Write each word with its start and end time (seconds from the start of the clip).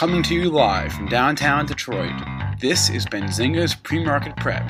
Coming 0.00 0.22
to 0.22 0.34
you 0.34 0.48
live 0.48 0.94
from 0.94 1.08
downtown 1.08 1.66
Detroit, 1.66 2.14
this 2.58 2.88
is 2.88 3.04
Benzinga's 3.04 3.74
Pre-Market 3.74 4.34
Prep. 4.36 4.66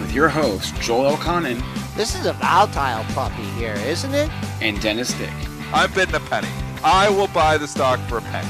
With 0.00 0.14
your 0.14 0.30
host, 0.30 0.74
Joel 0.76 1.14
Elconin 1.14 1.62
This 1.94 2.18
is 2.18 2.24
a 2.24 2.32
volatile 2.32 3.04
puppy 3.12 3.42
here, 3.58 3.74
isn't 3.74 4.14
it? 4.14 4.30
and 4.62 4.80
Dennis 4.80 5.12
Dick. 5.12 5.28
I'm 5.74 5.92
bidding 5.92 6.14
a 6.14 6.20
penny. 6.20 6.48
I 6.82 7.10
will 7.10 7.26
buy 7.26 7.58
the 7.58 7.68
stock 7.68 8.00
for 8.08 8.16
a 8.16 8.22
penny. 8.22 8.48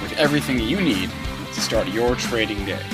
With 0.00 0.12
everything 0.16 0.60
you 0.60 0.80
need 0.80 1.10
to 1.52 1.60
start 1.60 1.88
your 1.88 2.14
trading 2.14 2.64
day. 2.64 2.86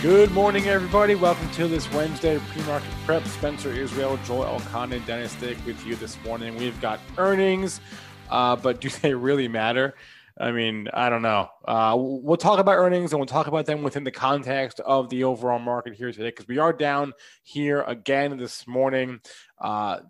Good 0.00 0.30
morning, 0.30 0.66
everybody. 0.66 1.14
Welcome 1.14 1.50
to 1.52 1.68
this 1.68 1.92
Wednesday 1.92 2.38
pre-market 2.38 2.88
prep. 3.04 3.26
Spencer 3.26 3.70
Israel, 3.70 4.18
Joel 4.24 4.60
Elconin, 4.60 5.04
Dennis 5.04 5.34
Dick 5.34 5.58
with 5.66 5.84
you 5.84 5.94
this 5.96 6.16
morning. 6.24 6.56
We've 6.56 6.80
got 6.80 7.00
earnings, 7.18 7.80
uh, 8.30 8.56
but 8.56 8.80
do 8.80 8.88
they 8.88 9.14
really 9.14 9.48
matter? 9.48 9.94
I 10.38 10.52
mean, 10.52 10.88
I 10.92 11.08
don't 11.08 11.22
know. 11.22 11.48
Uh, 11.66 11.94
we'll 11.98 12.36
talk 12.36 12.58
about 12.58 12.76
earnings 12.76 13.12
and 13.12 13.20
we'll 13.20 13.26
talk 13.26 13.46
about 13.46 13.64
them 13.64 13.82
within 13.82 14.04
the 14.04 14.10
context 14.10 14.80
of 14.80 15.08
the 15.08 15.24
overall 15.24 15.58
market 15.58 15.94
here 15.94 16.12
today 16.12 16.28
because 16.28 16.46
we 16.46 16.58
are 16.58 16.74
down 16.74 17.14
here 17.42 17.80
again 17.82 18.36
this 18.36 18.66
morning. 18.66 19.20
Uh, 19.58 20.00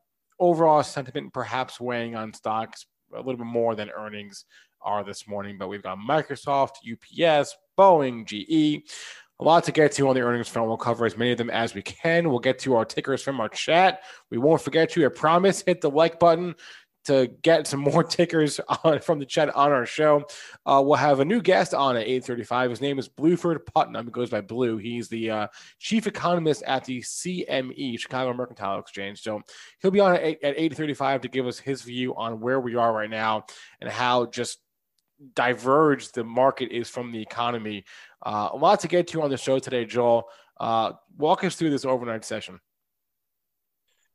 overall 0.41 0.83
sentiment 0.83 1.33
perhaps 1.33 1.81
weighing 1.81 2.17
on 2.17 2.33
stocks 2.35 2.87
a 3.15 3.19
little 3.19 3.37
bit 3.37 3.47
more 3.47 3.77
than 3.77 3.89
earnings 3.91 4.47
are 4.83 5.05
this 5.05 5.29
morning, 5.29 5.59
but 5.59 5.69
we've 5.69 5.83
got 5.83 5.99
Microsoft, 5.99 6.73
UPS, 6.91 7.57
Boeing, 7.79 8.27
GE. 8.27 8.91
A 9.39 9.45
lot 9.45 9.65
to 9.65 9.73
get 9.73 9.93
to 9.93 10.09
on 10.09 10.15
the 10.15 10.23
earnings 10.23 10.49
front. 10.49 10.67
We'll 10.67 10.79
cover 10.79 11.05
as 11.05 11.17
many 11.17 11.33
of 11.33 11.39
them 11.39 11.51
as 11.51 11.75
we 11.75 11.83
can. 11.83 12.31
We'll 12.31 12.39
get 12.39 12.59
to 12.61 12.75
our 12.75 12.87
tickers 12.87 13.23
from 13.23 13.39
our 13.39 13.51
chat. 13.51 14.01
We 14.31 14.39
won't 14.39 14.63
forget 14.63 14.97
you. 14.97 15.05
I 15.05 15.11
promise. 15.11 15.61
Hit 15.61 15.83
the 15.83 15.91
like 15.91 16.19
button 16.19 16.55
to 17.07 17.29
get 17.43 17.67
some 17.67 17.81
more 17.81 18.05
tickers 18.05 18.61
on, 18.85 19.01
from 19.01 19.19
the 19.19 19.27
chat 19.27 19.55
on 19.55 19.73
our 19.73 19.87
show. 19.87 20.25
Uh, 20.65 20.83
we'll 20.85 20.97
have 20.97 21.21
a 21.21 21.25
new 21.25 21.41
guest 21.41 21.75
on 21.75 21.97
at 21.97 22.07
8:35. 22.07 22.71
His 22.71 22.81
name 22.81 22.99
is 22.99 23.09
Bluford 23.09 23.65
Putnam. 23.67 24.07
He 24.07 24.13
goes 24.13 24.31
by 24.31 24.41
Blue. 24.41 24.77
He's 24.77 25.09
the 25.09 25.31
uh, 25.31 25.47
chief 25.79 26.07
economist 26.07 26.63
at 26.65 26.85
the 26.85 27.01
CME 27.01 27.99
Chicago 27.99 28.33
Mercantile 28.33 28.79
Exchange. 28.79 29.23
So 29.23 29.43
he'll 29.81 29.91
be 29.91 30.01
on 30.01 30.15
at 30.15 30.23
8, 30.23 30.39
at 30.43 30.57
8:35 30.57 31.23
to 31.23 31.29
give 31.29 31.47
us 31.47 31.59
his 31.59 31.83
view 31.83 32.15
on 32.15 32.41
where 32.41 32.61
we 32.61 32.77
are 32.77 32.93
right 32.93 33.11
now 33.11 33.47
and 33.81 33.91
how 33.91 34.27
just 34.27 34.59
diverged 35.35 36.15
the 36.15 36.25
market 36.25 36.71
is 36.71 36.89
from 36.89 37.13
the 37.13 37.21
economy. 37.21 37.85
Uh, 38.25 38.51
a 38.53 38.57
lot 38.57 38.81
to 38.81 38.89
get 38.89 39.09
to 39.09 39.23
on 39.23 39.31
the 39.31 39.37
show 39.37 39.59
today, 39.59 39.85
Joel. 39.85 40.29
Uh, 40.59 40.93
walk 41.17 41.45
us 41.45 41.55
through 41.57 41.71
this 41.71 41.85
overnight 41.85 42.25
session. 42.25 42.61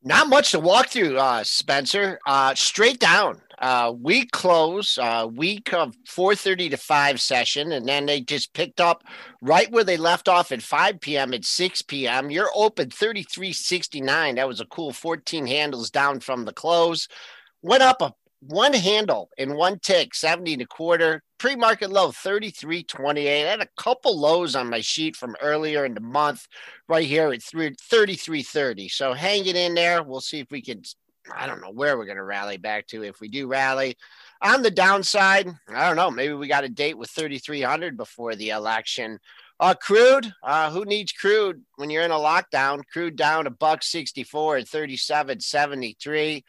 Not 0.03 0.29
much 0.29 0.51
to 0.51 0.59
walk 0.59 0.89
through, 0.89 1.17
uh, 1.17 1.43
Spencer. 1.43 2.19
Uh, 2.25 2.55
straight 2.55 2.99
down. 2.99 3.39
Uh, 3.59 3.93
we 3.95 4.25
close 4.25 4.97
uh, 4.97 5.27
week 5.31 5.71
of 5.73 5.95
4:30 6.07 6.71
to 6.71 6.77
5 6.77 7.21
session, 7.21 7.71
and 7.71 7.87
then 7.87 8.07
they 8.07 8.19
just 8.19 8.53
picked 8.55 8.81
up 8.81 9.03
right 9.43 9.71
where 9.71 9.83
they 9.83 9.97
left 9.97 10.27
off 10.27 10.51
at 10.51 10.63
5 10.63 10.99
p.m. 10.99 11.35
at 11.35 11.45
6 11.45 11.83
p.m. 11.83 12.31
You're 12.31 12.49
open 12.55 12.89
33.69. 12.89 14.35
That 14.35 14.47
was 14.47 14.59
a 14.59 14.65
cool 14.65 14.91
14 14.91 15.45
handles 15.45 15.91
down 15.91 16.19
from 16.19 16.45
the 16.45 16.53
close. 16.53 17.07
Went 17.61 17.83
up 17.83 18.01
a 18.01 18.13
one 18.39 18.73
handle 18.73 19.29
in 19.37 19.55
one 19.55 19.77
tick, 19.77 20.15
70 20.15 20.53
and 20.53 20.61
a 20.63 20.65
quarter. 20.65 21.21
Pre-market 21.41 21.89
low 21.89 22.11
33.28. 22.11 23.17
I 23.17 23.49
had 23.49 23.61
a 23.61 23.67
couple 23.75 24.15
lows 24.15 24.55
on 24.55 24.69
my 24.69 24.79
sheet 24.79 25.15
from 25.15 25.35
earlier 25.41 25.85
in 25.85 25.95
the 25.95 25.99
month, 25.99 26.47
right 26.87 27.03
here 27.03 27.33
at 27.33 27.39
33.30. 27.39 28.91
So 28.91 29.13
hang 29.13 29.47
it 29.47 29.55
in 29.55 29.73
there. 29.73 30.03
We'll 30.03 30.21
see 30.21 30.39
if 30.39 30.51
we 30.51 30.61
can. 30.61 30.83
I 31.35 31.47
don't 31.47 31.59
know 31.59 31.71
where 31.71 31.97
we're 31.97 32.05
going 32.05 32.17
to 32.17 32.23
rally 32.23 32.57
back 32.57 32.85
to 32.89 33.03
if 33.03 33.19
we 33.19 33.27
do 33.27 33.47
rally. 33.47 33.97
On 34.43 34.61
the 34.61 34.69
downside, 34.69 35.49
I 35.67 35.87
don't 35.87 35.95
know. 35.95 36.11
Maybe 36.11 36.35
we 36.35 36.47
got 36.47 36.63
a 36.63 36.69
date 36.69 36.95
with 36.95 37.09
3,300 37.09 37.97
before 37.97 38.35
the 38.35 38.49
election. 38.49 39.17
Uh, 39.59 39.73
crude. 39.73 40.31
Uh, 40.43 40.69
who 40.69 40.85
needs 40.85 41.11
crude 41.11 41.63
when 41.77 41.89
you're 41.89 42.03
in 42.03 42.11
a 42.11 42.13
lockdown? 42.13 42.83
Crude 42.93 43.15
down 43.15 43.47
a 43.47 43.51
buck 43.51 43.81
64 43.81 44.57
at 44.57 44.65
37.73. 44.67 46.43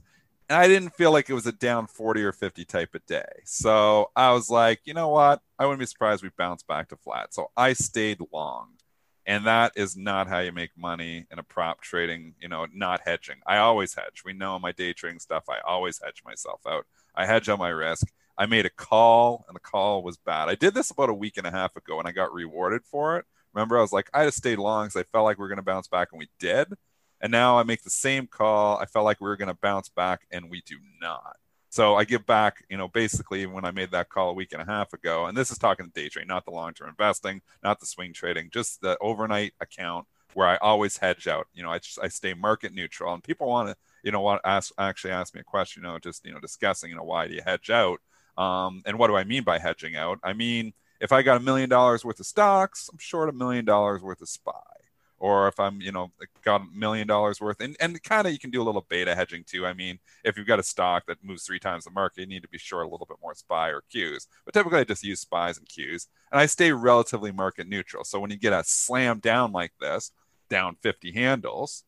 and 0.51 0.59
I 0.59 0.69
didn't 0.69 0.91
feel 0.91 1.13
like 1.13 1.31
it 1.31 1.35
was 1.35 1.47
a 1.47 1.53
down 1.53 1.87
40 1.87 2.23
or 2.23 2.33
50 2.33 2.65
type 2.67 2.95
of 2.95 3.05
day. 3.07 3.27
So 3.45 4.11
I 4.15 4.33
was 4.33 4.51
like, 4.51 4.81
you 4.85 4.93
know 4.93 5.09
what? 5.09 5.41
I 5.59 5.65
wouldn't 5.65 5.81
be 5.81 5.87
surprised 5.87 6.23
we 6.23 6.31
bounce 6.37 6.63
back 6.63 6.91
to 6.91 6.97
flat. 6.97 7.33
So 7.33 7.51
I 7.57 7.73
stayed 7.73 8.19
long 8.33 8.69
and 9.28 9.44
that 9.44 9.72
is 9.77 9.94
not 9.94 10.27
how 10.27 10.39
you 10.39 10.50
make 10.53 10.71
money 10.77 11.27
in 11.31 11.39
a 11.39 11.43
prop 11.43 11.83
trading 11.83 12.34
you 12.41 12.49
know 12.49 12.66
not 12.72 13.03
hedging. 13.05 13.37
I 13.47 13.59
always 13.59 13.94
hedge. 13.94 14.22
We 14.25 14.33
know 14.33 14.56
in 14.56 14.62
my 14.62 14.72
day 14.72 14.93
trading 14.94 15.21
stuff. 15.21 15.44
I 15.49 15.59
always 15.61 16.00
hedge 16.03 16.22
myself 16.25 16.62
out. 16.66 16.87
I 17.15 17.27
hedge 17.27 17.49
on 17.49 17.59
my 17.59 17.69
risk. 17.69 18.09
I 18.38 18.47
made 18.47 18.67
a 18.67 18.71
call 18.71 19.44
and 19.47 19.55
the 19.55 19.61
call 19.61 20.03
was 20.03 20.17
bad. 20.17 20.49
I 20.49 20.55
did 20.55 20.75
this 20.75 20.91
about 20.91 21.11
a 21.11 21.15
week 21.15 21.37
and 21.37 21.47
a 21.47 21.50
half 21.50 21.77
ago 21.77 21.99
and 21.99 22.09
i 22.09 22.12
got 22.12 22.33
rewarded 22.33 22.83
for 22.84 23.19
it. 23.19 23.27
Remember 23.53 23.78
i 23.78 23.83
was 23.83 23.93
like 23.93 24.09
i 24.15 24.25
just 24.25 24.38
stayed 24.38 24.59
long 24.59 24.87
because 24.87 25.00
i 25.00 25.05
felt 25.05 25.25
like 25.25 25.38
we 25.38 25.44
are 25.44 25.49
going 25.49 25.59
to 25.59 25.62
bounce 25.62 25.88
back 25.88 26.09
and 26.11 26.19
we 26.19 26.28
did. 26.41 26.72
And 27.21 27.31
now 27.31 27.59
i 27.59 27.62
make 27.65 27.83
the 27.83 27.91
same 27.91 28.27
call. 28.27 28.78
I 28.78 28.87
felt 28.87 29.05
like 29.05 29.21
we 29.21 29.28
were 29.28 29.37
going 29.37 29.49
to 29.49 29.55
bounce 29.61 29.91
back 29.91 30.22
and 30.33 30.50
we 30.50 30.62
do 30.65 30.77
not 31.00 31.37
so 31.71 31.97
I 31.97 32.05
give 32.05 32.25
back, 32.27 32.65
you 32.71 32.77
know, 32.77 32.89
basically 32.89 33.47
when 33.47 33.65
I 33.65 33.71
made 33.71 33.91
that 33.91 34.09
call 34.09 34.31
a 34.31 34.34
week 34.34 34.53
and 34.53 34.62
a 34.62 34.65
half 34.65 34.93
ago, 34.93 35.27
and 35.27 35.37
this 35.37 35.51
is 35.51 35.59
talking 35.59 35.91
day 35.95 36.09
trading, 36.09 36.29
not 36.29 36.45
the 36.45 36.51
long 36.51 36.73
term 36.73 36.89
investing, 36.89 37.43
not 37.62 37.81
the 37.81 37.87
swing 37.87 38.12
trading, 38.12 38.49
just 38.51 38.81
the 38.81 38.97
overnight 39.01 39.53
account 39.61 40.06
where 40.34 40.47
I 40.49 40.56
always 40.59 40.97
hedge 40.97 41.27
out. 41.27 41.47
You 41.55 41.62
know, 41.62 41.71
I 41.71 41.79
just 41.79 41.99
I 42.03 42.09
stay 42.09 42.34
market 42.34 42.73
neutral, 42.73 43.12
and 43.12 43.23
people 43.23 43.49
want 43.49 43.69
to, 43.69 43.77
you 44.03 44.12
know, 44.12 44.21
want 44.21 44.41
ask 44.45 44.73
actually 44.79 45.12
ask 45.12 45.34
me 45.34 45.41
a 45.41 45.45
question, 45.45 45.83
you 45.83 45.89
know, 45.89 45.99
just 45.99 46.25
you 46.25 46.32
know 46.32 46.41
discussing, 46.41 46.91
you 46.91 46.97
know, 46.97 47.05
why 47.05 47.29
do 47.29 47.35
you 47.35 47.43
hedge 47.44 47.70
out? 47.70 48.00
Um, 48.37 48.82
and 48.87 48.99
what 48.99 49.09
do 49.09 49.17
I 49.17 49.25
mean 49.25 49.44
by 49.44 49.59
hedging 49.59 49.97
out? 49.97 50.19
I 50.23 50.32
mean 50.32 50.73
if 51.00 51.12
I 51.12 51.23
got 51.23 51.37
a 51.37 51.41
million 51.41 51.69
dollars 51.69 52.05
worth 52.05 52.19
of 52.19 52.26
stocks, 52.26 52.88
I'm 52.93 52.99
short 52.99 53.29
a 53.29 53.32
million 53.32 53.65
dollars 53.65 54.03
worth 54.03 54.20
of 54.20 54.29
SPY 54.29 54.53
or 55.20 55.49
if 55.49 55.59
I'm, 55.59 55.81
you 55.81 55.91
know, 55.91 56.11
got 56.44 56.61
a 56.61 56.67
million 56.73 57.06
dollars 57.06 57.41
worth, 57.41 57.61
and, 57.61 57.76
and 57.81 58.00
kind 58.03 58.26
of 58.26 58.32
you 58.32 58.38
can 58.38 58.50
do 58.50 58.62
a 58.62 58.65
little 58.65 58.87
beta 58.88 59.15
hedging 59.15 59.44
too. 59.44 59.67
I 59.67 59.73
mean, 59.73 59.99
if 60.25 60.37
you've 60.37 60.47
got 60.47 60.61
a 60.61 60.65
stock 60.65 61.06
that 61.06 61.23
moves 61.25 61.44
three 61.44 61.59
times 61.59 61.85
the 61.85 61.91
market, 61.91 62.20
you 62.20 62.26
need 62.26 62.43
to 62.43 62.49
be 62.49 62.59
short 62.59 62.87
a 62.87 62.88
little 62.88 63.06
bit 63.06 63.19
more 63.23 63.35
SPY 63.35 63.69
or 63.70 63.82
Qs. 63.93 64.26
But 64.44 64.55
typically 64.55 64.81
I 64.81 64.85
just 64.85 65.05
use 65.05 65.25
SPYs 65.25 65.59
and 65.59 65.69
Qs, 65.69 66.06
and 66.31 66.41
I 66.41 66.47
stay 66.47 66.73
relatively 66.73 67.32
market 67.32 67.69
neutral. 67.69 68.05
So 68.05 68.20
when 68.20 68.31
you 68.31 68.37
get 68.37 68.53
a 68.53 68.62
slam 68.65 69.19
down 69.19 69.53
like 69.53 69.73
this, 69.81 70.12
down 70.49 70.76
50 70.82 71.12
handles, 71.12 71.85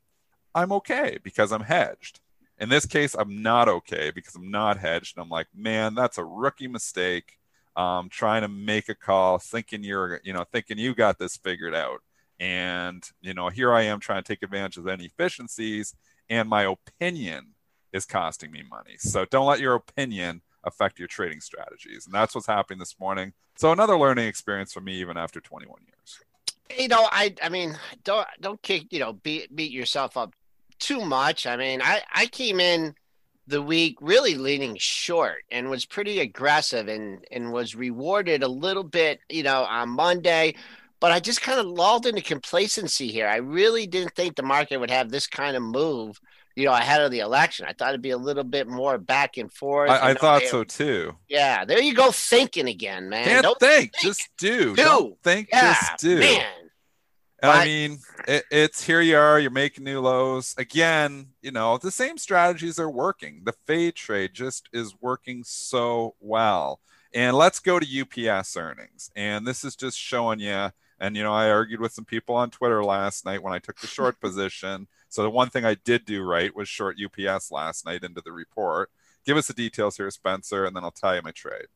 I'm 0.55 0.73
okay 0.73 1.19
because 1.23 1.53
I'm 1.53 1.63
hedged. 1.63 2.21
In 2.59 2.69
this 2.69 2.85
case, 2.85 3.15
I'm 3.15 3.43
not 3.43 3.69
okay 3.69 4.11
because 4.11 4.35
I'm 4.35 4.51
not 4.51 4.77
hedged. 4.77 5.17
And 5.17 5.23
I'm 5.23 5.31
like, 5.31 5.47
man, 5.55 5.95
that's 5.95 6.19
a 6.19 6.25
rookie 6.25 6.69
mistake. 6.69 7.39
Um, 7.77 8.09
trying 8.11 8.43
to 8.43 8.49
make 8.49 8.89
a 8.89 8.95
call, 8.95 9.39
thinking 9.39 9.85
you're, 9.85 10.21
you 10.25 10.33
know, 10.33 10.45
thinking 10.53 10.77
you 10.77 10.95
got 10.95 11.19
this 11.19 11.37
figured 11.37 11.75
out 11.75 12.03
and, 12.41 13.07
you 13.21 13.35
know, 13.35 13.51
here 13.51 13.73
I 13.73 13.83
am 13.83 14.01
trying 14.01 14.23
to 14.23 14.27
take 14.27 14.43
advantage 14.43 14.79
of 14.79 14.89
any 14.89 15.05
efficiencies. 15.05 15.95
And 16.31 16.49
my 16.49 16.63
opinion 16.63 17.49
is 17.93 18.07
costing 18.07 18.51
me 18.51 18.63
money. 18.69 18.97
So 18.99 19.27
don't 19.27 19.47
let 19.47 19.61
your 19.61 19.75
opinion 19.75 20.41
affect 20.65 20.99
your 20.99 21.09
trading 21.09 21.41
strategies. 21.41 22.07
And 22.07 22.15
that's 22.15 22.35
what's 22.35 22.47
happening 22.47 22.79
this 22.79 22.99
morning. 22.99 23.35
So 23.57 23.73
another 23.73 23.99
learning 23.99 24.27
experience 24.27 24.73
for 24.73 24.81
me 24.81 24.95
even 24.95 25.19
after 25.19 25.41
21 25.41 25.81
years. 25.87 26.21
You 26.79 26.89
know, 26.89 27.09
I 27.11 27.35
I 27.43 27.49
mean, 27.49 27.77
don't 28.05 28.27
don't 28.41 28.63
kick, 28.63 28.93
you 28.93 29.01
know, 29.01 29.13
beat 29.13 29.55
beat 29.55 29.73
yourself 29.73 30.17
up 30.17 30.35
too 30.79 31.05
much. 31.05 31.47
I 31.47 31.57
mean, 31.57 31.83
I 31.83 32.03
I 32.15 32.27
came 32.27 32.61
in 32.61 32.95
the 33.49 33.61
week 33.61 33.99
really 34.01 34.37
leaning 34.37 34.77
short 34.79 35.43
and 35.51 35.69
was 35.69 35.85
pretty 35.85 36.21
aggressive 36.21 36.87
and 36.87 37.25
and 37.33 37.53
was 37.53 37.75
rewarded 37.75 38.45
a 38.45 38.49
little 38.49 38.85
bit, 38.85 39.19
you 39.29 39.43
know, 39.43 39.65
on 39.65 39.91
Monday 39.91 40.55
but 41.01 41.13
I 41.13 41.21
just 41.21 41.41
kind 41.41 41.59
of 41.59 41.67
lulled 41.67 42.07
into 42.07 42.21
complacency 42.21 43.09
here. 43.09 43.27
I 43.27 43.37
really 43.37 43.87
didn't 43.87 44.15
think 44.15 44.37
the 44.37 44.43
market 44.43 44.79
would 44.79 44.91
have 44.91 45.11
this 45.11 45.27
kind 45.27 45.57
of 45.57 45.63
move, 45.63 46.21
you 46.55 46.67
know, 46.67 46.73
ahead 46.73 47.01
of 47.01 47.11
the 47.11 47.21
election. 47.21 47.67
I 47.67 47.73
thought 47.73 47.89
it'd 47.89 48.03
be 48.03 48.11
a 48.11 48.19
little 48.19 48.45
bit 48.45 48.69
more 48.69 48.99
back 48.99 49.39
and 49.39 49.51
forth. 49.51 49.91
I, 49.91 50.11
I 50.11 50.15
thought 50.15 50.43
so 50.43 50.63
too. 50.63 51.17
Yeah, 51.29 51.65
there 51.65 51.81
you 51.81 51.95
go, 51.95 52.11
thinking 52.11 52.69
again, 52.69 53.09
man. 53.09 53.25
Can't 53.25 53.43
Don't 53.43 53.59
think, 53.59 53.95
think, 53.95 54.03
just 54.03 54.29
do. 54.37 54.77
do. 54.77 54.83
Don't 54.83 55.23
think, 55.23 55.49
yeah, 55.51 55.75
just 55.75 55.99
do. 55.99 56.21
Man. 56.21 56.45
But, 57.41 57.57
I 57.57 57.65
mean, 57.65 57.99
it, 58.29 58.45
it's 58.51 58.85
here 58.85 59.01
you 59.01 59.17
are, 59.17 59.41
you're 59.41 59.51
making 59.51 59.85
new 59.85 60.01
lows. 60.01 60.55
Again, 60.59 61.29
you 61.41 61.51
know, 61.51 61.79
the 61.79 61.91
same 61.91 62.19
strategies 62.19 62.79
are 62.79 62.91
working. 62.91 63.43
The 63.45 63.55
fade 63.67 63.95
trade 63.95 64.35
just 64.35 64.69
is 64.75 64.95
working 65.01 65.43
so 65.45 66.17
well. 66.21 66.81
And 67.15 67.35
let's 67.35 67.59
go 67.59 67.81
to 67.81 68.01
UPS 68.03 68.57
earnings. 68.59 69.11
And 69.17 69.47
this 69.47 69.65
is 69.65 69.75
just 69.75 69.99
showing 69.99 70.39
you 70.39 70.71
and 71.01 71.17
you 71.17 71.23
know, 71.23 71.33
I 71.33 71.51
argued 71.51 71.81
with 71.81 71.93
some 71.93 72.05
people 72.05 72.35
on 72.35 72.51
Twitter 72.51 72.85
last 72.85 73.25
night 73.25 73.43
when 73.43 73.55
I 73.55 73.59
took 73.59 73.81
the 73.81 73.87
short 73.87 74.21
position. 74.21 74.87
So 75.09 75.23
the 75.23 75.31
one 75.31 75.49
thing 75.49 75.65
I 75.65 75.75
did 75.75 76.05
do 76.05 76.23
right 76.23 76.55
was 76.55 76.69
short 76.69 76.97
UPS 77.03 77.51
last 77.51 77.87
night 77.87 78.05
into 78.05 78.21
the 78.21 78.33
report. 78.33 78.91
Give 79.25 79.37
us 79.37 79.49
the 79.49 79.55
details 79.55 79.97
here, 79.97 80.11
Spencer, 80.11 80.65
and 80.65 80.77
then 80.77 80.85
I'll 80.85 80.91
tell 80.91 81.15
you 81.15 81.23
my 81.23 81.33
trade. 81.33 81.67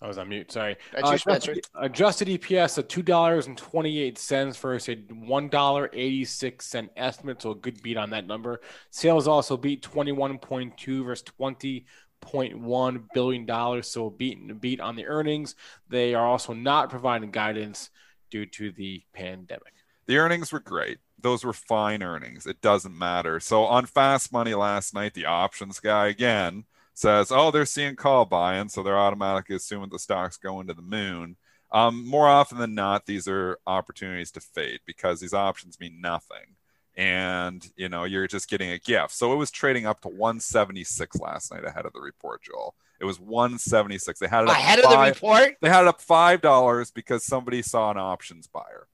I 0.00 0.08
was 0.08 0.18
on 0.18 0.28
mute. 0.28 0.52
Sorry. 0.52 0.76
Uh, 0.94 1.16
Spencer. 1.16 1.54
Adjusted, 1.74 2.28
EPS 2.28 2.76
of 2.76 2.86
two 2.86 3.02
dollars 3.02 3.46
and 3.46 3.56
twenty 3.56 3.98
eight 3.98 4.18
cents 4.18 4.58
versus 4.58 4.94
a 4.94 5.14
one 5.14 5.48
dollar 5.48 5.88
eighty 5.94 6.24
six 6.24 6.66
cent 6.66 6.90
estimate. 6.96 7.40
So 7.40 7.52
a 7.52 7.54
good 7.54 7.82
beat 7.82 7.96
on 7.96 8.10
that 8.10 8.26
number. 8.26 8.60
Sales 8.90 9.26
also 9.26 9.56
beat 9.56 9.80
twenty 9.80 10.12
one 10.12 10.38
point 10.38 10.76
two 10.76 11.02
versus 11.02 11.24
twenty 11.24 11.86
$0.1 12.22 13.04
billion. 13.14 13.82
So 13.82 14.10
beat, 14.10 14.60
beat 14.60 14.80
on 14.80 14.96
the 14.96 15.06
earnings. 15.06 15.54
They 15.88 16.14
are 16.14 16.26
also 16.26 16.52
not 16.52 16.90
providing 16.90 17.30
guidance 17.30 17.90
due 18.30 18.46
to 18.46 18.72
the 18.72 19.02
pandemic. 19.12 19.72
The 20.06 20.18
earnings 20.18 20.52
were 20.52 20.60
great. 20.60 20.98
Those 21.18 21.44
were 21.44 21.52
fine 21.52 22.02
earnings. 22.02 22.46
It 22.46 22.60
doesn't 22.60 22.96
matter. 22.96 23.40
So 23.40 23.64
on 23.64 23.86
fast 23.86 24.32
money 24.32 24.54
last 24.54 24.94
night, 24.94 25.14
the 25.14 25.26
options 25.26 25.80
guy 25.80 26.08
again 26.08 26.64
says, 26.94 27.30
oh, 27.30 27.50
they're 27.50 27.66
seeing 27.66 27.96
call 27.96 28.24
buying. 28.24 28.68
So 28.68 28.82
they're 28.82 28.98
automatically 28.98 29.56
assuming 29.56 29.90
the 29.90 29.98
stock's 29.98 30.36
going 30.36 30.66
to 30.68 30.74
the 30.74 30.82
moon. 30.82 31.36
Um, 31.72 32.06
more 32.06 32.28
often 32.28 32.58
than 32.58 32.74
not, 32.74 33.06
these 33.06 33.26
are 33.26 33.58
opportunities 33.66 34.30
to 34.32 34.40
fade 34.40 34.80
because 34.86 35.20
these 35.20 35.34
options 35.34 35.80
mean 35.80 36.00
nothing 36.00 36.55
and 36.96 37.68
you 37.76 37.88
know 37.88 38.04
you're 38.04 38.26
just 38.26 38.48
getting 38.48 38.70
a 38.70 38.78
gift. 38.78 39.12
So 39.12 39.32
it 39.32 39.36
was 39.36 39.50
trading 39.50 39.86
up 39.86 40.00
to 40.00 40.08
176 40.08 41.20
last 41.20 41.52
night 41.52 41.64
ahead 41.64 41.86
of 41.86 41.92
the 41.92 42.00
report, 42.00 42.42
Joel. 42.42 42.74
It 42.98 43.04
was 43.04 43.20
176. 43.20 44.18
They 44.18 44.26
had 44.26 44.44
it 44.44 44.48
ahead 44.48 44.78
of 44.78 44.90
the 44.90 44.98
report. 44.98 45.56
They 45.60 45.68
had 45.68 45.82
it 45.82 45.88
up 45.88 46.00
five 46.00 46.40
dollars 46.40 46.90
because 46.90 47.24
somebody 47.24 47.62
saw 47.62 47.90
an 47.90 47.98
options 47.98 48.46
buyer. 48.46 48.88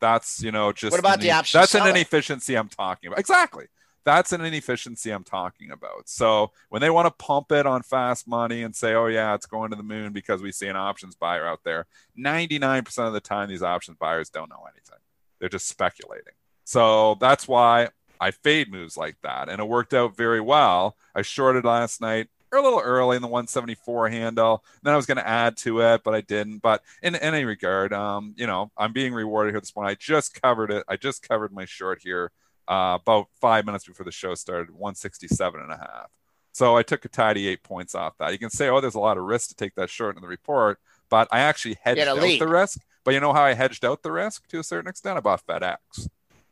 That's 0.00 0.42
you 0.42 0.52
know 0.52 0.72
just 0.72 0.92
what 0.92 1.00
about 1.00 1.16
an, 1.16 1.22
the 1.22 1.32
option? 1.32 1.60
That's 1.60 1.72
seller? 1.72 1.90
an 1.90 1.96
inefficiency 1.96 2.54
I'm 2.54 2.68
talking 2.68 3.08
about. 3.08 3.18
Exactly. 3.18 3.66
That's 4.04 4.32
an 4.32 4.40
inefficiency 4.40 5.10
I'm 5.10 5.24
talking 5.24 5.70
about. 5.70 6.08
So 6.08 6.52
when 6.70 6.80
they 6.80 6.88
want 6.88 7.06
to 7.06 7.24
pump 7.24 7.52
it 7.52 7.66
on 7.66 7.82
fast 7.82 8.26
money 8.26 8.62
and 8.62 8.74
say, 8.74 8.94
"Oh 8.94 9.06
yeah, 9.06 9.34
it's 9.34 9.46
going 9.46 9.70
to 9.70 9.76
the 9.76 9.82
moon 9.82 10.12
because 10.12 10.40
we 10.40 10.52
see 10.52 10.68
an 10.68 10.76
options 10.76 11.16
buyer 11.16 11.46
out 11.46 11.60
there," 11.64 11.86
99% 12.16 13.06
of 13.06 13.12
the 13.12 13.20
time 13.20 13.48
these 13.48 13.62
options 13.62 13.98
buyers 13.98 14.30
don't 14.30 14.48
know 14.48 14.64
anything. 14.72 14.98
They're 15.38 15.48
just 15.48 15.68
speculating. 15.68 16.34
So 16.64 17.16
that's 17.20 17.48
why 17.48 17.88
I 18.20 18.30
fade 18.30 18.70
moves 18.70 18.96
like 18.96 19.16
that. 19.22 19.48
And 19.48 19.60
it 19.60 19.68
worked 19.68 19.94
out 19.94 20.16
very 20.16 20.40
well. 20.40 20.96
I 21.14 21.22
shorted 21.22 21.64
last 21.64 22.00
night 22.00 22.28
a 22.52 22.60
little 22.60 22.80
early 22.80 23.16
in 23.16 23.22
the 23.22 23.28
174 23.28 24.08
handle. 24.08 24.64
Then 24.82 24.92
I 24.92 24.96
was 24.96 25.06
going 25.06 25.18
to 25.18 25.26
add 25.26 25.56
to 25.58 25.80
it, 25.80 26.02
but 26.04 26.14
I 26.14 26.20
didn't. 26.20 26.58
But 26.58 26.82
in, 27.02 27.14
in 27.14 27.22
any 27.22 27.44
regard, 27.44 27.92
um, 27.92 28.34
you 28.36 28.46
know, 28.46 28.70
I'm 28.76 28.92
being 28.92 29.14
rewarded 29.14 29.54
here 29.54 29.60
this 29.60 29.74
morning. 29.74 29.90
I 29.90 29.94
just 29.94 30.40
covered 30.40 30.70
it. 30.70 30.84
I 30.88 30.96
just 30.96 31.26
covered 31.26 31.52
my 31.52 31.64
short 31.64 32.00
here 32.02 32.32
uh, 32.68 32.98
about 33.00 33.26
five 33.40 33.66
minutes 33.66 33.84
before 33.84 34.04
the 34.04 34.12
show 34.12 34.34
started, 34.34 34.70
167 34.70 35.60
and 35.60 35.72
a 35.72 35.76
half. 35.76 36.10
So 36.52 36.76
I 36.76 36.82
took 36.82 37.04
a 37.04 37.08
tidy 37.08 37.46
eight 37.46 37.62
points 37.62 37.94
off 37.94 38.18
that. 38.18 38.32
You 38.32 38.38
can 38.38 38.50
say, 38.50 38.68
oh, 38.68 38.80
there's 38.80 38.96
a 38.96 39.00
lot 39.00 39.16
of 39.16 39.24
risk 39.24 39.50
to 39.50 39.54
take 39.54 39.76
that 39.76 39.88
short 39.88 40.16
in 40.16 40.22
the 40.22 40.28
report, 40.28 40.78
but 41.08 41.28
I 41.30 41.40
actually 41.40 41.78
hedged 41.80 41.98
out 42.08 42.16
the 42.40 42.48
risk. 42.48 42.80
But 43.04 43.14
you 43.14 43.20
know 43.20 43.32
how 43.32 43.42
I 43.42 43.54
hedged 43.54 43.84
out 43.84 44.02
the 44.02 44.12
risk 44.12 44.46
to 44.48 44.58
a 44.58 44.64
certain 44.64 44.88
extent? 44.88 45.16
I 45.16 45.20
bought 45.20 45.46
FedEx. 45.46 46.08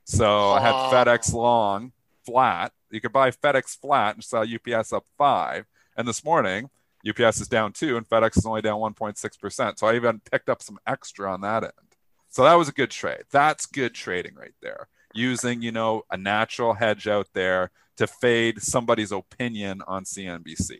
So 0.09 0.53
I 0.53 0.61
had 0.61 0.73
FedEx 0.73 1.35
long 1.35 1.93
flat. 2.25 2.73
You 2.91 3.01
could 3.01 3.13
buy 3.13 3.31
FedEx 3.31 3.79
flat 3.79 4.15
and 4.15 4.25
sell 4.25 4.43
UPS 4.43 4.93
up 4.93 5.05
five. 5.19 5.67
And 5.99 6.09
this 6.09 6.25
morning, 6.25 6.71
UPS 7.07 7.43
is 7.43 7.49
down 7.49 7.73
two 7.75 7.99
and 7.99 8.09
FedEx 8.09 8.39
is 8.39 8.47
only 8.47 8.63
down 8.63 8.81
1.6%. 8.81 9.79
So 9.79 9.87
I 9.87 9.97
even 9.97 10.21
picked 10.21 10.49
up 10.49 10.63
some 10.63 10.79
extra 10.87 11.31
on 11.31 11.43
that 11.43 11.63
end. 11.63 11.73
So 12.31 12.43
that 12.45 12.55
was 12.55 12.69
a 12.71 12.73
good 12.73 12.91
trade. 12.91 13.25
That's 13.31 13.67
good 13.67 13.95
trading 13.95 14.35
right 14.35 14.55
there. 14.63 14.89
Using, 15.13 15.61
you 15.61 15.73
know, 15.73 16.05
a 16.11 16.17
natural 16.17 16.73
hedge 16.73 17.07
out 17.07 17.29
there 17.35 17.71
to 17.99 18.07
fade 18.07 18.63
somebody's 18.63 19.13
opinion 19.13 19.83
on 19.87 20.05
CNBC. 20.05 20.79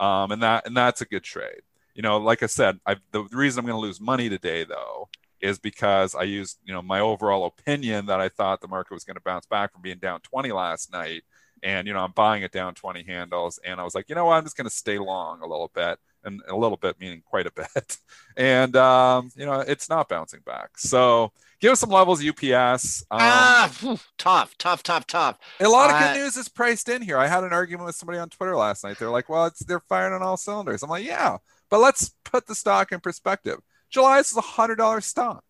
Um, 0.00 0.32
and 0.32 0.42
that 0.42 0.66
and 0.66 0.76
that's 0.76 1.00
a 1.00 1.06
good 1.06 1.22
trade. 1.22 1.62
You 1.94 2.02
know, 2.02 2.18
like 2.18 2.42
I 2.42 2.46
said, 2.46 2.80
I've, 2.84 3.00
the 3.12 3.22
reason 3.32 3.60
I'm 3.60 3.66
going 3.66 3.80
to 3.80 3.86
lose 3.86 4.00
money 4.00 4.28
today 4.28 4.64
though 4.64 5.08
is 5.46 5.58
because 5.58 6.14
I 6.14 6.24
used, 6.24 6.58
you 6.64 6.74
know, 6.74 6.82
my 6.82 7.00
overall 7.00 7.46
opinion 7.46 8.06
that 8.06 8.20
I 8.20 8.28
thought 8.28 8.60
the 8.60 8.68
market 8.68 8.92
was 8.92 9.04
going 9.04 9.16
to 9.16 9.22
bounce 9.22 9.46
back 9.46 9.72
from 9.72 9.82
being 9.82 9.98
down 9.98 10.20
20 10.20 10.52
last 10.52 10.92
night. 10.92 11.22
And, 11.62 11.86
you 11.86 11.94
know, 11.94 12.00
I'm 12.00 12.12
buying 12.12 12.42
it 12.42 12.52
down 12.52 12.74
20 12.74 13.02
handles. 13.04 13.58
And 13.64 13.80
I 13.80 13.84
was 13.84 13.94
like, 13.94 14.08
you 14.08 14.14
know 14.14 14.26
what? 14.26 14.34
I'm 14.34 14.44
just 14.44 14.56
going 14.56 14.68
to 14.68 14.74
stay 14.74 14.98
long 14.98 15.40
a 15.40 15.46
little 15.46 15.70
bit. 15.74 15.98
And 16.24 16.42
a 16.48 16.56
little 16.56 16.76
bit 16.76 16.98
meaning 16.98 17.22
quite 17.24 17.46
a 17.46 17.52
bit. 17.52 17.98
And, 18.36 18.76
um, 18.76 19.30
you 19.34 19.46
know, 19.46 19.60
it's 19.60 19.88
not 19.88 20.10
bouncing 20.10 20.40
back. 20.44 20.76
So 20.76 21.32
give 21.58 21.72
us 21.72 21.80
some 21.80 21.88
levels, 21.88 22.22
UPS. 22.22 23.02
Um, 23.10 23.18
ah, 23.18 23.72
whew, 23.80 23.98
tough, 24.18 24.58
tough, 24.58 24.82
tough, 24.82 25.06
tough. 25.06 25.38
A 25.58 25.66
lot 25.66 25.88
of 25.88 25.96
uh, 25.96 26.12
good 26.12 26.20
news 26.20 26.36
is 26.36 26.46
priced 26.46 26.90
in 26.90 27.00
here. 27.00 27.16
I 27.16 27.28
had 27.28 27.44
an 27.44 27.54
argument 27.54 27.86
with 27.86 27.94
somebody 27.94 28.18
on 28.18 28.28
Twitter 28.28 28.54
last 28.54 28.84
night. 28.84 28.98
They're 28.98 29.08
like, 29.08 29.30
well, 29.30 29.46
it's 29.46 29.60
they're 29.60 29.80
firing 29.88 30.12
on 30.12 30.22
all 30.22 30.36
cylinders. 30.36 30.82
I'm 30.82 30.90
like, 30.90 31.06
yeah, 31.06 31.38
but 31.70 31.80
let's 31.80 32.10
put 32.24 32.46
the 32.46 32.54
stock 32.54 32.92
in 32.92 33.00
perspective. 33.00 33.60
July 33.90 34.18
is 34.18 34.36
a 34.36 34.40
hundred 34.40 34.76
dollar 34.76 35.00
stock. 35.00 35.44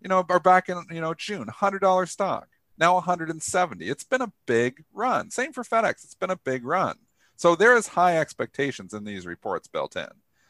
You 0.00 0.08
know, 0.08 0.24
or 0.28 0.40
back 0.40 0.68
in 0.68 0.82
you 0.90 1.00
know 1.00 1.14
June, 1.14 1.48
hundred 1.48 1.80
dollar 1.80 2.06
stock. 2.06 2.48
Now 2.78 2.94
170. 2.94 3.86
It's 3.86 4.04
been 4.04 4.22
a 4.22 4.32
big 4.46 4.84
run. 4.94 5.30
Same 5.30 5.52
for 5.52 5.62
FedEx. 5.62 6.02
It's 6.02 6.14
been 6.14 6.30
a 6.30 6.36
big 6.36 6.64
run. 6.64 6.96
So 7.36 7.54
there 7.54 7.76
is 7.76 7.88
high 7.88 8.16
expectations 8.16 8.94
in 8.94 9.04
these 9.04 9.26
reports 9.26 9.68
built 9.68 9.96
in, 9.96 10.08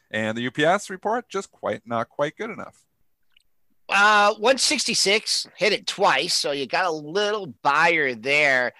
and 0.09 0.37
the 0.37 0.47
UPS 0.47 0.89
report 0.89 1.27
just 1.29 1.51
quite 1.51 1.81
not 1.85 2.09
quite 2.09 2.37
good 2.37 2.49
enough. 2.49 2.85
Uh, 3.89 4.33
166 4.35 5.47
hit 5.57 5.73
it 5.73 5.85
twice, 5.85 6.33
so 6.33 6.51
you 6.51 6.65
got 6.65 6.85
a 6.85 6.91
little 6.91 7.47
buyer 7.61 8.15
there. 8.15 8.71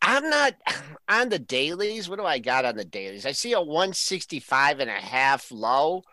I'm 0.00 0.30
not 0.30 0.54
on 1.08 1.28
the 1.28 1.40
dailies. 1.40 2.08
What 2.08 2.20
do 2.20 2.24
I 2.24 2.38
got 2.38 2.64
on 2.64 2.76
the 2.76 2.84
dailies? 2.84 3.26
I 3.26 3.32
see 3.32 3.52
a 3.52 3.60
165 3.60 4.78
and 4.78 4.90
a 4.90 4.94
half 4.94 5.50
low. 5.50 6.04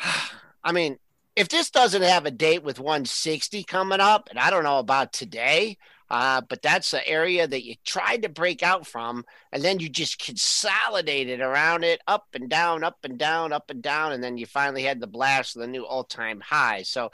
I 0.62 0.72
mean, 0.72 0.98
if 1.36 1.48
this 1.48 1.70
doesn't 1.70 2.02
have 2.02 2.26
a 2.26 2.30
date 2.30 2.62
with 2.62 2.78
160 2.78 3.62
coming 3.64 4.00
up, 4.00 4.28
and 4.30 4.38
I 4.38 4.50
don't 4.50 4.64
know 4.64 4.78
about 4.78 5.12
today, 5.12 5.78
uh, 6.10 6.40
but 6.48 6.60
that's 6.60 6.90
the 6.90 7.06
area 7.06 7.46
that 7.46 7.64
you 7.64 7.76
tried 7.84 8.22
to 8.22 8.28
break 8.28 8.62
out 8.62 8.86
from, 8.86 9.24
and 9.52 9.62
then 9.62 9.78
you 9.78 9.88
just 9.88 10.18
consolidated 10.18 11.40
around 11.40 11.84
it, 11.84 12.00
up 12.08 12.26
and 12.34 12.50
down, 12.50 12.82
up 12.82 12.98
and 13.04 13.16
down, 13.16 13.52
up 13.52 13.70
and 13.70 13.80
down, 13.80 14.12
and 14.12 14.22
then 14.22 14.36
you 14.36 14.44
finally 14.44 14.82
had 14.82 15.00
the 15.00 15.06
blast 15.06 15.54
of 15.54 15.62
the 15.62 15.68
new 15.68 15.86
all-time 15.86 16.40
high. 16.40 16.82
So, 16.82 17.10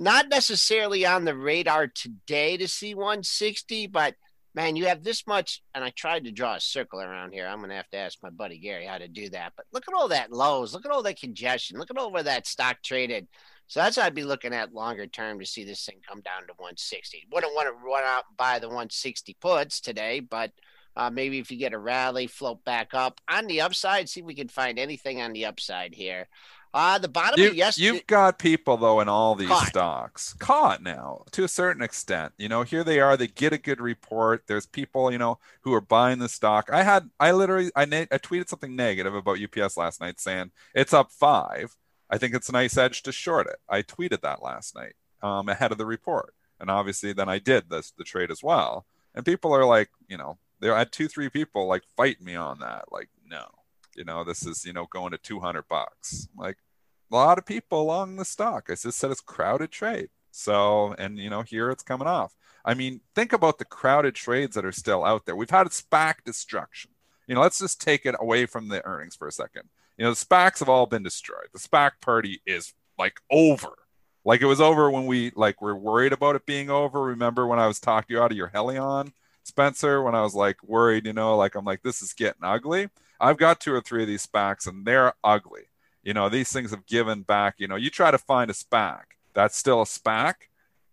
not 0.00 0.28
necessarily 0.28 1.04
on 1.04 1.24
the 1.24 1.34
radar 1.34 1.88
today 1.88 2.56
to 2.56 2.68
see 2.68 2.94
160, 2.94 3.88
but 3.88 4.14
man, 4.58 4.74
you 4.74 4.86
have 4.86 5.04
this 5.04 5.24
much. 5.24 5.62
And 5.72 5.84
I 5.84 5.90
tried 5.90 6.24
to 6.24 6.32
draw 6.32 6.56
a 6.56 6.60
circle 6.60 7.00
around 7.00 7.30
here. 7.30 7.46
I'm 7.46 7.58
going 7.58 7.70
to 7.70 7.76
have 7.76 7.90
to 7.90 7.96
ask 7.96 8.18
my 8.24 8.30
buddy 8.30 8.58
Gary 8.58 8.86
how 8.86 8.98
to 8.98 9.06
do 9.06 9.28
that. 9.30 9.52
But 9.56 9.66
look 9.72 9.84
at 9.86 9.94
all 9.94 10.08
that 10.08 10.32
lows. 10.32 10.74
Look 10.74 10.84
at 10.84 10.90
all 10.90 11.04
that 11.04 11.20
congestion. 11.20 11.78
Look 11.78 11.92
at 11.92 11.96
all 11.96 12.10
where 12.10 12.24
that 12.24 12.48
stock 12.48 12.82
traded. 12.82 13.28
So 13.68 13.78
that's 13.78 13.96
what 13.96 14.06
I'd 14.06 14.16
be 14.16 14.24
looking 14.24 14.52
at 14.52 14.74
longer 14.74 15.06
term 15.06 15.38
to 15.38 15.46
see 15.46 15.62
this 15.62 15.86
thing 15.86 16.00
come 16.06 16.22
down 16.22 16.40
to 16.48 16.54
160. 16.56 17.28
Wouldn't 17.30 17.54
want 17.54 17.68
to 17.68 17.86
run 17.86 18.02
out 18.04 18.24
and 18.28 18.36
buy 18.36 18.58
the 18.58 18.66
160 18.66 19.36
puts 19.40 19.80
today, 19.80 20.18
but 20.18 20.50
uh, 20.96 21.08
maybe 21.08 21.38
if 21.38 21.52
you 21.52 21.56
get 21.56 21.72
a 21.72 21.78
rally, 21.78 22.26
float 22.26 22.64
back 22.64 22.94
up 22.94 23.20
on 23.30 23.46
the 23.46 23.60
upside, 23.60 24.08
see 24.08 24.20
if 24.20 24.26
we 24.26 24.34
can 24.34 24.48
find 24.48 24.76
anything 24.76 25.20
on 25.20 25.32
the 25.32 25.46
upside 25.46 25.94
here. 25.94 26.26
Uh, 26.74 26.98
the 26.98 27.08
bottom 27.08 27.40
You, 27.40 27.48
of 27.48 27.54
yes, 27.54 27.78
you've 27.78 28.06
got 28.06 28.38
people 28.38 28.76
though 28.76 29.00
in 29.00 29.08
all 29.08 29.34
these 29.34 29.48
Caught. 29.48 29.68
stocks 29.68 30.34
caught 30.34 30.82
now 30.82 31.24
to 31.32 31.44
a 31.44 31.48
certain 31.48 31.82
extent. 31.82 32.34
You 32.36 32.48
know, 32.48 32.62
here 32.62 32.84
they 32.84 33.00
are. 33.00 33.16
They 33.16 33.26
get 33.26 33.52
a 33.52 33.58
good 33.58 33.80
report. 33.80 34.44
There's 34.46 34.66
people, 34.66 35.10
you 35.10 35.18
know, 35.18 35.38
who 35.62 35.72
are 35.72 35.80
buying 35.80 36.18
the 36.18 36.28
stock. 36.28 36.68
I 36.72 36.82
had, 36.82 37.08
I 37.18 37.32
literally, 37.32 37.70
I, 37.74 37.86
ne- 37.86 38.08
I 38.10 38.18
tweeted 38.18 38.48
something 38.48 38.76
negative 38.76 39.14
about 39.14 39.38
UPS 39.42 39.76
last 39.76 40.00
night, 40.00 40.20
saying 40.20 40.50
it's 40.74 40.92
up 40.92 41.10
five. 41.10 41.76
I 42.10 42.18
think 42.18 42.34
it's 42.34 42.48
a 42.48 42.52
nice 42.52 42.76
edge 42.76 43.02
to 43.04 43.12
short 43.12 43.46
it. 43.46 43.56
I 43.68 43.82
tweeted 43.82 44.20
that 44.22 44.42
last 44.42 44.74
night 44.74 44.94
um, 45.22 45.48
ahead 45.48 45.72
of 45.72 45.78
the 45.78 45.86
report, 45.86 46.34
and 46.60 46.70
obviously 46.70 47.12
then 47.12 47.28
I 47.28 47.38
did 47.38 47.70
this 47.70 47.90
the 47.90 48.04
trade 48.04 48.30
as 48.30 48.42
well. 48.42 48.86
And 49.14 49.24
people 49.24 49.54
are 49.54 49.64
like, 49.64 49.90
you 50.06 50.16
know, 50.18 50.38
there 50.60 50.74
I 50.74 50.80
had 50.80 50.92
two, 50.92 51.08
three 51.08 51.28
people 51.28 51.66
like 51.66 51.82
fight 51.96 52.20
me 52.20 52.34
on 52.34 52.60
that. 52.60 52.86
Like, 52.92 53.08
no, 53.26 53.46
you 53.98 54.04
know, 54.04 54.24
this 54.24 54.46
is 54.46 54.64
you 54.64 54.72
know 54.72 54.86
going 54.90 55.10
to 55.12 55.18
two 55.18 55.40
hundred 55.40 55.68
bucks. 55.68 56.28
Like 56.36 56.56
a 57.10 57.14
lot 57.16 57.38
of 57.38 57.46
people 57.46 57.82
along 57.82 58.16
the 58.16 58.24
stock. 58.24 58.68
I 58.68 58.74
just 58.74 58.98
said 58.98 59.10
it's 59.10 59.20
crowded 59.20 59.70
trade. 59.70 60.08
So, 60.30 60.94
and 60.98 61.18
you 61.18 61.30
know, 61.30 61.42
here 61.42 61.70
it's 61.70 61.82
coming 61.82 62.06
off. 62.06 62.34
I 62.64 62.74
mean, 62.74 63.00
think 63.14 63.32
about 63.32 63.58
the 63.58 63.64
crowded 63.64 64.14
trades 64.14 64.54
that 64.54 64.64
are 64.64 64.72
still 64.72 65.04
out 65.04 65.26
there. 65.26 65.36
We've 65.36 65.50
had 65.50 65.66
SPAC 65.68 66.24
destruction. 66.24 66.90
You 67.26 67.34
know, 67.34 67.40
let's 67.40 67.58
just 67.58 67.80
take 67.80 68.06
it 68.06 68.14
away 68.18 68.46
from 68.46 68.68
the 68.68 68.84
earnings 68.86 69.16
for 69.16 69.28
a 69.28 69.32
second. 69.32 69.64
You 69.96 70.04
know, 70.04 70.10
the 70.10 70.16
SPACs 70.24 70.60
have 70.60 70.68
all 70.68 70.86
been 70.86 71.02
destroyed. 71.02 71.48
The 71.52 71.58
SPAC 71.58 71.92
party 72.00 72.40
is 72.46 72.72
like 72.98 73.20
over. 73.30 73.74
Like 74.24 74.42
it 74.42 74.46
was 74.46 74.60
over 74.60 74.90
when 74.90 75.06
we 75.06 75.32
like 75.34 75.60
were 75.62 75.76
worried 75.76 76.12
about 76.12 76.36
it 76.36 76.46
being 76.46 76.70
over. 76.70 77.00
Remember 77.00 77.46
when 77.46 77.58
I 77.58 77.66
was 77.66 77.80
talking 77.80 78.08
to 78.08 78.14
you 78.14 78.22
out 78.22 78.30
of 78.30 78.36
your 78.36 78.48
Hyliion, 78.48 79.12
Spencer, 79.44 80.02
when 80.02 80.14
I 80.14 80.22
was 80.22 80.34
like 80.34 80.62
worried, 80.62 81.06
you 81.06 81.12
know, 81.12 81.36
like 81.36 81.54
I'm 81.54 81.64
like, 81.64 81.82
this 81.82 82.02
is 82.02 82.12
getting 82.12 82.44
ugly. 82.44 82.90
I've 83.20 83.36
got 83.36 83.60
two 83.60 83.74
or 83.74 83.80
three 83.80 84.02
of 84.02 84.08
these 84.08 84.26
SPACs 84.26 84.66
and 84.66 84.86
they're 84.86 85.14
ugly. 85.22 85.70
You 86.02 86.14
know, 86.14 86.28
these 86.28 86.52
things 86.52 86.70
have 86.70 86.86
given 86.86 87.22
back. 87.22 87.56
You 87.58 87.68
know, 87.68 87.76
you 87.76 87.90
try 87.90 88.10
to 88.10 88.18
find 88.18 88.50
a 88.50 88.54
SPAC 88.54 89.02
that's 89.34 89.56
still 89.56 89.82
a 89.82 89.84
SPAC, 89.84 90.34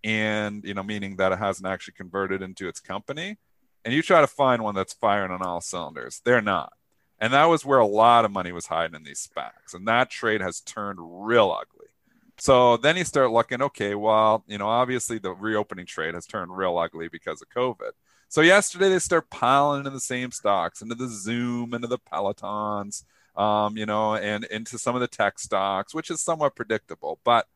and 0.03 0.63
you 0.63 0.73
know, 0.73 0.83
meaning 0.83 1.15
that 1.17 1.31
it 1.31 1.39
hasn't 1.39 1.67
actually 1.67 1.93
converted 1.93 2.41
into 2.41 2.67
its 2.67 2.79
company, 2.79 3.37
and 3.83 3.93
you 3.93 4.01
try 4.01 4.21
to 4.21 4.27
find 4.27 4.61
one 4.61 4.75
that's 4.75 4.93
firing 4.93 5.31
on 5.31 5.41
all 5.41 5.61
cylinders. 5.61 6.21
They're 6.25 6.41
not. 6.41 6.73
And 7.19 7.33
that 7.33 7.45
was 7.45 7.65
where 7.65 7.79
a 7.79 7.87
lot 7.87 8.25
of 8.25 8.31
money 8.31 8.51
was 8.51 8.67
hiding 8.67 8.95
in 8.95 9.03
these 9.03 9.27
SPACs. 9.27 9.73
And 9.73 9.87
that 9.87 10.09
trade 10.09 10.41
has 10.41 10.59
turned 10.59 10.99
real 11.01 11.51
ugly. 11.51 11.87
So 12.37 12.75
then 12.77 12.97
you 12.97 13.05
start 13.05 13.31
looking, 13.31 13.61
okay, 13.61 13.95
well, 13.95 14.43
you 14.47 14.57
know, 14.57 14.67
obviously 14.67 15.19
the 15.19 15.31
reopening 15.31 15.85
trade 15.85 16.13
has 16.13 16.25
turned 16.25 16.55
real 16.55 16.77
ugly 16.77 17.07
because 17.07 17.41
of 17.41 17.49
COVID. 17.49 17.91
So 18.27 18.41
yesterday 18.41 18.89
they 18.89 18.99
start 18.99 19.29
piling 19.29 19.79
into 19.79 19.91
the 19.91 19.99
same 19.99 20.31
stocks, 20.31 20.81
into 20.81 20.95
the 20.95 21.07
Zoom, 21.07 21.73
into 21.73 21.87
the 21.87 21.99
Pelotons, 21.99 23.03
um, 23.35 23.77
you 23.77 23.85
know, 23.85 24.15
and 24.15 24.43
into 24.45 24.77
some 24.77 24.95
of 24.95 25.01
the 25.01 25.07
tech 25.07 25.39
stocks, 25.39 25.93
which 25.93 26.09
is 26.09 26.21
somewhat 26.21 26.55
predictable. 26.55 27.19
But 27.23 27.47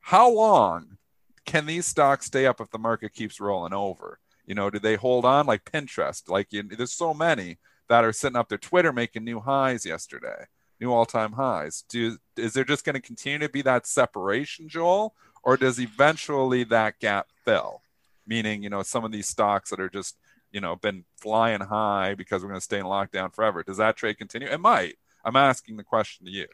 how 0.00 0.30
long 0.30 0.98
can 1.46 1.66
these 1.66 1.86
stocks 1.86 2.26
stay 2.26 2.46
up 2.46 2.60
if 2.60 2.70
the 2.70 2.78
market 2.78 3.14
keeps 3.14 3.40
rolling 3.40 3.72
over? 3.72 4.18
You 4.46 4.54
know, 4.54 4.68
do 4.68 4.78
they 4.78 4.96
hold 4.96 5.24
on 5.24 5.46
like 5.46 5.64
Pinterest? 5.64 6.28
Like 6.28 6.52
you, 6.52 6.62
there's 6.62 6.92
so 6.92 7.14
many 7.14 7.58
that 7.88 8.04
are 8.04 8.12
sitting 8.12 8.36
up 8.36 8.48
their 8.48 8.58
Twitter 8.58 8.92
making 8.92 9.24
new 9.24 9.40
highs 9.40 9.86
yesterday, 9.86 10.46
new 10.80 10.92
all-time 10.92 11.32
highs. 11.32 11.84
Do 11.88 12.18
is 12.36 12.52
there 12.52 12.64
just 12.64 12.84
going 12.84 12.94
to 12.94 13.00
continue 13.00 13.38
to 13.38 13.48
be 13.48 13.62
that 13.62 13.86
separation, 13.86 14.68
Joel, 14.68 15.14
or 15.42 15.56
does 15.56 15.78
eventually 15.78 16.64
that 16.64 16.98
gap 16.98 17.28
fill? 17.44 17.82
Meaning, 18.30 18.62
you 18.62 18.70
know, 18.70 18.82
some 18.82 19.04
of 19.04 19.12
these 19.12 19.28
stocks 19.28 19.68
that 19.70 19.80
are 19.80 19.90
just 19.90 20.16
you 20.52 20.60
know 20.60 20.76
been 20.76 21.04
flying 21.20 21.60
high 21.60 22.14
because 22.14 22.42
we're 22.42 22.48
going 22.48 22.60
to 22.60 22.64
stay 22.64 22.78
in 22.78 22.86
lockdown 22.86 23.34
forever. 23.34 23.62
Does 23.62 23.76
that 23.76 23.96
trade 23.96 24.18
continue? 24.18 24.48
It 24.48 24.60
might. 24.60 24.94
I'm 25.24 25.36
asking 25.36 25.76
the 25.76 25.84
question 25.84 26.26
to 26.26 26.32
you. 26.32 26.46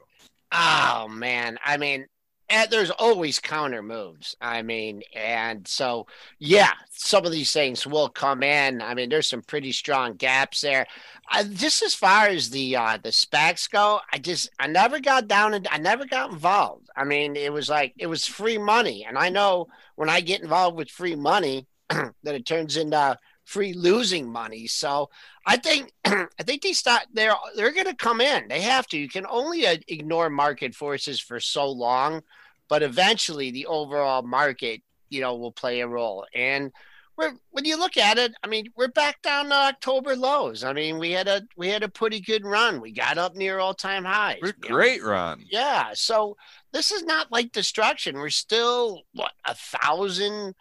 Oh 0.53 1.07
man, 1.09 1.59
I 1.65 1.77
mean, 1.77 2.07
and 2.49 2.71
there's 2.71 2.91
always 2.91 3.39
counter 3.41 3.83
moves. 3.83 4.37
I 4.41 4.63
mean, 4.63 5.03
and 5.15 5.67
so 5.67 6.07
yeah, 6.39 6.73
some 6.91 7.27
of 7.27 7.33
these 7.33 7.53
things 7.53 7.87
will 7.87 8.09
come 8.09 8.43
in. 8.43 8.81
I 8.81 8.95
mean, 8.95 9.09
there's 9.09 9.29
some 9.29 9.43
pretty 9.43 9.73
strong 9.73 10.15
gaps 10.15 10.61
there. 10.61 10.87
I, 11.31 11.43
just 11.43 11.83
as 11.83 11.95
far 11.95 12.27
as 12.29 12.51
the 12.51 12.77
uh, 12.77 12.99
the 13.03 13.11
SPACs 13.11 13.71
go, 13.71 14.01
I 14.13 14.19
just 14.19 14.49
I 14.59 14.67
never 14.69 15.01
got 15.01 15.29
down 15.29 15.55
and 15.55 15.67
I 15.71 15.79
never 15.79 16.07
got 16.07 16.31
involved. 16.31 16.89
I 16.97 17.05
mean, 17.05 17.37
it 17.37 17.53
was 17.53 17.69
like 17.69 17.95
it 17.99 18.07
was 18.07 18.27
free 18.27 18.59
money, 18.59 19.05
and 19.05 19.19
I 19.19 19.29
know 19.29 19.67
when 19.97 20.09
I 20.09 20.21
get 20.21 20.43
involved 20.43 20.77
with 20.77 20.91
free 20.91 21.17
money, 21.17 21.67
that 21.89 22.15
it 22.35 22.47
turns 22.47 22.77
into 22.77 23.19
free 23.47 23.73
losing 23.73 24.31
money. 24.31 24.67
So 24.67 25.09
I 25.47 25.57
think 25.57 25.93
I 26.05 26.43
think 26.43 26.63
they 26.63 26.73
start 26.73 27.05
they're 27.15 27.35
they're 27.55 27.73
going 27.73 27.87
to 27.87 27.95
come 27.95 28.21
in. 28.21 28.49
They 28.49 28.61
have 28.61 28.87
to. 28.89 28.99
You 28.99 29.09
can 29.09 29.25
only 29.27 29.67
uh, 29.67 29.77
ignore 29.89 30.29
market 30.29 30.75
forces 30.75 31.19
for 31.21 31.41
so 31.41 31.71
long, 31.71 32.23
but 32.69 32.83
eventually 32.83 33.51
the 33.51 33.67
overall 33.67 34.23
market, 34.23 34.83
you 35.09 35.21
know, 35.23 35.37
will 35.37 35.53
play 35.53 35.81
a 35.81 35.89
role. 35.89 36.27
And 36.35 36.73
we're, 37.17 37.33
when 37.51 37.65
you 37.65 37.79
look 37.79 37.97
at 37.97 38.19
it, 38.19 38.35
I 38.43 38.49
mean, 38.49 38.67
we're 38.77 38.89
back 38.89 39.23
down 39.23 39.47
to 39.47 39.55
October 39.55 40.17
lows. 40.17 40.65
I 40.65 40.73
mean, 40.73 40.99
we 40.99 41.13
had 41.13 41.29
a 41.29 41.43
we 41.57 41.69
had 41.69 41.85
a 41.85 41.89
pretty 41.89 42.21
good 42.21 42.45
run. 42.45 42.81
We 42.81 42.93
got 42.93 43.17
up 43.17 43.37
near 43.37 43.61
all 43.61 43.75
time 43.75 44.05
highs. 44.05 44.39
You 44.43 44.49
know. 44.49 44.69
great 44.69 45.03
run. 45.03 45.45
Yeah. 45.49 45.91
So 45.95 46.37
this 46.73 46.91
is 46.91 47.05
not 47.05 47.31
like 47.31 47.53
destruction. 47.53 48.17
We're 48.17 48.29
still 48.31 49.03
what 49.15 49.33
a 49.47 49.55
thousand 49.55 50.57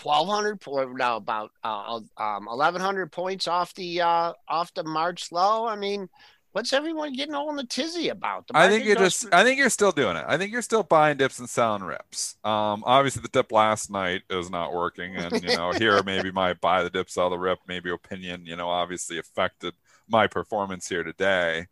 1200 0.00 0.60
point 0.60 0.96
now 0.96 1.16
about 1.16 1.50
uh, 1.64 2.00
um 2.16 2.46
1100 2.46 3.12
points 3.12 3.46
off 3.46 3.74
the 3.74 4.00
uh 4.00 4.32
off 4.48 4.72
the 4.74 4.84
march 4.84 5.30
low 5.32 5.66
i 5.66 5.76
mean 5.76 6.08
what's 6.52 6.72
everyone 6.72 7.12
getting 7.14 7.34
all 7.34 7.50
in 7.50 7.56
the 7.56 7.64
tizzy 7.64 8.08
about 8.08 8.46
the 8.46 8.56
I 8.56 8.68
think 8.68 8.84
you're 8.84 8.96
just. 8.96 9.26
I 9.32 9.42
think 9.42 9.58
you're 9.58 9.70
still 9.70 9.92
doing 9.92 10.16
it. 10.16 10.24
I 10.28 10.36
think 10.38 10.52
you're 10.52 10.62
still 10.62 10.82
buying 10.82 11.16
dips 11.16 11.38
and 11.38 11.48
selling 11.48 11.82
rips. 11.82 12.36
Um, 12.44 12.82
obviously 12.86 13.22
the 13.22 13.28
dip 13.28 13.50
last 13.52 13.90
night 13.90 14.22
is 14.30 14.50
not 14.50 14.72
working, 14.72 15.16
and 15.16 15.42
you 15.42 15.56
know 15.56 15.72
here 15.72 16.02
maybe 16.06 16.30
my 16.30 16.54
buy 16.54 16.82
the 16.82 16.90
dip, 16.90 17.10
sell 17.10 17.30
the 17.30 17.38
rip, 17.38 17.58
maybe 17.66 17.90
opinion, 17.90 18.46
you 18.46 18.56
know, 18.56 18.68
obviously 18.68 19.18
affected 19.18 19.74
my 20.08 20.26
performance 20.26 20.88
here 20.88 21.02
today. 21.02 21.66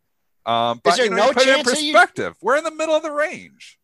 Um, 0.47 0.81
but 0.83 0.97
there 0.97 1.05
you 1.05 1.11
know, 1.11 1.17
no 1.17 1.27
you 1.27 1.33
put 1.35 1.43
it 1.43 1.59
in 1.59 1.65
that 1.65 1.83
you- 1.83 1.93
perspective. 1.93 2.37
We're 2.41 2.57
in 2.57 2.65
the 2.65 2.71
middle 2.75 2.95
of 2.95 3.03
the 3.03 3.13
range. 3.13 3.79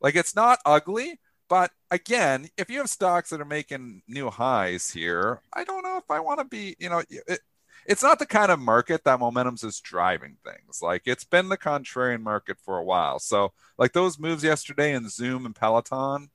Like 0.00 0.16
it's 0.16 0.36
not 0.36 0.58
ugly, 0.66 1.18
but 1.48 1.70
again, 1.90 2.48
if 2.56 2.70
you 2.70 2.78
have 2.78 2.90
stocks 2.90 3.30
that 3.30 3.40
are 3.40 3.44
making 3.44 4.02
new 4.08 4.30
highs 4.30 4.90
here, 4.90 5.40
I 5.52 5.64
don't 5.64 5.82
know 5.82 5.98
if 5.98 6.10
I 6.10 6.20
want 6.20 6.40
to 6.40 6.44
be. 6.44 6.76
You 6.78 6.88
know, 6.88 7.02
it, 7.10 7.40
it's 7.86 8.02
not 8.02 8.18
the 8.18 8.26
kind 8.26 8.50
of 8.50 8.58
market 8.58 9.04
that 9.04 9.20
momentum's 9.20 9.64
is 9.64 9.80
driving 9.80 10.36
things. 10.44 10.80
Like 10.82 11.02
it's 11.06 11.24
been 11.24 11.48
the 11.48 11.58
contrarian 11.58 12.22
market 12.22 12.58
for 12.64 12.78
a 12.78 12.84
while. 12.84 13.18
So 13.18 13.52
like 13.78 13.92
those 13.92 14.18
moves 14.18 14.42
yesterday 14.42 14.92
in 14.94 15.08
Zoom 15.08 15.46
and 15.46 15.54
Peloton, 15.54 16.30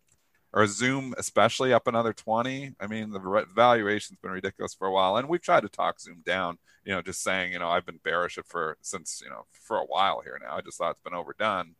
or 0.53 0.65
Zoom 0.67 1.13
especially 1.17 1.73
up 1.73 1.87
another 1.87 2.13
20. 2.13 2.75
I 2.79 2.87
mean, 2.87 3.11
the 3.11 3.45
valuation's 3.55 4.19
been 4.19 4.31
ridiculous 4.31 4.73
for 4.73 4.87
a 4.87 4.91
while, 4.91 5.17
and 5.17 5.27
we've 5.29 5.41
tried 5.41 5.61
to 5.61 5.69
talk 5.69 5.99
Zoom 5.99 6.21
down. 6.25 6.57
You 6.85 6.93
know, 6.95 7.01
just 7.01 7.21
saying, 7.21 7.53
you 7.53 7.59
know, 7.59 7.69
I've 7.69 7.85
been 7.85 7.99
bearish 8.03 8.37
it 8.37 8.45
for 8.47 8.77
since 8.81 9.21
you 9.23 9.29
know 9.29 9.45
for 9.51 9.77
a 9.77 9.85
while 9.85 10.21
here 10.21 10.39
now. 10.41 10.55
I 10.55 10.61
just 10.61 10.77
thought 10.77 10.91
it's 10.91 11.03
been 11.03 11.13
overdone. 11.13 11.75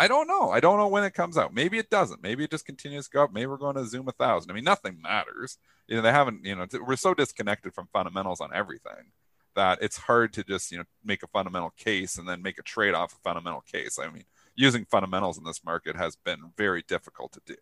I 0.00 0.08
don't 0.08 0.26
know. 0.26 0.50
I 0.50 0.60
don't 0.60 0.78
know 0.78 0.88
when 0.88 1.04
it 1.04 1.12
comes 1.12 1.36
out. 1.36 1.52
Maybe 1.52 1.76
it 1.76 1.90
doesn't. 1.90 2.22
Maybe 2.22 2.42
it 2.42 2.50
just 2.50 2.64
continues 2.64 3.04
to 3.04 3.10
go 3.10 3.24
up. 3.24 3.34
Maybe 3.34 3.44
we're 3.44 3.58
going 3.58 3.76
to 3.76 3.84
zoom 3.84 4.08
a 4.08 4.12
thousand. 4.12 4.50
I 4.50 4.54
mean, 4.54 4.64
nothing 4.64 4.98
matters. 5.02 5.58
You 5.88 5.96
know, 5.96 6.02
they 6.02 6.10
haven't. 6.10 6.42
You 6.42 6.56
know, 6.56 6.66
we're 6.86 6.96
so 6.96 7.12
disconnected 7.12 7.74
from 7.74 7.86
fundamentals 7.92 8.40
on 8.40 8.48
everything 8.54 9.12
that 9.56 9.82
it's 9.82 9.98
hard 9.98 10.32
to 10.32 10.42
just 10.42 10.72
you 10.72 10.78
know 10.78 10.84
make 11.04 11.22
a 11.22 11.26
fundamental 11.26 11.74
case 11.76 12.16
and 12.16 12.26
then 12.26 12.40
make 12.40 12.58
a 12.58 12.62
trade 12.62 12.94
off 12.94 13.12
a 13.12 13.18
fundamental 13.18 13.60
case. 13.60 13.98
I 13.98 14.08
mean, 14.08 14.24
using 14.56 14.86
fundamentals 14.86 15.36
in 15.36 15.44
this 15.44 15.62
market 15.62 15.96
has 15.96 16.16
been 16.16 16.52
very 16.56 16.82
difficult 16.88 17.32
to 17.32 17.42
do. 17.44 17.56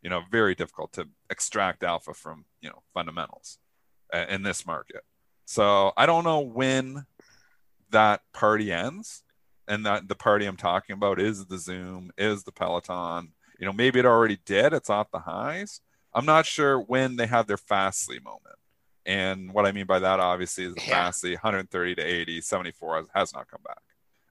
You 0.00 0.08
know, 0.08 0.22
very 0.30 0.54
difficult 0.54 0.94
to 0.94 1.08
extract 1.28 1.84
alpha 1.84 2.14
from 2.14 2.46
you 2.62 2.70
know 2.70 2.82
fundamentals 2.94 3.58
uh, 4.14 4.24
in 4.30 4.44
this 4.44 4.64
market. 4.64 5.02
So 5.44 5.92
I 5.98 6.06
don't 6.06 6.24
know 6.24 6.40
when 6.40 7.04
that 7.90 8.22
party 8.32 8.72
ends 8.72 9.24
and 9.68 9.86
that 9.86 10.08
the 10.08 10.14
party 10.14 10.46
I'm 10.46 10.56
talking 10.56 10.94
about 10.94 11.20
is 11.20 11.46
the 11.46 11.58
Zoom, 11.58 12.10
is 12.18 12.44
the 12.44 12.52
Peloton. 12.52 13.32
You 13.58 13.66
know, 13.66 13.72
maybe 13.72 13.98
it 13.98 14.06
already 14.06 14.38
did. 14.44 14.72
It's 14.72 14.90
off 14.90 15.10
the 15.10 15.20
highs. 15.20 15.80
I'm 16.14 16.26
not 16.26 16.46
sure 16.46 16.78
when 16.80 17.16
they 17.16 17.26
have 17.26 17.46
their 17.46 17.56
Fastly 17.56 18.18
moment. 18.18 18.56
And 19.04 19.52
what 19.52 19.66
I 19.66 19.72
mean 19.72 19.86
by 19.86 19.98
that, 19.98 20.20
obviously, 20.20 20.64
is 20.64 20.74
the 20.74 20.82
Yeah. 20.82 21.04
Fastly 21.04 21.32
130 21.32 21.94
to 21.96 22.02
80, 22.02 22.40
74 22.40 22.96
has, 22.96 23.06
has 23.14 23.34
not 23.34 23.48
come 23.48 23.62
back. 23.64 23.82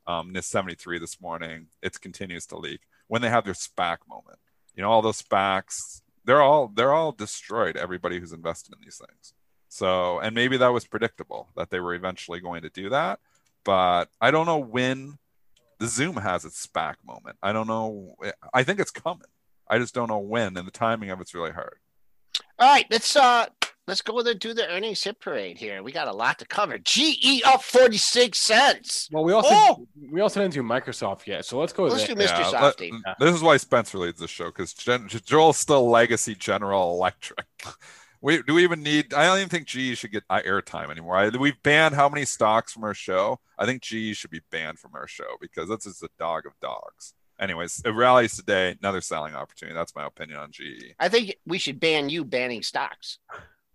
Um, 0.08 0.34
this 0.34 0.48
73 0.48 1.00
this 1.00 1.22
morning, 1.22 1.68
it 1.82 2.00
continues 2.02 2.46
to 2.48 2.58
leak. 2.58 2.82
When 3.08 3.22
they 3.22 3.30
have 3.30 3.44
their 3.44 3.54
SPAC 3.54 3.98
moment, 4.08 4.40
you 4.76 4.82
know, 4.82 4.90
all 4.90 5.02
those 5.02 5.22
SPACs, 5.22 6.02
they're 6.24 6.42
all 6.42 6.68
they're 6.74 6.94
all 6.94 7.12
destroyed. 7.12 7.76
Everybody 7.76 8.20
who's 8.20 8.32
invested 8.32 8.74
in 8.74 8.80
these 8.84 9.02
things. 9.06 9.34
So, 9.68 10.20
and 10.20 10.36
maybe 10.36 10.58
that 10.58 10.74
was 10.74 10.86
predictable 10.86 11.50
that 11.56 11.70
they 11.70 11.80
were 11.80 11.94
eventually 11.94 12.40
going 12.40 12.62
to 12.62 12.70
do 12.70 12.90
that. 12.90 13.20
But 13.64 14.10
I 14.20 14.32
don't 14.32 14.46
know 14.46 14.58
when 14.58 15.18
the 15.82 15.88
Zoom 15.88 16.16
has 16.16 16.46
its 16.46 16.66
SPAC 16.66 16.96
moment. 17.06 17.36
I 17.44 17.52
don't 17.52 17.68
know. 17.68 18.16
I 18.54 18.64
think 18.64 18.80
it's 18.80 18.92
coming. 18.92 19.28
I 19.68 19.80
just 19.80 19.94
don't 19.94 20.08
know 20.10 20.20
when, 20.20 20.56
and 20.58 20.68
the 20.68 20.72
timing 20.72 21.10
of 21.10 21.20
it's 21.22 21.34
really 21.34 21.52
hard. 21.52 21.78
all 22.60 22.68
right 22.74 22.86
let's 22.92 23.16
uh 23.16 23.46
let's 23.88 24.02
go 24.02 24.20
and 24.20 24.40
do 24.40 24.54
the 24.54 24.70
earnings 24.70 25.04
hit 25.04 25.20
parade 25.20 25.58
here. 25.58 25.82
We 25.82 25.92
got 25.92 26.08
a 26.08 26.14
lot 26.14 26.38
to 26.40 26.46
cover. 26.46 26.78
GE 26.78 27.42
up 27.46 27.64
46 27.64 28.38
cents. 28.38 29.10
Well, 29.12 29.24
we 29.24 29.34
also 29.34 29.50
Oh! 29.52 29.88
we 30.12 30.22
also 30.22 30.40
didn't 30.42 30.54
do 30.54 30.62
Microsoft 30.64 31.26
yet, 31.26 31.46
so 31.46 31.58
let's 31.60 31.74
go 31.74 31.86
Let's 31.86 32.06
that. 32.08 32.16
do 32.16 32.24
Mr. 32.24 32.40
Yeah, 32.40 32.50
Softy. 32.52 32.92
let- 33.06 33.20
This 33.20 33.34
is 33.36 33.42
why 33.42 33.58
Spencer 33.58 33.98
leads 33.98 34.20
the 34.20 34.28
show 34.28 34.46
because 34.46 34.74
Joel's 34.74 35.58
still 35.58 35.90
legacy 35.90 36.36
General 36.36 36.92
Electric. 36.94 37.46
We 38.22 38.42
do 38.44 38.54
we 38.54 38.64
even 38.64 38.84
need? 38.84 39.14
I 39.14 39.26
don't 39.26 39.38
even 39.38 39.50
think 39.50 39.68
GE 39.68 39.98
should 39.98 40.12
get 40.12 40.24
uh, 40.30 40.42
airtime 40.46 40.92
anymore. 40.92 41.18
I, 41.18 41.30
we've 41.30 41.62
banned 41.64 41.96
how 41.96 42.08
many 42.08 42.26
stocks 42.26 42.72
from 42.72 42.84
our 42.84 42.94
show. 42.94 43.40
I 43.58 43.66
think 43.66 43.82
GE 43.82 44.16
should 44.16 44.30
be 44.30 44.42
banned 44.52 44.80
from 44.80 44.92
our 44.96 45.08
show 45.08 45.38
because 45.40 45.68
that's 45.68 45.86
just 45.86 46.04
a 46.04 46.10
dog 46.20 46.46
of 46.46 46.54
dogs. 46.62 47.14
Anyways, 47.40 47.82
it 47.84 47.90
rallies 47.90 48.36
today. 48.36 48.76
Another 48.80 49.02
selling 49.02 49.34
opportunity. 49.34 49.76
That's 49.76 49.96
my 49.96 50.06
opinion 50.06 50.38
on. 50.38 50.52
GE. 50.52 50.94
I 51.00 51.10
think 51.10 51.36
we 51.48 51.58
should 51.58 51.80
ban 51.80 52.10
you 52.10 52.24
banning 52.24 52.62
stocks. 52.62 53.18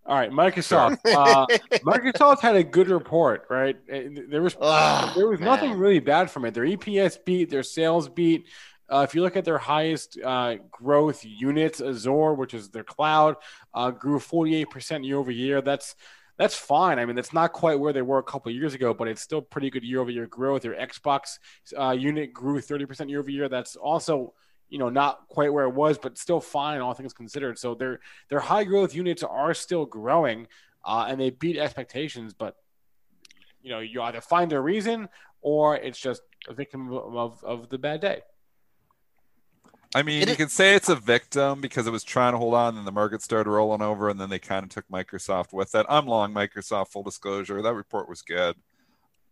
All 0.07 0.17
right, 0.17 0.31
Microsoft. 0.31 0.99
Uh, 1.17 1.47
Microsoft 1.85 2.41
had 2.41 2.55
a 2.55 2.63
good 2.63 2.89
report, 2.89 3.47
right? 3.51 3.77
There 3.89 4.43
was 4.43 4.57
Ugh, 4.61 5.15
there 5.17 5.27
was 5.27 5.41
nothing 5.41 5.73
really 5.73 5.99
bad 5.99 6.31
from 6.31 6.45
it. 6.45 6.55
Their 6.55 6.65
EPS 6.65 7.25
beat, 7.25 7.51
their 7.51 7.65
sales 7.65 8.09
beat. 8.09 8.47
Uh, 8.89 9.05
if 9.09 9.15
you 9.15 9.23
look 9.23 9.37
at 9.37 9.45
their 9.45 9.59
highest 9.59 10.19
uh, 10.25 10.57
growth 10.71 11.25
units, 11.25 11.81
Azure, 11.81 12.35
which 12.35 12.55
is 12.55 12.71
their 12.71 12.85
cloud, 12.85 13.37
uh, 13.75 13.91
grew 13.91 14.19
48% 14.19 15.05
year 15.05 15.19
over 15.19 15.31
year. 15.31 15.61
That's 15.61 15.97
that's 16.39 16.55
fine. 16.55 16.99
I 16.99 17.07
mean, 17.07 17.17
that's 17.17 17.33
not 17.33 17.53
quite 17.53 17.81
where 17.81 17.95
they 17.95 18.03
were 18.03 18.19
a 18.19 18.23
couple 18.23 18.53
years 18.53 18.75
ago, 18.75 18.93
but 18.93 19.09
it's 19.09 19.23
still 19.23 19.41
pretty 19.41 19.71
good 19.71 19.83
year 19.83 20.01
over 20.01 20.11
year 20.11 20.27
growth. 20.27 20.63
Their 20.63 20.75
Xbox 20.75 21.39
uh, 21.79 21.93
unit 21.93 22.35
grew 22.35 22.61
30% 22.61 23.09
year 23.09 23.21
over 23.21 23.31
year. 23.31 23.49
That's 23.49 23.75
also 23.75 24.35
you 24.69 24.79
know 24.79 24.89
not 24.89 25.29
quite 25.29 25.53
where 25.53 25.65
it 25.65 25.75
was, 25.75 25.99
but 25.99 26.19
still 26.19 26.41
fine, 26.41 26.81
all 26.81 26.95
things 26.95 27.13
considered. 27.13 27.59
So 27.59 27.75
their 27.75 28.01
their 28.29 28.41
high 28.41 28.65
growth 28.65 28.95
units 28.95 29.23
are 29.23 29.55
still 29.55 29.87
growing, 29.87 30.47
uh, 30.85 31.07
and 31.09 31.21
they 31.21 31.31
beat 31.31 31.57
expectations. 31.57 32.35
But 32.35 32.57
you 33.63 33.71
know, 33.71 33.81
you 33.81 34.01
either 34.03 34.21
find 34.21 34.53
a 34.53 34.61
reason 34.61 35.09
or 35.41 35.77
it's 35.77 35.99
just 35.99 36.23
a 36.49 36.55
victim 36.55 36.93
of, 36.93 37.43
of 37.43 37.69
the 37.69 37.79
bad 37.79 38.01
day. 38.01 38.21
I 39.97 40.03
mean, 40.03 40.21
It 40.23 40.29
you 40.29 40.33
is- 40.33 40.37
can 40.37 40.49
say 40.51 40.75
it's 40.75 40.91
a 40.91 40.95
victim 40.95 41.63
because 41.63 41.87
it 41.87 41.91
was 41.91 42.05
trying 42.05 42.33
to 42.33 42.39
hold 42.39 42.53
on, 42.53 42.77
and 42.77 42.87
the 42.87 42.93
market 42.93 43.23
started 43.23 43.49
rolling 43.49 43.81
over, 43.81 44.11
and 44.11 44.21
then 44.21 44.29
they 44.29 44.39
kind 44.39 44.63
of 44.63 44.69
took 44.69 44.87
Microsoft 44.89 45.55
with 45.55 45.75
it. 45.75 45.87
I'm 45.89 46.07
long 46.07 46.35
Microsoft. 46.35 46.89
Full 46.89 47.03
disclosure, 47.03 47.63
that 47.63 47.73
report 47.73 48.07
was 48.09 48.21
good. 48.21 48.57